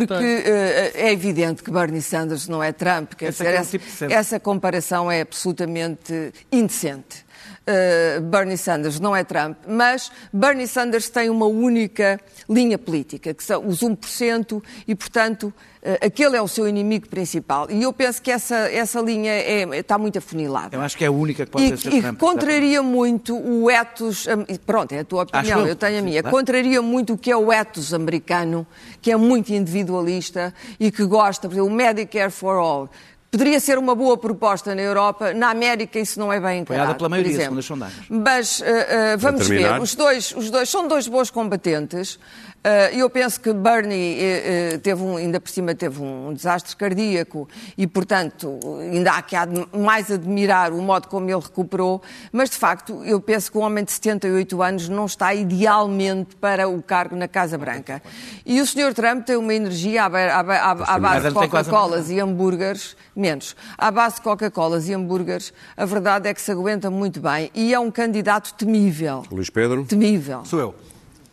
porque 0.08 0.14
uh, 0.14 0.91
é 0.93 1.12
evidente 1.12 1.64
que 1.64 1.72
Bernie 1.72 2.04
Sanders 2.04 2.47
não 2.47 2.62
é 2.62 2.72
Trump. 2.72 3.14
Quer 3.16 3.30
Esse 3.30 3.39
dizer, 3.39 3.56
é 3.56 3.58
essa, 3.58 3.80
tipo 3.80 4.14
essa 4.14 4.39
comparação 4.39 5.12
é 5.12 5.22
absolutamente 5.22 6.32
indecente. 6.52 7.26
Uh, 7.62 8.20
Bernie 8.22 8.57
Sanders 8.57 8.99
não 8.99 9.16
é 9.16 9.24
Trump, 9.24 9.55
mas 9.68 10.12
Bernie 10.34 10.68
Sanders 10.68 11.09
tem 11.09 11.30
uma 11.30 11.45
única 11.45 12.20
linha 12.49 12.76
política, 12.76 13.36
que 13.36 13.43
são 13.43 13.66
os 13.68 13.82
1%, 13.84 14.64
e, 14.88 14.95
portanto, 14.95 15.43
uh, 15.84 16.05
aquele 16.05 16.36
é 16.36 16.41
o 16.41 16.47
seu 16.47 16.68
inimigo 16.68 17.07
principal. 17.07 17.68
E 17.70 17.84
eu 17.84 17.93
penso 17.93 18.20
que 18.20 18.32
essa, 18.32 18.55
essa 18.72 18.99
linha 18.99 19.32
é- 19.32 19.78
está 19.78 19.95
muito 19.99 20.18
afunilada. 20.18 20.76
Eu 20.76 20.82
acho 20.82 20.97
que 20.97 21.03
é 21.03 21.07
a 21.07 21.12
única 21.12 21.45
que 21.45 21.51
pode 21.51 21.66
E, 21.72 21.78
ser 21.78 21.93
e 21.93 22.01
Trump. 22.01 22.20
contraria 22.20 22.82
muito 22.82 23.38
o 23.38 23.70
ethos. 23.70 24.28
am- 24.28 24.43
Pronto, 24.66 24.91
é 24.93 24.99
a 24.99 25.05
tua 25.05 25.22
opinião, 25.24 25.59
Acho 25.59 25.68
eu. 25.70 25.76
tenho 25.76 25.99
a 25.99 26.01
minha. 26.01 26.24
Claro. 26.24 26.36
Contraria 26.36 26.82
muito 26.82 27.14
o 27.14 27.18
que 27.18 27.30
é 27.30 27.38
o 27.38 27.53
ethos 27.53 27.93
americano, 27.93 28.66
que 29.03 29.12
é 29.12 29.16
muito 29.16 29.53
individualista 29.53 30.51
e 30.80 30.91
que 30.91 31.05
gosta, 31.05 31.47
por 31.47 31.53
exemplo, 31.53 31.72
o 31.72 31.74
Medicare 31.76 32.32
for 32.32 32.55
All. 32.57 32.89
Poderia 33.32 33.61
ser 33.61 33.77
uma 33.77 33.95
boa 33.95 34.17
proposta 34.17 34.75
na 34.75 34.82
Europa, 34.82 35.34
na 35.34 35.49
América 35.49 35.97
isso 35.97 36.19
não 36.19 36.34
é 36.34 36.38
bem 36.38 36.59
encarado. 36.59 36.91
Apoiada 36.91 36.95
pela 36.95 37.07
maioria, 37.07 37.39
segundo 37.39 37.59
as 37.59 37.65
sondagens. 37.65 38.05
Mas 38.09 38.61
eh, 38.61 38.88
eh, 38.89 39.17
vamos 39.17 39.47
ver, 39.47 39.79
os 39.79 39.95
dois, 39.95 40.34
os 40.36 40.51
dois 40.51 40.67
são 40.67 40.86
dois 40.86 41.07
bons 41.07 41.29
combatentes. 41.29 42.19
Eh, 42.64 42.91
eu 42.95 43.09
penso 43.09 43.41
que 43.41 43.51
Bernie 43.53 44.20
eh, 44.20 44.74
eh, 44.74 44.78
teve 44.78 45.01
um, 45.01 45.16
ainda 45.18 45.39
por 45.39 45.49
cima 45.49 45.74
teve 45.74 45.99
um 45.99 46.32
desastre 46.32 46.76
cardíaco 46.76 47.49
e, 47.76 47.88
portanto, 47.88 48.59
ainda 48.80 49.14
há 49.14 49.22
que 49.24 49.36
mais 49.76 50.12
admirar 50.12 50.72
o 50.72 50.80
modo 50.80 51.07
como 51.07 51.28
ele 51.28 51.39
recuperou, 51.41 52.03
mas 52.32 52.51
de 52.51 52.57
facto 52.57 53.03
eu 53.03 53.20
penso 53.20 53.51
que 53.51 53.57
um 53.57 53.62
homem 53.62 53.84
de 53.84 53.91
78 53.91 54.62
anos 54.62 54.89
não 54.89 55.07
está 55.07 55.34
idealmente 55.34 56.36
para 56.36 56.70
o 56.70 56.84
cargo 56.84 57.16
na 57.16 57.28
Casa 57.28 57.57
Branca. 57.57 57.99
E 58.45 58.62
o 58.62 58.66
Sr. 58.68 58.93
Trump 58.93 59.26
tem 59.26 59.38
uma 59.38 59.55
energia 59.55 60.03
à, 60.03 60.05
à 60.05 60.39
à- 60.41 60.72
à 60.72 60.99
base 60.99 61.28
de 61.30 61.34
Coca-Colas 61.34 62.09
e 62.12 62.20
hambúrgueres, 62.20 62.95
menos, 63.16 63.55
à 63.76 63.89
base 63.89 64.18
de 64.18 64.22
Coca-Colas 64.22 64.88
e 64.88 64.93
hambúrgueres, 64.93 65.51
a 65.76 65.86
verdade 65.86 66.30
é 66.30 66.34
que 66.34 66.41
se 66.41 66.51
aguenta 66.51 66.91
muito 66.91 67.20
bem 67.20 67.49
e 67.55 67.74
é 67.74 67.80
um 67.80 67.89
candidato 67.89 68.53
temível. 68.53 69.24
Luís 69.32 69.49
Pedro? 69.49 69.84
Temível. 69.84 70.45
Sou 70.45 70.59
eu. 70.59 70.76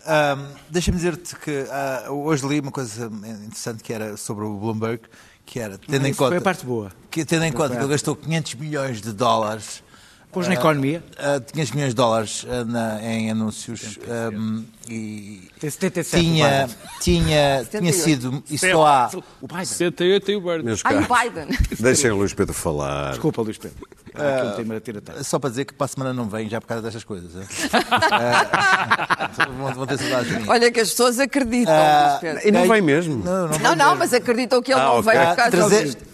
Ahm, 0.08 0.46
Deixa-me 0.70 0.96
dizer-te 0.96 1.36
que 1.36 1.66
ah, 1.70 2.06
hoje 2.10 2.46
li 2.46 2.60
uma 2.60 2.72
coisa 2.72 3.06
interessante 3.06 3.82
que 3.82 3.92
era 3.92 4.16
sobre 4.16 4.44
o 4.44 4.56
Bloomberg, 4.56 5.02
que 5.44 5.60
era, 5.60 5.76
tendo 5.76 6.06
em 6.06 6.10
isso 6.10 6.18
foi 6.18 6.28
conta, 6.28 6.38
a 6.38 6.40
parte 6.40 6.64
boa. 6.64 6.90
Que, 7.10 7.24
tendo 7.26 7.44
em 7.44 7.52
conta 7.52 7.76
que 7.76 7.82
ele 7.82 7.88
gastou 7.88 8.16
500 8.16 8.54
milhões 8.54 9.00
de 9.02 9.12
dólares 9.12 9.82
Pôs 10.30 10.46
na 10.46 10.54
economia. 10.54 11.02
ah, 11.18 11.40
500 11.52 11.72
milhões 11.74 11.88
de 11.90 11.96
dólares 11.96 12.46
ah, 12.50 12.64
na- 12.64 13.02
em 13.02 13.30
anúncios 13.30 13.98
ahm, 14.08 14.62
e 14.88 15.48
Tem 15.58 15.70
77. 15.70 16.24
tinha, 16.24 16.46
o 16.46 16.50
Biden. 16.68 16.76
tinha, 17.00 17.66
tinha 17.70 17.92
sido, 17.92 18.42
e 18.50 18.58
só 18.58 18.86
há, 18.86 19.10
O 19.40 19.46
Biden. 19.48 19.64
68 19.64 20.30
e 20.30 20.36
o 20.36 20.40
Bernie. 20.40 20.64
Meus 20.64 20.80
Ai, 20.84 20.96
o 20.96 21.00
Biden. 21.00 21.48
deixem 21.80 22.10
o 22.10 22.16
Luís 22.16 22.34
Pedro 22.34 22.54
falar. 22.54 23.10
Desculpa, 23.10 23.42
Luís 23.42 23.58
Pedro. 23.58 23.76
Tira 24.82 25.00
só 25.22 25.38
para 25.38 25.50
dizer 25.50 25.64
que 25.64 25.74
para 25.74 25.84
a 25.84 25.88
semana 25.88 26.12
não 26.12 26.28
vem 26.28 26.48
já 26.48 26.60
por 26.60 26.66
causa 26.66 26.82
destas 26.82 27.04
coisas. 27.04 27.30
é? 27.36 27.46
Vão, 29.58 29.74
vão 29.74 29.86
ter 29.86 29.98
saudades 29.98 30.28
de 30.28 30.36
mim. 30.40 30.44
Olha 30.48 30.70
que 30.72 30.80
as 30.80 30.90
pessoas 30.90 31.18
acreditam. 31.20 31.72
Luís 31.74 32.20
Pedro. 32.20 32.48
E 32.48 32.50
não 32.50 32.66
vem 32.68 32.82
mesmo. 32.82 33.22
Não, 33.24 33.48
não, 33.48 33.58
Não, 33.58 33.76
não, 33.76 33.96
mas 33.96 34.12
acreditam 34.12 34.60
que 34.62 34.72
ele 34.72 34.80
Ah, 34.80 34.84
não 34.84 34.98
ok. 34.98 35.12
veio 35.12 35.26
por 35.28 35.36
causa 35.36 35.50
300 35.50 35.78
disso. 35.84 35.96
gast- 35.98 36.07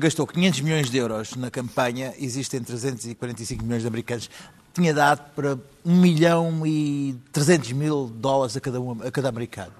gastou 0.00 0.26
500 0.26 0.60
milhões 0.60 0.90
de 0.90 0.98
euros 0.98 1.34
na 1.36 1.50
campanha, 1.50 2.12
existem 2.18 2.60
345 2.60 3.62
milhões 3.64 3.82
de 3.82 3.88
americanos, 3.88 4.30
tinha 4.74 4.92
dado 4.94 5.22
para 5.34 5.58
1 5.84 5.94
milhão 6.00 6.66
e 6.66 7.16
300 7.32 7.72
mil 7.72 8.06
dólares 8.14 8.56
a 8.56 8.60
cada, 8.60 8.80
um, 8.80 8.92
a 9.02 9.10
cada 9.10 9.28
americano. 9.28 9.72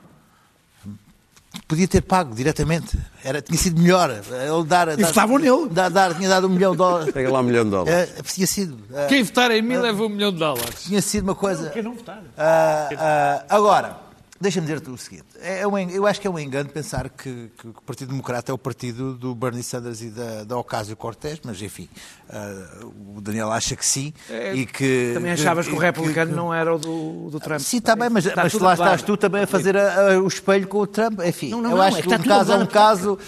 Podia 1.67 1.89
ter 1.89 2.03
pago 2.03 2.35
diretamente, 2.35 2.97
Era, 3.25 3.41
tinha 3.43 3.59
sido 3.59 3.81
melhor. 3.81 4.11
Ele 4.11 4.65
dar, 4.67 4.87
dar, 4.97 5.07
votavam 5.07 5.39
nele. 5.39 5.69
dar, 5.71 5.89
dar- 5.91 6.15
tinha 6.15 6.29
dado 6.29 6.47
um 6.47 6.51
milhão 6.51 6.73
de 6.73 6.79
dólares. 6.79 7.13
Pega 7.13 7.31
lá 7.31 7.41
um 7.41 7.43
milhão 7.43 7.65
de 7.65 7.71
dólares. 7.71 8.11
É, 8.19 8.23
tinha 8.23 8.47
sido. 8.47 8.79
é, 8.95 9.07
Quem 9.07 9.23
votar 9.23 9.51
em 9.51 9.61
mim 9.63 9.77
leva 9.77 10.03
um 10.05 10.09
milhão 10.09 10.31
de 10.33 10.39
dólares. 10.39 10.83
tinha 10.85 11.01
sido 11.03 11.25
uma 11.25 11.35
coisa. 11.35 11.71
Quem 11.71 11.83
não 11.83 11.95
votar? 11.95 12.23
Ah, 12.37 13.45
agora, 13.49 13.97
deixa-me 14.41 14.67
dizer-te 14.67 14.91
o 14.91 14.97
seguinte: 14.99 15.27
é 15.41 15.67
um 15.67 15.77
en- 15.79 15.91
eu 15.91 16.07
acho 16.07 16.21
que 16.21 16.27
é 16.27 16.31
um 16.31 16.39
engano 16.39 16.69
pensar 16.69 17.09
que, 17.09 17.51
que 17.59 17.69
o 17.69 17.73
Partido 17.85 18.09
Democrata 18.11 18.51
é 18.51 18.55
o 18.55 18.59
partido 18.59 19.15
do 19.15 19.35
Bernie 19.35 19.63
Sanders 19.63 20.01
e 20.03 20.11
da, 20.11 20.45
da 20.45 20.57
Ocasio-Cortez, 20.59 21.41
mas 21.45 21.61
enfim, 21.63 21.89
ah, 22.31 22.87
o 23.17 23.21
Daniel 23.21 23.51
acha 23.51 23.75
que 23.77 23.85
sim. 23.85 24.13
e 24.55 24.65
que, 24.67 25.13
Também 25.15 25.33
achavas 25.33 25.67
que 25.67 25.75
o 25.75 25.79
republicano 25.79 26.35
não 26.35 26.53
era 26.55 26.75
o 26.75 26.79
do, 26.79 27.31
do 27.31 27.41
Trump. 27.41 27.61
Sim, 27.61 27.79
está 27.79 27.95
bem, 27.97 28.09
mas, 28.11 28.27
Está 28.27 28.43
mas 28.45 28.53
lá 28.55 28.61
claro. 28.77 28.95
estás 28.95 29.03
tu 29.03 29.17
também 29.17 29.43
a 29.43 29.47
fazer 29.47 29.77
a- 29.77 30.13
a- 30.15 30.21
o 30.21 30.27
espelho 30.27 30.67
com 30.69 30.79
o 30.79 30.87
Trump. 30.87 31.21
Enfim, 31.25 31.51
Não, 31.51 31.61
não, 31.63 31.71
eu 31.71 31.77
não, 31.77 31.83
acho 31.83 31.99
é 31.99 32.03
que 32.03 32.09
que 32.09 32.15
um 32.15 32.19
tudo 32.19 32.29
caso 32.29 32.53
a 32.53 32.57
um 32.57 32.67
caso 32.67 33.19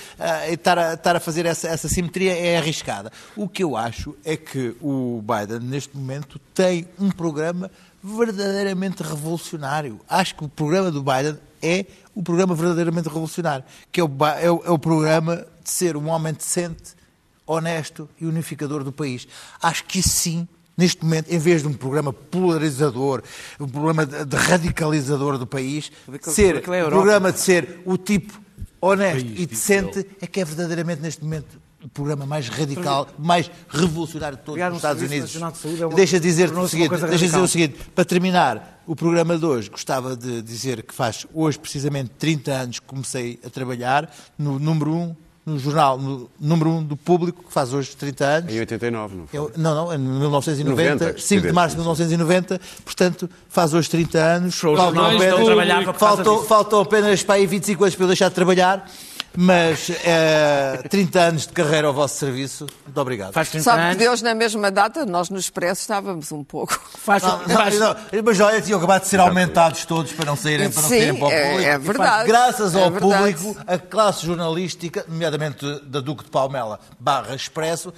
e 0.48 0.54
estar, 0.54 0.78
a, 0.78 0.94
estar 0.94 1.16
a 1.16 1.20
fazer 1.20 1.46
essa, 1.46 1.68
essa 1.68 1.88
simetria 1.88 2.32
é 2.36 2.56
arriscada. 2.58 3.10
O 3.36 3.48
que 3.48 3.62
eu 3.62 3.76
acho 3.76 4.14
é 4.24 4.36
que 4.36 4.76
o 4.80 5.22
Biden, 5.22 5.60
neste 5.68 5.96
momento, 5.96 6.38
tem 6.54 6.86
um 6.98 7.10
programa 7.10 7.70
verdadeiramente 8.02 9.02
revolucionário. 9.02 10.00
Acho 10.08 10.34
que 10.34 10.44
o 10.44 10.48
programa 10.48 10.90
do 10.90 11.02
Biden 11.02 11.38
é 11.62 11.84
o 12.14 12.22
programa 12.22 12.54
verdadeiramente 12.54 13.08
revolucionário, 13.08 13.64
que 13.92 14.00
é 14.00 14.04
o, 14.04 14.10
é 14.40 14.50
o, 14.50 14.62
é 14.66 14.70
o 14.70 14.78
programa 14.78 15.46
de 15.62 15.70
ser 15.70 15.96
um 15.96 16.08
homem 16.08 16.32
decente, 16.32 16.94
honesto 17.46 18.08
e 18.20 18.26
unificador 18.26 18.82
do 18.84 18.92
país. 18.92 19.26
Acho 19.62 19.84
que 19.84 19.98
isso 19.98 20.08
sim 20.10 20.48
neste 20.76 21.04
momento, 21.04 21.30
em 21.30 21.38
vez 21.38 21.60
de 21.60 21.68
um 21.68 21.74
programa 21.74 22.10
polarizador, 22.12 23.22
um 23.58 23.68
programa 23.68 24.06
de, 24.06 24.24
de 24.24 24.36
radicalizador 24.36 25.36
do 25.36 25.46
país, 25.46 25.92
Aquilo- 26.10 26.34
ser 26.34 26.56
é 26.56 26.84
programa 26.88 27.30
de 27.32 27.38
ser 27.40 27.82
o 27.84 27.98
tipo 27.98 28.40
honesto 28.80 29.28
e 29.36 29.44
decente, 29.44 30.06
é 30.22 30.26
que 30.26 30.40
é 30.40 30.44
verdadeiramente, 30.44 31.02
neste 31.02 31.22
momento, 31.22 31.60
o 31.82 31.88
programa 31.88 32.26
mais 32.26 32.48
radical, 32.48 33.08
mais 33.18 33.50
revolucionário 33.68 34.36
de 34.36 34.42
todos 34.44 34.56
Criar 34.56 34.68
os 34.68 34.74
um 34.74 34.76
Estados 34.76 35.02
Unidos. 35.02 35.30
De 35.30 35.38
Saúde 35.58 35.82
é 35.82 35.86
uma- 35.86 35.94
Deixa 35.96 36.20
dizer 36.20 36.52
o 36.52 36.68
seguinte, 36.68 36.90
deixa 36.90 37.26
dizer 37.26 37.38
o 37.38 37.48
seguinte, 37.48 37.76
para 37.94 38.04
terminar 38.04 38.82
o 38.86 38.94
programa 38.94 39.38
de 39.38 39.44
hoje, 39.46 39.70
gostava 39.70 40.16
de 40.16 40.42
dizer 40.42 40.82
que 40.82 40.92
faz 40.94 41.26
hoje 41.32 41.58
precisamente 41.58 42.10
30 42.18 42.52
anos 42.52 42.78
que 42.80 42.86
comecei 42.86 43.38
a 43.44 43.48
trabalhar 43.50 44.10
no 44.38 44.58
número 44.58 44.92
1, 44.94 45.16
no 45.46 45.58
jornal 45.58 45.96
no 45.98 46.28
número 46.38 46.70
1 46.70 46.84
do 46.84 46.96
público, 46.98 47.42
que 47.44 47.52
faz 47.52 47.72
hoje 47.72 47.96
30 47.96 48.24
anos. 48.26 48.52
Em 48.52 48.60
89, 48.60 49.16
não 49.16 49.26
foi? 49.26 49.38
Eu- 49.38 49.50
não, 49.56 49.74
não, 49.74 49.94
em 49.94 49.98
1990, 49.98 51.04
90, 51.06 51.18
5 51.18 51.46
de 51.46 51.52
março 51.52 51.74
de 51.76 51.80
1990, 51.80 52.60
portanto, 52.84 53.28
faz 53.48 53.72
hoje 53.72 53.88
30 53.88 54.18
anos. 54.18 54.54
Faltam 54.76 55.02
apenas, 55.16 55.98
faltam, 55.98 56.44
faltam 56.44 56.80
apenas 56.80 57.22
para 57.22 57.36
aí 57.36 57.46
25 57.46 57.84
anos 57.84 57.94
para 57.96 58.04
eu 58.04 58.08
deixar 58.08 58.28
de 58.28 58.34
trabalhar, 58.34 58.88
mas 59.36 59.90
eh, 60.04 60.82
30 60.88 61.20
anos 61.20 61.46
de 61.46 61.52
carreira 61.52 61.86
ao 61.88 61.94
vosso 61.94 62.16
serviço. 62.16 62.66
Muito 62.84 63.00
obrigado. 63.00 63.32
Faz 63.32 63.48
30 63.50 63.64
Sabe 63.64 63.78
que 63.78 63.84
anos. 63.86 63.96
Deus, 63.96 64.22
na 64.22 64.34
mesma 64.34 64.70
data, 64.70 65.06
nós 65.06 65.30
no 65.30 65.38
Expresso 65.38 65.80
estávamos 65.82 66.32
um 66.32 66.42
pouco. 66.44 66.78
Faz, 66.98 67.22
Não, 67.22 67.38
faz- 67.40 67.78
não, 67.78 67.96
mas 68.24 68.40
olha, 68.40 68.60
tinham 68.60 68.78
acabado 68.78 69.02
de 69.02 69.08
ser 69.08 69.20
aumentados 69.20 69.84
todos 69.84 70.12
para 70.12 70.26
não 70.26 70.36
saírem, 70.36 70.70
para 70.70 70.82
não 70.82 70.88
Sim, 70.88 70.98
saírem 70.98 71.14
para 71.18 71.28
o 71.28 71.30
é- 71.30 71.48
público. 71.50 71.68
é 71.70 71.78
verdade, 71.78 72.26
Graças 72.28 72.74
é 72.74 72.82
ao 72.82 72.90
verdade. 72.90 73.34
público, 73.34 73.56
a 73.66 73.78
classe 73.78 74.26
jornalística, 74.26 75.04
nomeadamente 75.08 75.80
da 75.84 76.00
Duque 76.00 76.24
de 76.24 76.30
Palmela 76.30 76.80
barra 76.98 77.34
Expresso, 77.34 77.92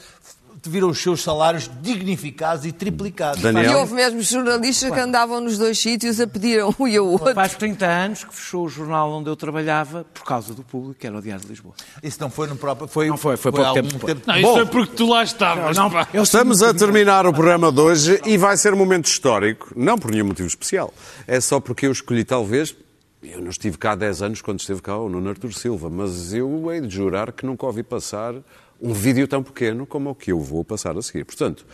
viram 0.70 0.88
os 0.88 0.98
seus 0.98 1.22
salários 1.22 1.70
dignificados 1.80 2.64
e 2.64 2.72
triplicados. 2.72 3.40
Daniel? 3.42 3.72
E 3.72 3.74
houve 3.74 3.94
mesmo 3.94 4.22
jornalistas 4.22 4.90
que 4.90 5.00
andavam 5.00 5.40
nos 5.40 5.58
dois 5.58 5.78
sítios 5.80 6.20
a 6.20 6.26
pedir 6.26 6.64
um 6.64 6.86
e 6.86 6.98
o 6.98 7.06
outro. 7.06 7.34
faz 7.34 7.54
30 7.54 7.86
anos 7.86 8.24
que 8.24 8.34
fechou 8.34 8.64
o 8.64 8.68
jornal 8.68 9.10
onde 9.10 9.28
eu 9.28 9.36
trabalhava 9.36 10.04
por 10.12 10.24
causa 10.24 10.54
do 10.54 10.62
público, 10.62 11.00
que 11.00 11.06
era 11.06 11.16
o 11.16 11.22
Diário 11.22 11.42
de 11.42 11.48
Lisboa. 11.48 11.74
Isso 12.02 12.18
não 12.20 12.30
foi 12.30 12.46
no 12.46 12.56
próprio. 12.56 12.88
Foi, 12.88 13.08
Não 13.08 13.16
foi, 13.16 13.36
foi 13.36 13.52
pouco 13.52 13.66
algum 13.66 13.82
tempo 13.82 14.06
depois. 14.06 14.26
Não, 14.26 14.36
isso 14.36 14.46
Bom. 14.46 14.54
foi 14.54 14.66
porque 14.66 14.96
tu 14.96 15.06
lá 15.08 15.22
estavas. 15.22 15.76
Não, 15.76 15.90
eu 16.12 16.22
Estamos 16.22 16.62
a 16.62 16.72
terminar 16.72 17.26
o 17.26 17.32
programa 17.32 17.72
de 17.72 17.80
hoje 17.80 18.20
e 18.24 18.36
vai 18.36 18.56
ser 18.56 18.72
um 18.72 18.76
momento 18.76 19.06
histórico, 19.06 19.72
não 19.76 19.98
por 19.98 20.10
nenhum 20.10 20.26
motivo 20.26 20.48
especial. 20.48 20.92
É 21.26 21.40
só 21.40 21.60
porque 21.60 21.86
eu 21.86 21.92
escolhi, 21.92 22.24
talvez. 22.24 22.74
Eu 23.22 23.40
não 23.40 23.50
estive 23.50 23.78
cá 23.78 23.92
há 23.92 23.94
10 23.94 24.22
anos 24.22 24.42
quando 24.42 24.58
esteve 24.58 24.82
cá 24.82 24.96
o 24.96 25.08
Nuno 25.08 25.28
Artur 25.28 25.52
Silva, 25.52 25.88
mas 25.88 26.34
eu 26.34 26.72
hei 26.72 26.80
de 26.80 26.92
jurar 26.92 27.30
que 27.30 27.46
nunca 27.46 27.64
ouvi 27.64 27.84
passar 27.84 28.34
um 28.82 28.92
vídeo 28.92 29.28
tão 29.28 29.42
pequeno 29.42 29.86
como 29.86 30.10
o 30.10 30.14
que 30.14 30.32
eu 30.32 30.40
vou 30.40 30.64
passar 30.64 30.98
a 30.98 31.02
seguir. 31.02 31.24
Portanto, 31.24 31.64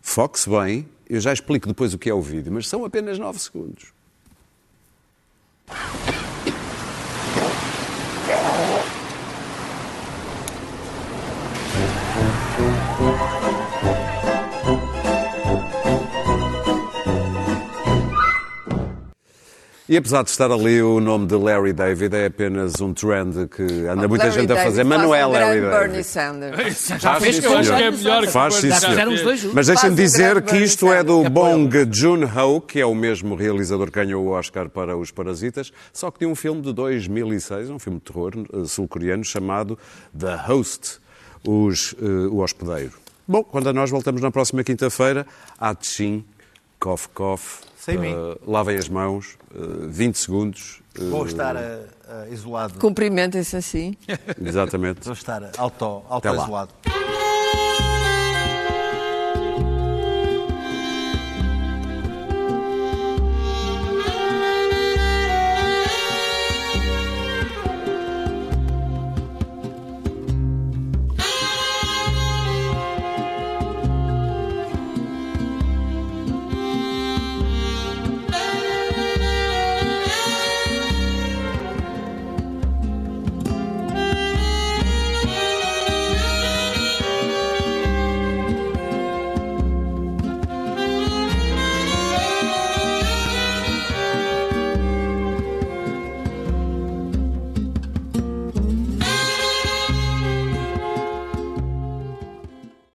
foque-se 0.00 0.48
bem, 0.48 0.88
eu 1.08 1.20
já 1.20 1.32
explico 1.32 1.68
depois 1.68 1.92
o 1.92 1.98
que 1.98 2.08
é 2.08 2.14
o 2.14 2.22
vídeo, 2.22 2.50
mas 2.50 2.66
são 2.66 2.84
apenas 2.84 3.18
9 3.18 3.38
segundos. 3.38 3.93
E 19.86 19.98
apesar 19.98 20.24
de 20.24 20.30
estar 20.30 20.50
ali 20.50 20.82
o 20.82 20.98
nome 20.98 21.26
de 21.26 21.34
Larry 21.34 21.74
David, 21.74 22.16
é 22.16 22.24
apenas 22.24 22.80
um 22.80 22.94
trend 22.94 23.46
que 23.48 23.62
anda 23.86 24.08
muita 24.08 24.24
Larry 24.28 24.40
gente 24.40 24.50
a 24.50 24.54
David 24.54 24.64
fazer, 24.64 24.84
mas 24.84 24.96
faz 24.96 25.08
não 25.08 25.14
é 25.14 25.26
um 25.26 25.30
Larry 25.30 25.60
David. 25.60 25.70
Bernie 25.78 26.04
Sanders. 26.04 26.88
Já 26.98 27.20
fez 27.20 27.36
sim, 27.36 27.44
Eu 27.44 27.58
acho 27.58 27.76
que 27.76 27.82
é 27.82 27.90
melhor 27.90 28.22
que 28.22 28.30
Faz, 28.30 28.54
sim, 28.54 28.68
Já 28.70 28.76
senhor. 28.76 28.90
fizeram 28.92 29.12
os 29.12 29.20
dois 29.20 29.40
juntos. 29.40 29.54
Mas 29.54 29.66
deixem-me 29.66 29.94
dizer 29.96 30.40
que 30.40 30.56
isto 30.56 30.90
é 30.90 31.04
do 31.04 31.28
Bong 31.28 31.70
Joon-ho, 31.92 32.62
que 32.62 32.80
é 32.80 32.86
o 32.86 32.94
mesmo 32.94 33.34
realizador 33.34 33.88
que 33.88 34.02
ganhou 34.02 34.24
o 34.24 34.30
Oscar 34.30 34.70
para 34.70 34.96
Os 34.96 35.10
Parasitas, 35.10 35.70
só 35.92 36.10
que 36.10 36.20
de 36.20 36.26
um 36.26 36.34
filme 36.34 36.62
de 36.62 36.72
2006, 36.72 37.68
um 37.68 37.78
filme 37.78 37.98
de 37.98 38.10
terror 38.10 38.32
eh, 38.36 38.64
sul-coreano 38.64 39.22
chamado 39.22 39.78
The 40.18 40.34
Host, 40.46 40.98
os, 41.46 41.94
eh, 42.00 42.06
o 42.30 42.38
hospedeiro. 42.38 42.92
Bom, 43.28 43.44
quando 43.44 43.68
a 43.68 43.72
nós 43.74 43.90
voltamos 43.90 44.22
na 44.22 44.30
próxima 44.30 44.64
quinta-feira, 44.64 45.26
há 45.58 45.74
Tchin, 45.74 46.24
cof, 46.80 47.06
cof, 47.10 47.63
Sem 47.84 47.98
mim. 47.98 48.12
eh, 48.12 48.38
lavem 48.46 48.76
as 48.76 48.88
mãos, 48.88 49.36
eh, 49.54 49.58
20 49.88 50.16
segundos. 50.16 50.80
eh, 50.98 51.04
Vou 51.04 51.26
estar 51.26 51.54
isolado. 52.30 52.78
Cumprimentem-se 52.78 53.56
assim. 53.56 53.96
Exatamente. 54.42 55.00
Vou 55.04 55.12
estar 55.12 55.50
auto- 55.58 56.02
auto-isolado. 56.08 56.70